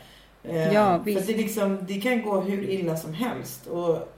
Eh, 0.45 0.73
Ja, 0.73 0.99
för 0.99 1.05
visst. 1.05 1.21
att 1.21 1.27
det, 1.27 1.37
liksom, 1.37 1.79
det 1.89 2.01
kan 2.01 2.23
gå 2.23 2.41
hur 2.41 2.63
illa 2.71 2.97
som 2.97 3.15
helst. 3.15 3.67
Och 3.67 4.15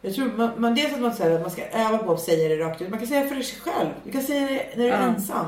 jag 0.00 0.14
tror 0.14 0.32
man, 0.36 0.50
man, 0.56 0.74
dels 0.74 0.94
att 0.94 1.00
man, 1.00 1.14
säger 1.14 1.34
att 1.36 1.42
man 1.42 1.50
ska 1.50 1.62
öva 1.66 1.98
på 1.98 2.12
att 2.12 2.20
säga 2.20 2.48
det 2.48 2.64
rakt 2.64 2.82
ut. 2.82 2.90
Man 2.90 2.98
kan 2.98 3.08
säga 3.08 3.22
det 3.22 3.28
för 3.28 3.42
sig 3.42 3.60
själv. 3.60 3.88
Du 4.04 4.12
kan 4.12 4.22
säga 4.22 4.40
det 4.40 4.76
när 4.76 4.84
du 4.84 4.90
är 4.90 5.00
Ja. 5.00 5.06
ensam. 5.06 5.46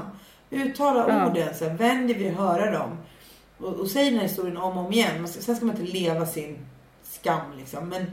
Uttala 0.50 1.06
Ja. 1.08 1.30
orden. 1.30 1.54
Så 1.54 1.68
här, 1.68 1.74
dig 2.06 2.14
vid 2.16 2.30
att 2.30 2.36
höra 2.38 2.70
dem. 2.70 2.90
Och, 3.58 3.74
och 3.74 3.88
säg 3.88 4.04
den 4.10 4.14
här 4.14 4.26
historien 4.26 4.56
om 4.56 4.78
och 4.78 4.84
om 4.86 4.92
igen. 4.92 5.18
Man 5.18 5.28
ska, 5.28 5.40
sen 5.40 5.56
ska 5.56 5.64
man 5.66 5.76
inte 5.76 5.92
leva 5.92 6.26
sin 6.26 6.58
skam 7.02 7.40
liksom. 7.58 7.88
Men, 7.88 8.10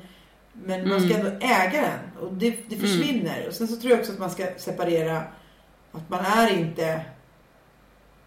men 0.53 0.89
man 0.89 0.99
ska 1.01 1.13
Mm. 1.15 1.27
ändå 1.27 1.45
äga 1.45 1.81
den. 1.81 2.23
Och 2.27 2.33
det, 2.33 2.55
det 2.67 2.75
försvinner. 2.75 3.45
Och 3.47 3.53
sen 3.53 3.67
så 3.67 3.75
tror 3.75 3.91
jag 3.91 3.99
också 3.99 4.11
att 4.11 4.19
man 4.19 4.29
ska 4.29 4.45
separera 4.57 5.21
att 5.91 6.09
man 6.09 6.19
är 6.25 6.57
inte 6.59 7.01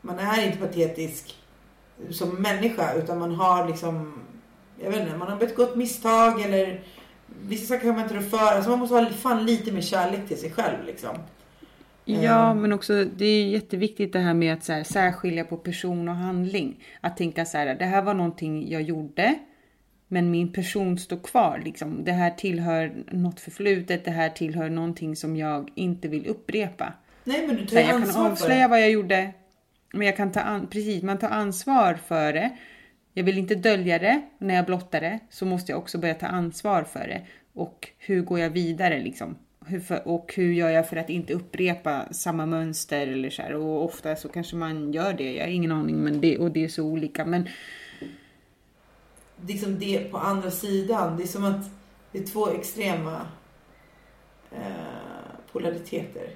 man 0.01 0.19
är 0.19 0.47
inte 0.47 0.59
patetisk 0.59 1.35
som 2.11 2.29
människa 2.31 2.95
utan 2.95 3.19
man 3.19 3.35
har 3.35 3.69
liksom 3.69 4.13
jag 4.83 4.91
vet 4.91 5.01
inte, 5.01 5.17
man 5.17 5.29
har 5.29 5.37
begått 5.37 5.77
misstag 5.77 6.43
eller 6.43 6.81
vissa 7.43 7.67
saker 7.67 7.81
kan 7.87 7.95
man 7.95 8.03
inte 8.03 8.15
rå 8.17 8.21
för. 8.21 8.39
Alltså 8.39 8.71
man 8.71 8.79
måste 8.79 8.95
ha 8.95 9.11
fan 9.11 9.47
lite 9.47 9.73
mer 9.73 9.81
kärlek 9.81 10.29
till 10.29 10.37
sig 10.37 10.51
själv 10.51 10.85
liksom. 10.87 11.17
Ja, 12.05 12.51
Ehm. 12.51 12.63
men 12.63 12.73
också 12.73 13.05
det 13.05 13.25
är 13.25 13.47
jätteviktigt 13.47 14.13
det 14.13 14.19
här 14.19 14.35
med 14.35 14.53
att 14.55 14.65
så 14.65 14.73
här, 14.73 14.85
särskilja 14.85 15.45
på 15.45 15.57
person 15.57 16.09
och 16.09 16.15
handling. 16.15 16.85
Att 17.01 17.17
tänka 17.17 17.45
så 17.45 17.59
här, 17.59 17.75
det 17.75 17.85
här 17.85 18.03
var 18.03 18.15
någonting 18.15 18.71
jag 18.71 18.83
gjorde, 18.83 19.35
men 20.09 20.31
min 20.31 20.53
person 20.53 20.99
står 20.99 21.17
kvar. 21.17 21.63
Liksom. 21.65 22.05
Det 22.05 22.13
här 22.13 22.31
tillhör 22.31 22.93
något 23.11 23.41
förflutet, 23.41 24.05
det 24.05 24.11
här 24.11 24.29
tillhör 24.29 24.69
någonting 24.71 25.17
som 25.17 25.37
jag 25.37 25.71
inte 25.75 26.09
vill 26.09 26.27
upprepa. 26.27 26.93
Nej 27.25 27.47
men 27.47 27.57
du 27.57 27.67
tar 27.67 27.77
här, 27.77 27.93
jag 27.93 28.15
kan 28.15 28.27
avslöja 28.27 28.69
vad 28.69 28.83
jag 28.83 28.91
gjorde, 28.91 29.33
men 29.95 30.07
jag 30.07 30.17
kan 30.17 30.33
ta 30.33 30.41
an- 30.41 30.67
precis, 30.67 31.03
man 31.03 31.19
tar 31.19 31.29
ansvar 31.29 31.95
för 31.95 32.33
det. 32.33 32.57
Jag 33.13 33.25
vill 33.25 33.39
inte 33.39 33.55
dölja 33.55 33.99
det. 33.99 34.23
När 34.39 34.55
jag 34.55 34.67
blottar 34.67 35.01
det 35.01 35.19
så 35.31 35.47
måste 35.47 35.73
jag 35.73 35.79
också 35.79 35.99
börja 35.99 36.15
ta 36.15 36.27
ansvar 36.27 36.83
för 36.85 37.09
det. 37.09 37.27
Och 37.53 37.89
hur 37.99 38.23
går 38.23 38.39
jag 38.41 38.51
vidare 38.51 39.01
liksom? 39.03 39.37
Hur 39.67 39.81
för, 39.81 40.09
och 40.09 40.33
hur 40.37 40.53
gör 40.53 40.71
jag 40.71 40.89
för 40.89 40.97
att 40.97 41.11
inte 41.11 41.35
upprepa 41.35 42.13
samma 42.13 42.47
mönster 42.47 43.07
eller 43.07 43.31
så 43.31 43.43
här. 43.43 43.55
Och 43.55 43.85
ofta 43.85 44.17
så 44.17 44.29
kanske 44.29 44.57
man 44.57 44.93
gör 44.93 45.13
det. 45.13 45.33
Jag 45.35 45.45
har 45.45 45.53
ingen 45.53 45.73
aning, 45.73 45.97
men 45.97 46.21
det, 46.21 46.39
och 46.39 46.51
det 46.51 46.65
är 46.65 46.69
så 46.69 46.85
olika. 46.85 47.25
Men 47.25 47.49
liksom 49.47 49.79
det 49.79 49.99
på 50.11 50.19
andra 50.19 50.51
sidan. 50.51 51.17
Det 51.17 51.23
är 51.23 51.27
som 51.27 51.45
att 51.45 51.71
det 52.13 52.19
är 52.19 52.27
två 52.27 52.51
extrema 52.51 53.21
eh, 54.51 55.53
polariteter. 55.53 56.29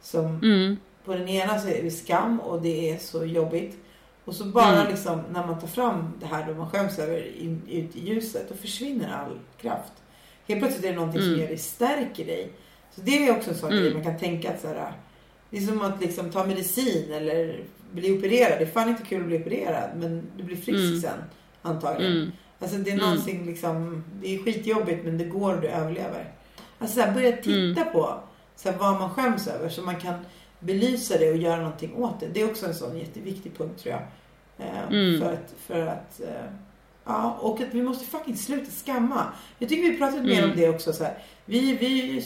Som 0.00 0.26
mm, 0.26 0.76
på 1.10 1.16
den 1.16 1.28
ena 1.28 1.58
så 1.58 1.68
är 1.68 1.82
det 1.82 1.90
skam 1.90 2.40
och 2.40 2.62
det 2.62 2.90
är 2.90 2.98
så 2.98 3.24
jobbigt. 3.24 3.76
Och 4.24 4.34
så 4.34 4.44
bara 4.44 4.74
Mm. 4.80 4.90
liksom 4.90 5.20
när 5.32 5.46
man 5.46 5.60
tar 5.60 5.66
fram 5.68 6.12
det 6.20 6.26
här 6.26 6.46
då 6.48 6.54
man 6.54 6.70
skäms 6.70 6.98
över 6.98 7.36
in, 7.40 7.62
ut 7.68 7.96
i 7.96 8.08
ljuset 8.08 8.48
då 8.48 8.54
försvinner 8.54 9.12
all 9.14 9.38
kraft. 9.60 9.92
Helt 10.48 10.60
plötsligt 10.60 10.84
är 10.84 10.88
det 10.88 10.94
någonting 10.96 11.20
som 11.20 11.28
Mm. 11.30 11.40
gör 11.40 11.48
dig 11.48 11.58
stärker 11.58 12.24
dig. 12.26 12.52
Så 12.94 13.00
det 13.00 13.26
är 13.28 13.32
också 13.36 13.50
en 13.50 13.56
sån 13.56 13.70
Mm. 13.72 13.82
grej 13.84 13.94
man 13.94 14.02
kan 14.02 14.18
tänka 14.18 14.50
att 14.50 14.60
så 14.60 14.68
här, 14.68 14.92
det 15.50 15.56
är 15.56 15.60
som 15.60 15.82
att 15.82 16.00
liksom 16.00 16.30
ta 16.30 16.46
medicin 16.46 17.12
eller 17.12 17.60
bli 17.92 18.12
opererad. 18.18 18.58
Det 18.58 18.64
är 18.64 18.70
fan 18.70 18.88
inte 18.88 19.02
kul 19.02 19.20
att 19.20 19.26
bli 19.26 19.38
opererad 19.38 19.90
men 19.96 20.26
du 20.36 20.42
blir 20.42 20.56
frisk 20.56 20.88
Mm. 20.88 21.00
sen 21.00 21.18
antagligen. 21.62 22.12
mm, 22.16 22.32
Alltså 22.58 22.76
det 22.76 22.90
är 22.90 22.94
Mm. 22.94 23.06
någonting 23.10 23.46
liksom, 23.46 24.04
det 24.22 24.34
är 24.34 24.38
skitjobbigt 24.44 25.04
men 25.04 25.18
det 25.18 25.24
går 25.24 25.54
och 25.54 25.60
du 25.60 25.68
överlever. 25.68 26.32
Alltså 26.78 26.94
så 26.94 27.02
här, 27.06 27.12
börja 27.14 27.36
titta 27.36 27.80
Mm. 27.80 27.92
på 27.92 28.20
så 28.56 28.70
här, 28.70 28.78
vad 28.78 29.00
man 29.00 29.10
skäms 29.10 29.46
över 29.48 29.68
så 29.68 29.82
man 29.82 29.96
kan 29.96 30.14
belysa 30.60 31.18
det 31.18 31.30
och 31.30 31.36
göra 31.36 31.56
någonting 31.56 31.94
åt 31.96 32.20
det. 32.20 32.26
Det 32.26 32.40
är 32.40 32.50
också 32.50 32.66
en 32.66 32.74
sån 32.74 32.98
jätteviktig 32.98 33.58
punkt 33.58 33.82
tror 33.82 33.94
jag. 33.94 34.02
Eh, 34.66 34.88
Mm. 34.90 35.20
För 35.20 35.32
att, 35.32 35.54
för 35.66 35.86
att 35.86 36.20
eh, 36.20 36.50
ja, 37.04 37.38
och 37.40 37.60
att 37.60 37.68
vi 37.74 37.82
måste 37.82 38.04
fucking 38.04 38.36
sluta 38.36 38.70
skamma. 38.70 39.24
Jag 39.58 39.68
tycker 39.68 39.90
vi 39.90 39.98
pratat 39.98 40.22
mer 40.24 40.38
Mm. 40.38 40.50
om 40.50 40.56
det 40.56 40.68
också 40.68 40.92
så 40.92 41.04
här. 41.04 41.18
Vi, 41.44 41.74
vi, 41.76 42.24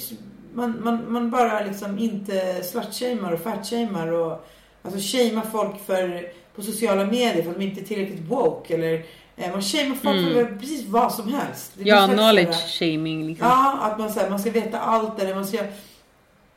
man, 0.54 0.76
man, 0.84 1.12
man 1.12 1.30
bara 1.30 1.60
liksom 1.64 1.98
inte 1.98 2.62
slutshamear 2.62 3.32
och 3.32 3.40
fatshamear 3.40 4.12
och 4.12 4.46
alltså 4.82 5.00
shamear 5.18 5.42
folk 5.52 5.86
för, 5.86 6.28
på 6.54 6.62
sociala 6.62 7.04
medier 7.06 7.42
för 7.42 7.50
att 7.50 7.58
de 7.58 7.64
inte 7.64 7.80
är 7.80 7.84
tillräckligt 7.84 8.20
woke 8.28 8.74
eller 8.74 9.04
eh, 9.36 9.50
man 9.52 9.62
shamear 9.62 9.94
folk 9.94 10.16
Mm. 10.18 10.32
för 10.34 10.56
precis 10.58 10.86
vad 10.86 11.12
som 11.14 11.32
helst. 11.32 11.72
Det 11.74 11.82
ja, 11.84 12.08
knowledge 12.12 12.78
shaming 12.78 13.26
liksom. 13.26 13.46
Ja, 13.48 13.78
att 13.82 13.98
man, 13.98 14.12
så 14.12 14.20
här, 14.20 14.30
man 14.30 14.38
ska 14.38 14.50
veta 14.50 14.78
allt 14.80 15.22
eller 15.22 15.34
man 15.34 15.46
ska, 15.46 15.58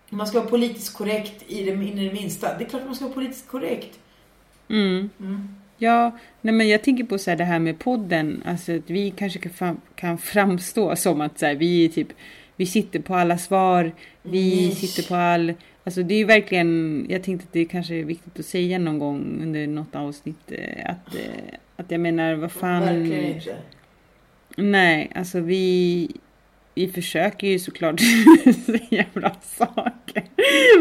man 0.10 0.28
ska 0.28 0.40
vara 0.40 0.50
politiskt 0.50 0.94
korrekt 0.94 1.44
i 1.48 1.64
det, 1.64 1.72
in 1.72 2.00
i 2.00 2.08
det 2.08 2.14
minsta. 2.14 2.58
Det 2.58 2.64
är 2.66 2.70
klart 2.70 2.86
man 2.86 2.96
ska 2.96 3.06
vara 3.06 3.14
politiskt 3.16 3.48
korrekt. 3.48 4.00
Mm. 4.70 5.10
Mm. 5.20 5.56
Ja, 5.78 6.18
nej 6.42 6.54
men 6.54 6.68
jag 6.68 6.84
tänker 6.84 7.04
på 7.04 7.18
så 7.18 7.30
här 7.30 7.38
det 7.38 7.44
här 7.44 7.60
med 7.60 7.80
podden, 7.80 8.44
alltså 8.46 8.76
att 8.76 8.90
vi 8.90 9.12
kanske 9.12 9.40
kan, 9.40 9.82
kan 9.96 10.18
framstå 10.18 10.96
som 10.96 11.22
att 11.22 11.40
så 11.40 11.46
här, 11.46 11.56
vi 11.56 11.90
typ, 11.90 12.08
vi 12.56 12.66
sitter 12.66 13.00
på 13.00 13.16
alla 13.16 13.38
svar, 13.38 13.92
vi 14.24 14.68
Nisch. 14.68 14.78
sitter 14.78 15.10
på 15.10 15.16
all, 15.16 15.54
alltså 15.84 16.04
det 16.04 16.14
är 16.14 16.18
ju 16.18 16.26
verkligen, 16.26 17.06
jag 17.10 17.24
tänkte 17.24 17.46
att 17.48 17.54
det 17.54 17.66
kanske 17.66 17.96
är 17.96 18.04
viktigt 18.04 18.40
att 18.40 18.46
säga 18.46 18.80
någon 18.80 19.00
gång 19.00 19.40
under 19.42 19.68
något 19.68 19.96
avsnitt 19.96 20.52
eh, 20.52 20.90
att, 20.90 21.16
eh, 21.16 21.54
att 21.76 21.92
jag 21.92 22.00
menar 22.00 22.36
vad 22.36 22.52
fan, 22.52 22.84
Verkligen 22.84 23.36
inte. 23.36 23.56
Nej, 24.58 25.12
alltså 25.16 25.40
vi, 25.40 26.12
vi 26.76 26.88
försöker 26.88 27.48
ju 27.48 27.60
såklart 27.60 28.00
säga 28.66 29.06
bra 29.14 29.36
saker. 29.42 29.92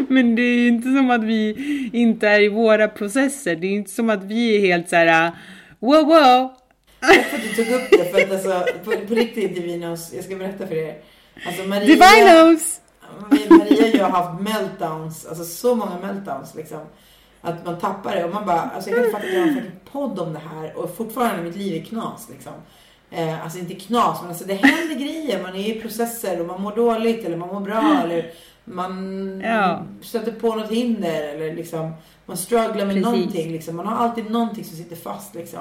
Men 0.08 0.34
det 0.34 0.42
är 0.42 0.58
ju 0.58 0.68
inte 0.68 0.88
som 0.88 1.10
att 1.10 1.24
vi 1.24 1.90
inte 1.92 2.28
är 2.28 2.40
i 2.40 2.48
våra 2.48 2.88
processer. 2.88 3.56
Det 3.56 3.66
är 3.66 3.70
ju 3.70 3.76
inte 3.76 3.90
som 3.90 4.10
att 4.10 4.24
vi 4.24 4.56
är 4.56 4.60
helt 4.60 4.88
så 4.88 4.96
här 4.96 5.32
wow 5.78 6.06
wow. 6.06 6.54
Tack 7.00 7.24
för 7.24 7.36
att 7.36 7.42
du 7.42 7.64
tog 7.64 7.74
upp 7.74 7.90
det 7.90 8.12
för 8.12 8.20
att 8.20 8.30
alltså 8.30 8.64
på, 8.84 8.90
på 9.08 9.14
riktigt 9.14 9.54
Divinos, 9.54 10.12
jag 10.14 10.24
ska 10.24 10.36
berätta 10.36 10.66
för 10.66 10.74
er. 10.74 10.94
Alltså 11.46 11.62
Maria, 11.62 11.86
Divinos! 11.86 12.80
Maria 13.30 13.88
och 13.88 13.96
jag 13.96 14.04
har 14.04 14.22
haft 14.22 14.40
meltdowns, 14.40 15.26
alltså 15.26 15.44
så 15.44 15.74
många 15.74 15.98
meltdowns 15.98 16.54
liksom. 16.54 16.80
Att 17.40 17.66
man 17.66 17.78
tappar 17.78 18.16
det 18.16 18.24
och 18.24 18.34
man 18.34 18.46
bara, 18.46 18.60
alltså 18.60 18.90
jag 18.90 18.96
kan 18.96 19.06
inte 19.06 19.16
fatta 19.16 19.28
att 19.28 19.34
jag 19.34 19.40
har 19.40 19.48
en 19.48 19.70
podd 19.92 20.18
om 20.18 20.32
det 20.32 20.42
här 20.54 20.76
och 20.76 20.96
fortfarande 20.96 21.42
mitt 21.42 21.56
liv 21.56 21.82
är 21.82 21.84
knas 21.84 22.28
liksom. 22.30 22.52
Eh, 23.10 23.44
alltså 23.44 23.58
inte 23.58 23.74
knas, 23.74 24.18
men 24.20 24.30
alltså 24.30 24.44
det 24.44 24.54
händer 24.54 24.94
grejer. 24.94 25.42
Man 25.42 25.56
är 25.56 25.76
i 25.76 25.80
processer 25.80 26.40
och 26.40 26.46
man 26.46 26.62
mår 26.62 26.76
dåligt 26.76 27.24
eller 27.24 27.36
man 27.36 27.48
mår 27.48 27.60
bra 27.60 28.00
eller 28.04 28.30
man 28.68 29.40
Ja. 29.44 29.82
stöter 30.02 30.32
på 30.32 30.54
något 30.54 30.70
hinder 30.70 31.22
eller 31.34 31.54
liksom 31.54 31.92
man 32.26 32.36
strugglar 32.36 32.74
med 32.86 32.88
Precis. 32.88 33.04
någonting 33.04 33.52
liksom. 33.52 33.76
Man 33.76 33.86
har 33.86 33.96
alltid 33.96 34.30
någonting 34.30 34.64
som 34.64 34.76
sitter 34.76 34.96
fast 34.96 35.34
liksom. 35.34 35.60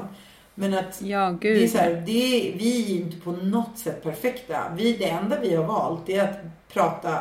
Men 0.55 0.73
att 0.73 1.01
Ja, 1.01 1.37
det 1.41 1.63
är 1.63 1.67
så 1.67 1.77
här, 1.77 2.03
det 2.05 2.11
är, 2.51 2.57
vi 2.57 2.91
är 2.91 3.01
inte 3.01 3.17
på 3.17 3.31
något 3.31 3.77
sätt 3.77 4.03
perfekta. 4.03 4.63
Vi, 4.77 4.97
det 4.97 5.09
enda 5.09 5.39
vi 5.39 5.55
har 5.55 5.63
valt 5.63 6.09
är 6.09 6.23
att 6.23 6.37
prata, 6.73 7.17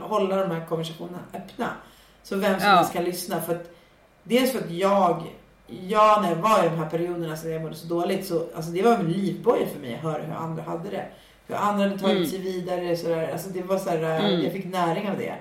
hålla 0.00 0.36
de 0.36 0.50
här 0.50 0.66
konversationerna 0.66 1.18
öppna. 1.34 1.68
Så 2.22 2.36
vem 2.36 2.60
som 2.60 2.68
Ja. 2.68 2.74
helst 2.76 2.92
kan 2.92 3.04
lyssna. 3.04 3.40
För 3.40 3.54
att, 3.54 3.70
dels 4.22 4.52
för 4.52 4.58
att 4.58 4.70
jag, 4.70 5.22
jag 5.88 6.22
när 6.22 6.28
jag 6.28 6.36
var 6.36 6.64
i 6.64 6.68
de 6.68 6.76
här 6.76 6.90
perioderna 6.90 7.36
så 7.36 7.48
jag 7.48 7.62
mådde 7.62 7.74
så 7.74 7.86
dåligt 7.86 8.26
så 8.26 8.46
alltså 8.56 8.70
det 8.70 8.82
var 8.82 8.92
en 8.94 9.12
livboj 9.12 9.68
för 9.72 9.80
mig 9.80 9.94
att 9.94 10.00
höra 10.02 10.22
hur 10.22 10.34
andra 10.34 10.62
hade 10.62 10.90
det. 10.90 11.06
Hur 11.46 11.54
andra 11.56 11.84
hade 11.84 11.98
tagit 11.98 12.16
Mm. 12.16 12.28
sig 12.30 12.38
vidare 12.38 12.96
sådär. 12.96 13.32
Alltså 13.32 13.48
det 13.50 13.62
var 13.62 13.78
så 13.78 13.90
här, 13.90 14.02
äh, 14.02 14.24
Mm. 14.26 14.42
jag 14.44 14.52
fick 14.52 14.64
näring 14.64 15.10
av 15.10 15.18
det. 15.18 15.34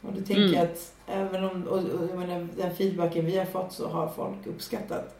Och 0.00 0.12
då 0.12 0.16
tänker 0.16 0.36
Mm. 0.42 0.52
jag 0.54 0.62
att 0.62 0.92
även 1.06 1.44
om, 1.44 1.62
och, 1.62 1.78
och, 1.78 2.08
jag 2.10 2.18
menar, 2.18 2.48
den 2.56 2.76
feedbacken 2.76 3.26
vi 3.26 3.38
har 3.38 3.44
fått 3.44 3.72
så 3.72 3.88
har 3.88 4.08
folk 4.16 4.46
uppskattat 4.46 5.16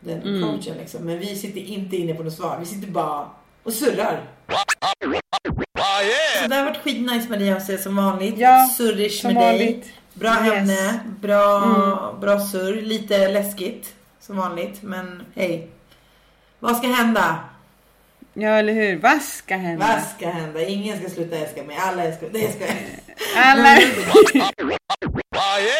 den 0.00 0.22
Mm. 0.22 0.42
coachen 0.42 0.76
liksom. 0.78 1.04
Men 1.04 1.18
vi 1.18 1.36
sitter 1.36 1.60
inte 1.60 1.96
inne 1.96 2.14
på 2.14 2.22
något 2.22 2.32
svar. 2.34 2.56
Vi 2.60 2.66
sitter 2.66 2.88
bara 2.90 3.26
och 3.62 3.72
surrar. 3.72 4.20
Så 6.42 6.48
det 6.48 6.54
har 6.56 6.64
varit 6.64 6.76
skitnice 6.82 7.28
med 7.30 7.38
dig 7.38 7.50
Hasse 7.50 7.78
som 7.78 7.96
vanligt. 7.96 8.38
Ja, 8.38 8.66
Surrish 8.76 9.20
som 9.20 9.34
med 9.34 9.42
dig. 9.42 9.50
vanligt. 9.58 9.86
Bra 10.14 10.30
Yes. 10.30 10.40
Mm. 10.48 10.58
ämne, 10.58 11.00
bra, 11.20 12.16
bra 12.20 12.40
surr. 12.40 12.82
Lite 12.82 13.28
läskigt 13.28 13.94
som 14.20 14.36
vanligt. 14.36 14.82
Men 14.82 15.22
hej. 15.34 15.68
Vad 16.58 16.76
ska 16.76 16.86
hända? 16.86 17.38
Ja, 18.34 18.48
eller 18.48 18.72
hur? 18.72 18.96
Vad 18.96 19.22
ska 19.22 19.56
hända? 19.56 19.86
Vad 19.86 20.02
ska 20.04 20.28
hända? 20.30 20.64
Ingen 20.64 20.98
ska 20.98 21.08
sluta 21.08 21.36
älska 21.36 21.62
mig. 21.62 21.76
Alla 21.76 22.04
älskar 22.04 22.30
mig. 22.30 22.42
Det 22.42 22.52
ska 22.52 22.64
jag. 22.64 22.76
Alla! 23.36 23.76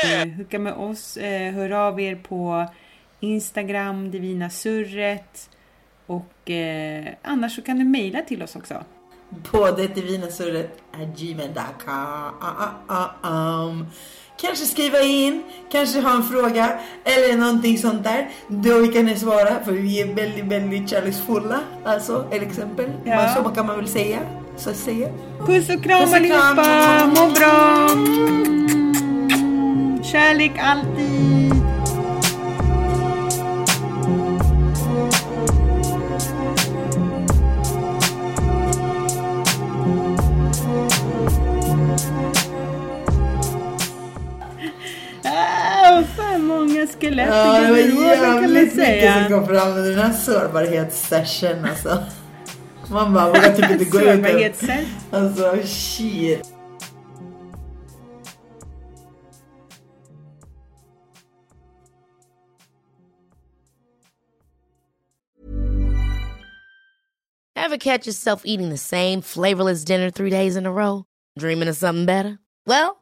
Eh, 0.04 0.28
Hooka 0.36 0.58
med 0.58 0.72
oss, 0.72 1.16
eh, 1.16 1.52
hör 1.52 1.70
av 1.70 2.00
er 2.00 2.14
på 2.14 2.66
Instagram, 3.20 4.10
Divina 4.10 4.50
Surret. 4.50 5.50
Och 6.06 6.50
eh, 6.50 7.04
annars 7.22 7.56
så 7.56 7.62
kan 7.62 7.78
du 7.78 7.84
mejla 7.84 8.22
till 8.22 8.42
oss 8.42 8.56
också. 8.56 8.84
På 9.50 9.70
det 9.70 9.88
Kanske 14.42 14.66
skriva 14.66 15.00
in, 15.02 15.42
kanske 15.72 16.00
ha 16.00 16.14
en 16.14 16.22
fråga 16.22 16.72
eller 17.04 17.36
någonting 17.36 17.78
sånt 17.78 18.04
där. 18.04 18.28
Då 18.48 18.86
kan 18.92 19.04
ni 19.04 19.16
svara 19.16 19.64
för 19.64 19.72
vi 19.72 20.00
är 20.00 20.06
väldigt, 20.14 20.44
väldigt 20.44 20.90
kärleksfulla. 20.90 21.60
Alltså, 21.84 22.22
till 22.30 22.42
exempel. 22.42 22.86
Ja. 23.04 23.34
Så 23.34 23.42
kan 23.50 23.66
man 23.66 23.76
väl 23.76 23.88
säga. 23.88 24.18
Så 24.56 24.74
säga. 24.74 25.08
Puss 25.46 25.68
och 25.68 25.82
kram 25.82 26.00
Puss 26.00 26.10
och 26.10 26.16
allihopa! 26.16 27.06
Må 27.06 27.30
bra! 27.30 27.88
Kärlek 30.04 30.52
alltid! 30.58 31.41
Skelett 46.86 47.28
Ja, 47.28 47.58
i 47.58 47.66
det 47.66 47.70
var 47.70 47.78
garderoben 47.78 48.16
kan 48.16 48.32
man 48.32 48.42
jävligt 48.42 48.74
mycket 48.76 49.14
som 49.14 49.38
kom 49.38 49.46
fram 49.46 49.68
under 49.68 49.90
den 49.90 49.98
här 49.98 50.12
sårbarhetssession 50.12 51.64
alltså. 51.64 52.04
Man 52.90 53.14
bara 53.14 53.26
vågar 53.26 53.56
typ 53.56 53.70
inte 53.70 53.84
gå 53.84 54.00
ut. 54.00 54.60
Alltså 55.10 55.56
shit. 55.66 56.52
Ever 67.56 67.76
catch 67.78 68.06
yourself 68.06 68.42
eating 68.44 68.70
the 68.70 68.76
same 68.76 69.22
flavorless 69.22 69.84
dinner 69.84 70.10
three 70.10 70.30
days 70.30 70.56
in 70.56 70.66
a 70.66 70.72
row? 70.72 71.04
Dreaming 71.38 71.68
of 71.68 71.76
something 71.76 72.06
better? 72.06 72.38
Well, 72.66 73.01